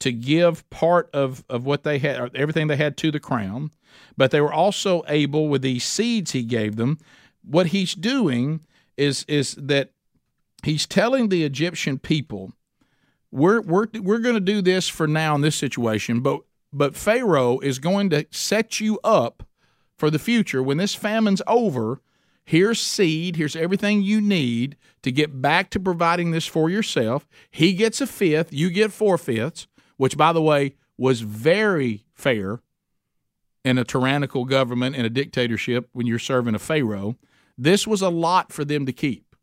to 0.00 0.12
give 0.12 0.68
part 0.70 1.08
of, 1.12 1.44
of 1.48 1.64
what 1.64 1.84
they 1.84 1.98
had, 1.98 2.34
everything 2.36 2.66
they 2.66 2.76
had 2.76 2.96
to 2.98 3.10
the 3.10 3.20
crown, 3.20 3.70
but 4.16 4.30
they 4.30 4.40
were 4.40 4.52
also 4.52 5.02
able, 5.08 5.48
with 5.48 5.62
these 5.62 5.84
seeds 5.84 6.32
he 6.32 6.42
gave 6.42 6.76
them, 6.76 6.98
what 7.42 7.68
he's 7.68 7.94
doing 7.94 8.60
is 8.96 9.24
is 9.28 9.54
that 9.56 9.90
he's 10.62 10.86
telling 10.86 11.28
the 11.28 11.44
Egyptian 11.44 11.98
people, 11.98 12.52
we're 13.30 13.60
we're 13.60 13.86
we're 14.00 14.18
going 14.18 14.34
to 14.34 14.40
do 14.40 14.62
this 14.62 14.88
for 14.88 15.06
now 15.06 15.34
in 15.34 15.40
this 15.40 15.56
situation, 15.56 16.20
but 16.20 16.40
but 16.72 16.96
Pharaoh 16.96 17.58
is 17.58 17.78
going 17.78 18.10
to 18.10 18.26
set 18.30 18.80
you 18.80 18.98
up 19.04 19.46
for 19.96 20.10
the 20.10 20.18
future 20.18 20.62
when 20.62 20.78
this 20.78 20.94
famine's 20.94 21.42
over. 21.46 22.00
here's 22.44 22.80
seed, 22.80 23.36
here's 23.36 23.56
everything 23.56 24.02
you 24.02 24.20
need 24.20 24.76
to 25.02 25.10
get 25.10 25.40
back 25.40 25.70
to 25.70 25.80
providing 25.80 26.30
this 26.30 26.46
for 26.46 26.68
yourself. 26.68 27.26
He 27.50 27.72
gets 27.72 28.00
a 28.00 28.06
fifth, 28.06 28.52
you 28.52 28.70
get 28.70 28.92
four 28.92 29.18
fifths, 29.18 29.66
which, 29.96 30.16
by 30.16 30.32
the 30.32 30.42
way, 30.42 30.74
was 30.96 31.20
very 31.20 32.04
fair 32.14 32.60
in 33.64 33.78
a 33.78 33.84
tyrannical 33.84 34.44
government 34.44 34.94
and 34.94 35.06
a 35.06 35.10
dictatorship 35.10 35.88
when 35.92 36.06
you're 36.06 36.18
serving 36.18 36.54
a 36.54 36.58
pharaoh. 36.58 37.16
This 37.56 37.86
was 37.86 38.02
a 38.02 38.10
lot 38.10 38.52
for 38.52 38.64
them 38.64 38.86
to 38.86 38.92
keep. 38.92 39.34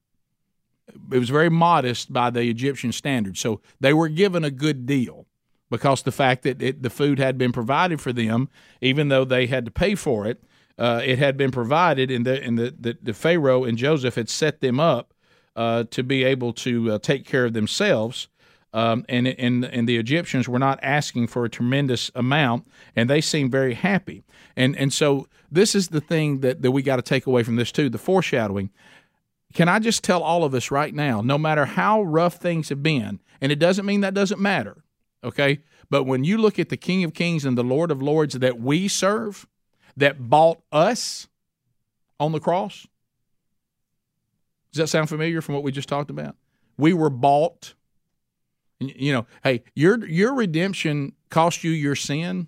It 1.11 1.19
was 1.19 1.29
very 1.29 1.49
modest 1.49 2.11
by 2.11 2.29
the 2.29 2.43
Egyptian 2.43 2.91
standards. 2.91 3.39
So 3.39 3.61
they 3.79 3.93
were 3.93 4.09
given 4.09 4.43
a 4.43 4.51
good 4.51 4.85
deal 4.85 5.25
because 5.69 6.03
the 6.03 6.11
fact 6.11 6.43
that 6.43 6.61
it, 6.61 6.83
the 6.83 6.89
food 6.89 7.17
had 7.17 7.37
been 7.37 7.53
provided 7.53 8.01
for 8.01 8.11
them, 8.11 8.49
even 8.81 9.07
though 9.07 9.25
they 9.25 9.47
had 9.47 9.65
to 9.65 9.71
pay 9.71 9.95
for 9.95 10.27
it, 10.27 10.43
uh, 10.77 11.01
it 11.03 11.19
had 11.19 11.37
been 11.37 11.51
provided, 11.51 12.09
and 12.09 12.25
the 12.25 12.43
and 12.43 12.57
the, 12.57 12.75
the, 12.77 12.97
the 13.01 13.13
Pharaoh 13.13 13.63
and 13.63 13.77
Joseph 13.77 14.15
had 14.15 14.29
set 14.29 14.61
them 14.61 14.79
up 14.79 15.13
uh, 15.55 15.83
to 15.91 16.03
be 16.03 16.23
able 16.23 16.53
to 16.53 16.93
uh, 16.93 16.99
take 16.99 17.25
care 17.25 17.45
of 17.45 17.53
themselves. 17.53 18.27
Um, 18.73 19.05
and, 19.09 19.27
and 19.27 19.65
and 19.65 19.87
the 19.87 19.97
Egyptians 19.97 20.47
were 20.47 20.59
not 20.59 20.79
asking 20.81 21.27
for 21.27 21.43
a 21.43 21.49
tremendous 21.49 22.09
amount, 22.15 22.67
and 22.95 23.09
they 23.09 23.19
seemed 23.19 23.51
very 23.51 23.73
happy. 23.73 24.23
And 24.55 24.77
and 24.77 24.93
so 24.93 25.27
this 25.51 25.75
is 25.75 25.89
the 25.89 25.99
thing 25.99 26.39
that, 26.39 26.61
that 26.61 26.71
we 26.71 26.81
got 26.81 26.95
to 26.95 27.01
take 27.01 27.25
away 27.25 27.43
from 27.43 27.57
this 27.57 27.71
too, 27.71 27.89
the 27.89 27.97
foreshadowing. 27.97 28.69
Can 29.53 29.67
I 29.67 29.79
just 29.79 30.03
tell 30.03 30.23
all 30.23 30.45
of 30.45 30.53
us 30.53 30.71
right 30.71 30.93
now, 30.93 31.19
no 31.19 31.37
matter 31.37 31.65
how 31.65 32.01
rough 32.01 32.35
things 32.35 32.69
have 32.69 32.81
been, 32.81 33.19
and 33.41 33.51
it 33.51 33.59
doesn't 33.59 33.85
mean 33.85 33.99
that 34.01 34.13
doesn't 34.13 34.39
matter, 34.39 34.85
okay? 35.23 35.59
But 35.89 36.05
when 36.05 36.23
you 36.23 36.37
look 36.37 36.57
at 36.57 36.69
the 36.69 36.77
King 36.77 37.03
of 37.03 37.13
Kings 37.13 37.43
and 37.43 37.57
the 37.57 37.63
Lord 37.63 37.91
of 37.91 38.01
Lords 38.01 38.35
that 38.35 38.61
we 38.61 38.87
serve, 38.87 39.45
that 39.97 40.29
bought 40.29 40.61
us 40.71 41.27
on 42.17 42.31
the 42.31 42.39
cross, 42.39 42.87
does 44.71 44.77
that 44.77 44.87
sound 44.87 45.09
familiar 45.09 45.41
from 45.41 45.55
what 45.55 45.63
we 45.63 45.73
just 45.73 45.89
talked 45.89 46.09
about? 46.09 46.37
We 46.77 46.93
were 46.93 47.09
bought 47.09 47.73
you 48.89 49.13
know, 49.13 49.25
hey, 49.43 49.63
your 49.75 50.05
your 50.07 50.33
redemption 50.33 51.13
cost 51.29 51.63
you 51.63 51.71
your 51.71 51.95
sin. 51.95 52.47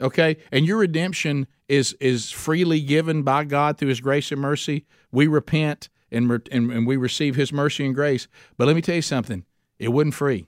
Okay? 0.00 0.36
And 0.50 0.66
your 0.66 0.78
redemption 0.78 1.46
is 1.68 1.94
is 2.00 2.30
freely 2.30 2.80
given 2.80 3.22
by 3.22 3.44
God 3.44 3.78
through 3.78 3.88
his 3.88 4.00
grace 4.00 4.32
and 4.32 4.40
mercy. 4.40 4.84
We 5.10 5.26
repent 5.26 5.88
and, 6.10 6.30
and, 6.50 6.70
and 6.70 6.86
we 6.86 6.96
receive 6.96 7.36
his 7.36 7.52
mercy 7.52 7.86
and 7.86 7.94
grace. 7.94 8.28
But 8.56 8.66
let 8.66 8.76
me 8.76 8.82
tell 8.82 8.96
you 8.96 9.02
something. 9.02 9.44
It 9.78 9.88
wasn't 9.88 10.14
free. 10.14 10.46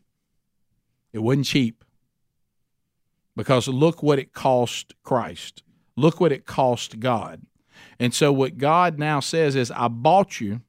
It 1.12 1.20
wasn't 1.20 1.46
cheap. 1.46 1.84
Because 3.36 3.66
look 3.66 4.02
what 4.02 4.18
it 4.18 4.32
cost 4.32 4.94
Christ. 5.02 5.62
Look 5.96 6.20
what 6.20 6.32
it 6.32 6.46
cost 6.46 7.00
God. 7.00 7.42
And 7.98 8.14
so 8.14 8.32
what 8.32 8.58
God 8.58 8.98
now 8.98 9.20
says 9.20 9.56
is 9.56 9.70
I 9.70 9.88
bought 9.88 10.40
you. 10.40 10.60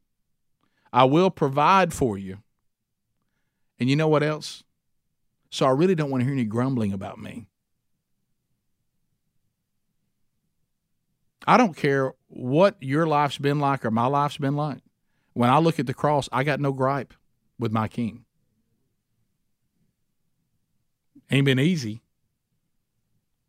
I 0.93 1.03
will 1.03 1.30
provide 1.30 1.93
for 1.93 2.18
you 2.18 2.38
and 3.80 3.89
you 3.89 3.95
know 3.95 4.07
what 4.07 4.23
else? 4.23 4.63
So 5.49 5.65
I 5.65 5.71
really 5.71 5.95
don't 5.95 6.09
want 6.09 6.21
to 6.21 6.26
hear 6.26 6.34
any 6.34 6.43
grumbling 6.43 6.93
about 6.93 7.19
me. 7.19 7.47
I 11.47 11.57
don't 11.57 11.76
care 11.76 12.13
what 12.28 12.76
your 12.82 13.05
life's 13.05 13.38
been 13.38 13.59
like 13.59 13.86
or 13.86 13.91
my 13.91 14.07
life's 14.07 14.38
been 14.38 14.55
like. 14.55 14.80
When 15.34 15.49
I 15.49 15.59
look 15.59 15.80
at 15.80 15.86
the 15.86 15.93
cross, 15.93 16.28
I 16.32 16.43
got 16.43 16.59
no 16.59 16.71
gripe 16.71 17.13
with 17.59 17.71
my 17.71 17.88
king. 17.88 18.26
Ain't 21.30 21.45
been 21.45 21.59
easy, 21.59 22.01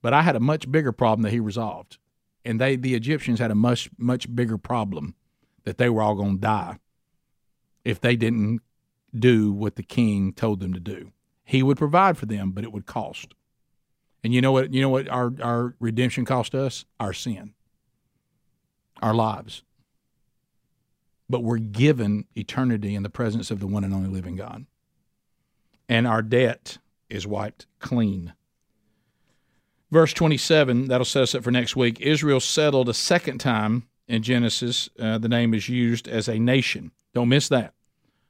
but 0.03 0.13
I 0.13 0.23
had 0.23 0.37
a 0.37 0.41
much 0.41 0.71
bigger 0.71 0.93
problem 0.93 1.23
that 1.23 1.33
he 1.33 1.41
resolved. 1.41 1.99
And 2.45 2.61
they, 2.61 2.77
the 2.77 2.95
Egyptians, 2.95 3.39
had 3.39 3.51
a 3.51 3.57
much, 3.57 3.91
much 3.99 4.35
bigger 4.35 4.57
problem 4.57 5.15
that 5.65 5.79
they 5.79 5.89
were 5.89 6.03
all 6.03 6.15
going 6.15 6.37
to 6.37 6.41
die 6.41 6.79
if 7.85 8.01
they 8.01 8.17
didn't 8.17 8.61
do 9.17 9.53
what 9.53 9.77
the 9.77 9.83
king 9.83 10.33
told 10.33 10.61
them 10.61 10.73
to 10.73 10.81
do. 10.81 11.13
He 11.45 11.63
would 11.63 11.79
provide 11.79 12.19
for 12.19 12.27
them, 12.27 12.51
but 12.51 12.65
it 12.65 12.73
would 12.73 12.87
cost. 12.87 13.35
And 14.25 14.35
you 14.35 14.41
know 14.41 14.51
what? 14.51 14.75
You 14.75 14.83
know 14.83 14.89
what 14.89 15.09
our, 15.09 15.33
our 15.41 15.77
redemption 15.79 16.25
cost 16.25 16.55
us? 16.55 16.85
Our 16.99 17.13
sin, 17.13 17.55
our 19.01 19.15
lives. 19.15 19.63
But 21.31 21.45
we're 21.45 21.59
given 21.59 22.25
eternity 22.35 22.95
in 22.95 23.05
the 23.05 23.11
presence 23.11 23.51
of 23.51 23.61
the 23.61 23.67
one 23.67 23.85
and 23.85 23.95
only 23.95 24.11
living 24.11 24.35
God. 24.35 24.67
And 25.89 26.07
our 26.07 26.23
debt 26.23 26.79
is 27.09 27.27
wiped 27.27 27.67
clean. 27.79 28.35
Verse 29.93 30.13
27, 30.13 30.89
that'll 30.89 31.05
set 31.05 31.23
us 31.23 31.35
up 31.37 31.45
for 31.45 31.53
next 31.53 31.77
week. 31.77 32.01
Israel 32.01 32.41
settled 32.41 32.89
a 32.89 32.95
second 32.95 33.39
time 33.39 33.89
in 34.09 34.25
Genesis. 34.25 34.89
Uh, 34.99 35.19
the 35.19 35.29
name 35.29 35.55
is 35.55 35.69
used 35.69 36.09
as 36.09 36.29
a 36.29 36.41
nation. 36.41 36.91
Don't 37.15 37.29
miss 37.29 37.49
that 37.49 37.76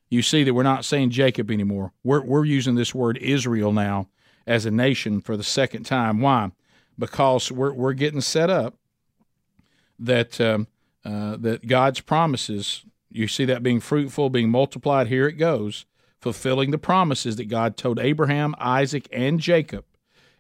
you 0.09 0.23
see 0.23 0.45
that 0.45 0.55
we're 0.55 0.63
not 0.63 0.85
saying 0.85 1.11
Jacob 1.11 1.51
anymore. 1.51 1.93
We're, 2.05 2.23
we're 2.23 2.45
using 2.45 2.75
this 2.75 2.95
word 2.95 3.19
Israel 3.19 3.73
now 3.73 4.09
as 4.47 4.65
a 4.65 4.71
nation 4.71 5.21
for 5.21 5.37
the 5.37 5.43
second 5.43 5.85
time. 5.85 6.21
Why? 6.21 6.53
Because 6.99 7.51
we're, 7.51 7.73
we're 7.73 7.93
getting 7.93 8.21
set 8.21 8.49
up 8.49 8.75
that, 9.99 10.41
um, 10.41 10.69
uh, 11.05 11.37
that 11.39 11.67
God's 11.67 12.01
promises, 12.01 12.85
you 13.11 13.29
see 13.29 13.45
that 13.47 13.63
being 13.63 13.81
fruitful, 13.81 14.31
being 14.31 14.51
multiplied, 14.51 15.09
here 15.09 15.27
it 15.27 15.33
goes, 15.33 15.87
fulfilling 16.21 16.71
the 16.71 16.79
promises 16.79 17.37
that 17.37 17.49
God 17.49 17.77
told 17.77 17.99
Abraham, 17.99 18.55
Isaac, 18.59 19.09
and 19.13 19.41
Jacob. 19.41 19.85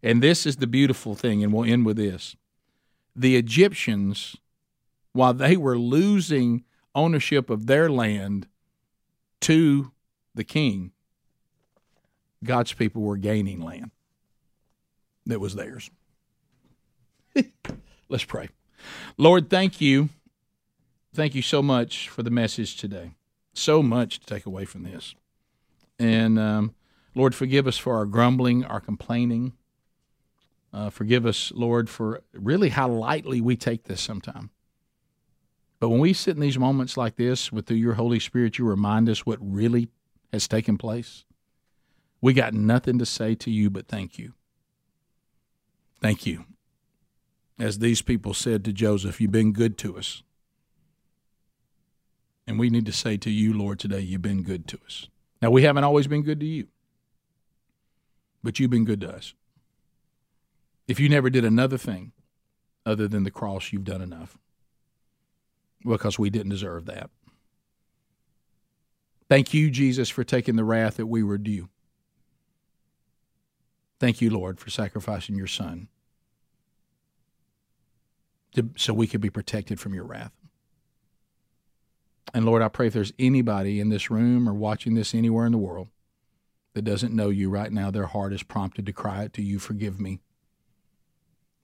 And 0.03 0.23
this 0.23 0.47
is 0.47 0.57
the 0.57 0.67
beautiful 0.67 1.15
thing, 1.15 1.43
and 1.43 1.53
we'll 1.53 1.71
end 1.71 1.85
with 1.85 1.97
this. 1.97 2.37
The 3.15 3.37
Egyptians, 3.37 4.37
while 5.13 5.35
they 5.35 5.57
were 5.57 5.79
losing 5.79 6.65
ownership 6.95 7.51
of 7.51 7.67
their 7.67 7.91
land, 7.91 8.47
to 9.43 9.93
the 10.35 10.45
king, 10.45 10.93
God's 12.45 12.73
people 12.73 13.03
were 13.03 13.17
gaining 13.17 13.61
land 13.61 13.91
that 15.27 15.41
was 15.41 15.55
theirs. 15.55 15.91
Let's 18.09 18.25
pray. 18.25 18.49
Lord, 19.17 19.51
thank 19.51 19.81
you. 19.81 20.11
Thank 21.15 21.35
you 21.35 21.43
so 21.43 21.63
much 21.63 22.09
for 22.09 22.23
the 22.23 22.31
message 22.31 22.77
today. 22.77 23.13
So 23.55 23.83
much 23.83 24.21
to 24.21 24.27
take 24.27 24.47
away 24.47 24.65
from 24.65 24.83
this. 24.83 25.15
And 25.99 26.39
um, 26.39 26.75
Lord, 27.15 27.35
forgive 27.35 27.67
us 27.67 27.79
for 27.79 27.97
our 27.97 28.05
grumbling, 28.05 28.65
our 28.65 28.81
complaining. 28.81 29.55
Uh, 30.73 30.91
forgive 30.91 31.25
us, 31.25 31.51
Lord, 31.55 31.89
for 31.89 32.23
really 32.35 32.69
how 32.69 32.89
lightly 32.89 33.41
we 33.41 33.57
take 33.57 33.85
this 33.85 34.01
sometimes. 34.01 34.51
But 35.79 35.91
when 35.91 36.01
we 36.01 36.13
sit 36.13 36.37
in 36.37 36.41
these 36.41 36.59
moments 36.59 36.97
like 36.97 37.17
this 37.17 37.53
with 37.53 37.67
through 37.67 37.77
your 37.77 37.95
Holy 37.95 38.19
Spirit, 38.19 38.59
you 38.59 38.65
remind 38.65 39.09
us 39.09 39.27
what 39.27 39.39
really 39.41 39.89
has 40.33 40.49
taken 40.49 40.79
place. 40.79 41.25
We 42.21 42.33
got 42.33 42.55
nothing 42.55 42.99
to 42.99 43.07
say 43.07 43.35
to 43.37 43.51
you 43.51 43.69
but 43.69 43.87
thank 43.87 44.19
you. 44.19 44.33
Thank 46.01 46.27
you. 46.27 46.45
As 47.59 47.79
these 47.79 48.03
people 48.03 48.35
said 48.35 48.65
to 48.65 48.73
Joseph, 48.73 49.21
you've 49.21 49.33
been 49.33 49.53
good 49.53 49.79
to 49.79 49.99
us. 49.99 50.23
And 52.47 52.59
we 52.59 52.71
need 52.71 52.87
to 52.87 52.93
say 52.93 53.17
to 53.19 53.31
you, 53.31 53.53
Lord, 53.53 53.79
today, 53.79 54.01
you've 54.01 54.23
been 54.23 54.43
good 54.43 54.69
to 54.69 54.79
us. 54.87 55.09
Now, 55.43 55.51
we 55.51 55.63
haven't 55.63 55.85
always 55.85 56.07
been 56.07 56.23
good 56.23 56.41
to 56.41 56.47
you, 56.47 56.69
but 58.43 58.59
you've 58.59 58.71
been 58.71 58.85
good 58.85 59.01
to 59.01 59.15
us. 59.15 59.35
If 60.87 61.01
you 61.01 61.09
never 61.09 61.29
did 61.29 61.45
another 61.45 61.77
thing 61.77 62.13
other 62.85 63.09
than 63.09 63.25
the 63.25 63.31
cross, 63.31 63.73
you've 63.73 63.85
done 63.85 64.01
enough 64.01 64.39
because 65.87 66.19
we 66.19 66.31
didn't 66.31 66.51
deserve 66.51 66.87
that. 66.87 67.11
Thank 69.29 69.53
you, 69.53 69.71
Jesus, 69.71 70.09
for 70.09 70.25
taking 70.25 70.57
the 70.57 70.65
wrath 70.65 70.97
that 70.97 71.07
we 71.07 71.23
were 71.23 71.39
due. 71.39 71.69
Thank 73.99 74.21
you, 74.21 74.31
Lord, 74.31 74.61
for 74.61 74.71
sacrificing 74.71 75.37
your 75.37 75.47
Son 75.47 75.89
to, 78.55 78.71
so 78.77 78.95
we 78.95 79.07
could 79.07 79.21
be 79.21 79.31
protected 79.31 79.81
from 79.81 79.95
your 79.95 80.05
wrath. 80.05 80.33
And 82.35 82.45
Lord, 82.45 82.63
I 82.63 82.69
pray 82.69 82.89
if 82.89 82.93
there's 82.93 83.13
anybody 83.19 83.81
in 83.81 83.89
this 83.89 84.11
room 84.11 84.49
or 84.49 84.55
watching 84.55 84.95
this 84.95 85.15
anywhere 85.15 85.47
in 85.47 85.53
the 85.53 85.59
world 85.59 85.89
that 86.75 86.83
doesn't 86.83 87.15
know 87.15 87.31
you 87.31 87.49
right 87.49 87.73
now, 87.73 87.91
their 87.91 88.07
heart 88.07 88.33
is 88.33 88.43
prompted 88.43 88.87
to 88.87 88.93
cry 88.93 89.25
out 89.25 89.33
to 89.35 89.43
you, 89.43 89.59
Forgive 89.59 89.99
me. 89.99 90.21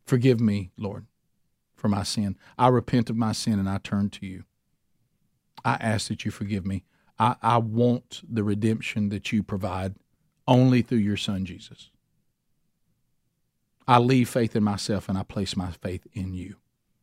Forgive 0.07 0.41
me, 0.41 0.73
Lord 0.77 1.07
for 1.83 1.89
my 1.89 2.05
sin. 2.05 2.39
I 2.57 2.68
repent 2.68 3.11
of 3.11 3.16
my 3.16 3.33
sin 3.33 3.59
and 3.59 3.68
I 3.68 3.78
turn 3.78 4.09
to 4.11 4.24
you. 4.24 4.45
I 5.64 5.72
ask 5.74 6.09
that 6.09 6.24
you 6.24 6.30
forgive 6.30 6.64
me. 6.64 6.85
I, 7.18 7.35
I 7.43 7.59
want 7.59 8.22
the 8.26 8.45
redemption 8.45 9.09
that 9.09 9.33
you 9.33 9.43
provide 9.43 9.97
only 10.47 10.80
through 10.80 10.99
your 10.99 11.16
Son, 11.16 11.45
Jesus. 11.45 11.91
I 13.87 13.99
leave 13.99 14.28
faith 14.28 14.55
in 14.55 14.62
myself 14.62 15.09
and 15.09 15.18
I 15.18 15.24
place 15.24 15.57
my 15.57 15.72
faith 15.72 16.07
in 16.12 16.35
you, 16.35 16.57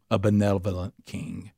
a 0.10 0.18
benevolent 0.18 0.94
King. 1.06 1.52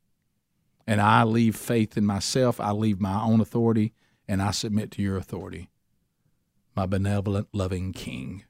And 0.87 0.99
I 0.99 1.23
leave 1.23 1.55
faith 1.55 1.95
in 1.95 2.05
myself, 2.05 2.59
I 2.59 2.71
leave 2.71 2.99
my 2.99 3.21
own 3.21 3.39
authority, 3.39 3.93
and 4.27 4.41
I 4.41 4.49
submit 4.49 4.89
to 4.91 5.03
your 5.03 5.15
authority, 5.15 5.69
my 6.75 6.87
benevolent, 6.87 7.49
loving 7.53 7.93
King. 7.93 8.45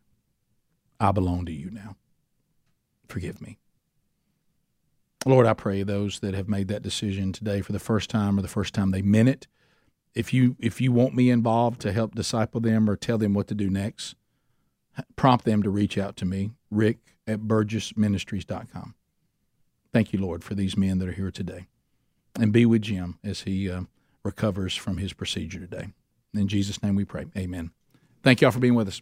I 0.97 1.11
belong 1.11 1.45
to 1.47 1.51
you 1.51 1.69
now. 1.69 1.97
Forgive 3.09 3.41
me. 3.41 3.59
Lord, 5.26 5.45
I 5.45 5.53
pray 5.53 5.84
those 5.84 6.19
that 6.19 6.34
have 6.34 6.49
made 6.49 6.67
that 6.69 6.82
decision 6.82 7.32
today 7.32 7.61
for 7.61 7.72
the 7.72 7.80
first 7.80 8.09
time 8.09 8.39
or 8.39 8.41
the 8.41 8.47
first 8.47 8.74
time 8.74 8.91
they 8.91 9.01
meant 9.01 9.30
it. 9.30 9.47
If 10.15 10.34
you 10.34 10.55
if 10.59 10.82
you 10.82 10.91
want 10.91 11.15
me 11.15 11.30
involved 11.30 11.80
to 11.82 11.91
help 11.91 12.15
disciple 12.15 12.59
them 12.59 12.89
or 12.89 12.95
tell 12.95 13.17
them 13.17 13.34
what 13.34 13.47
to 13.47 13.55
do 13.55 13.69
next, 13.69 14.15
prompt 15.15 15.45
them 15.45 15.63
to 15.63 15.69
reach 15.69 15.97
out 15.97 16.15
to 16.17 16.26
me, 16.26 16.51
Rick 16.69 16.97
at 17.28 17.41
burgessministries.com. 17.41 18.95
Thank 19.93 20.13
you, 20.13 20.19
Lord, 20.19 20.43
for 20.43 20.55
these 20.55 20.76
men 20.76 20.97
that 20.99 21.07
are 21.07 21.13
here 21.13 21.32
today. 21.32 21.67
And 22.39 22.51
be 22.51 22.65
with 22.65 22.82
Jim 22.82 23.19
as 23.24 23.41
he 23.41 23.69
uh, 23.69 23.82
recovers 24.24 24.76
from 24.76 24.97
his 24.97 25.13
procedure 25.13 25.59
today. 25.59 25.89
In 26.34 26.47
Jesus' 26.47 26.82
name 26.82 26.95
we 26.95 27.05
pray. 27.05 27.26
Amen. 27.38 27.72
Thank 28.24 28.41
y'all 28.41 28.51
for 28.51 28.59
being 28.59 28.76
with 28.76 28.88
us. 28.88 29.01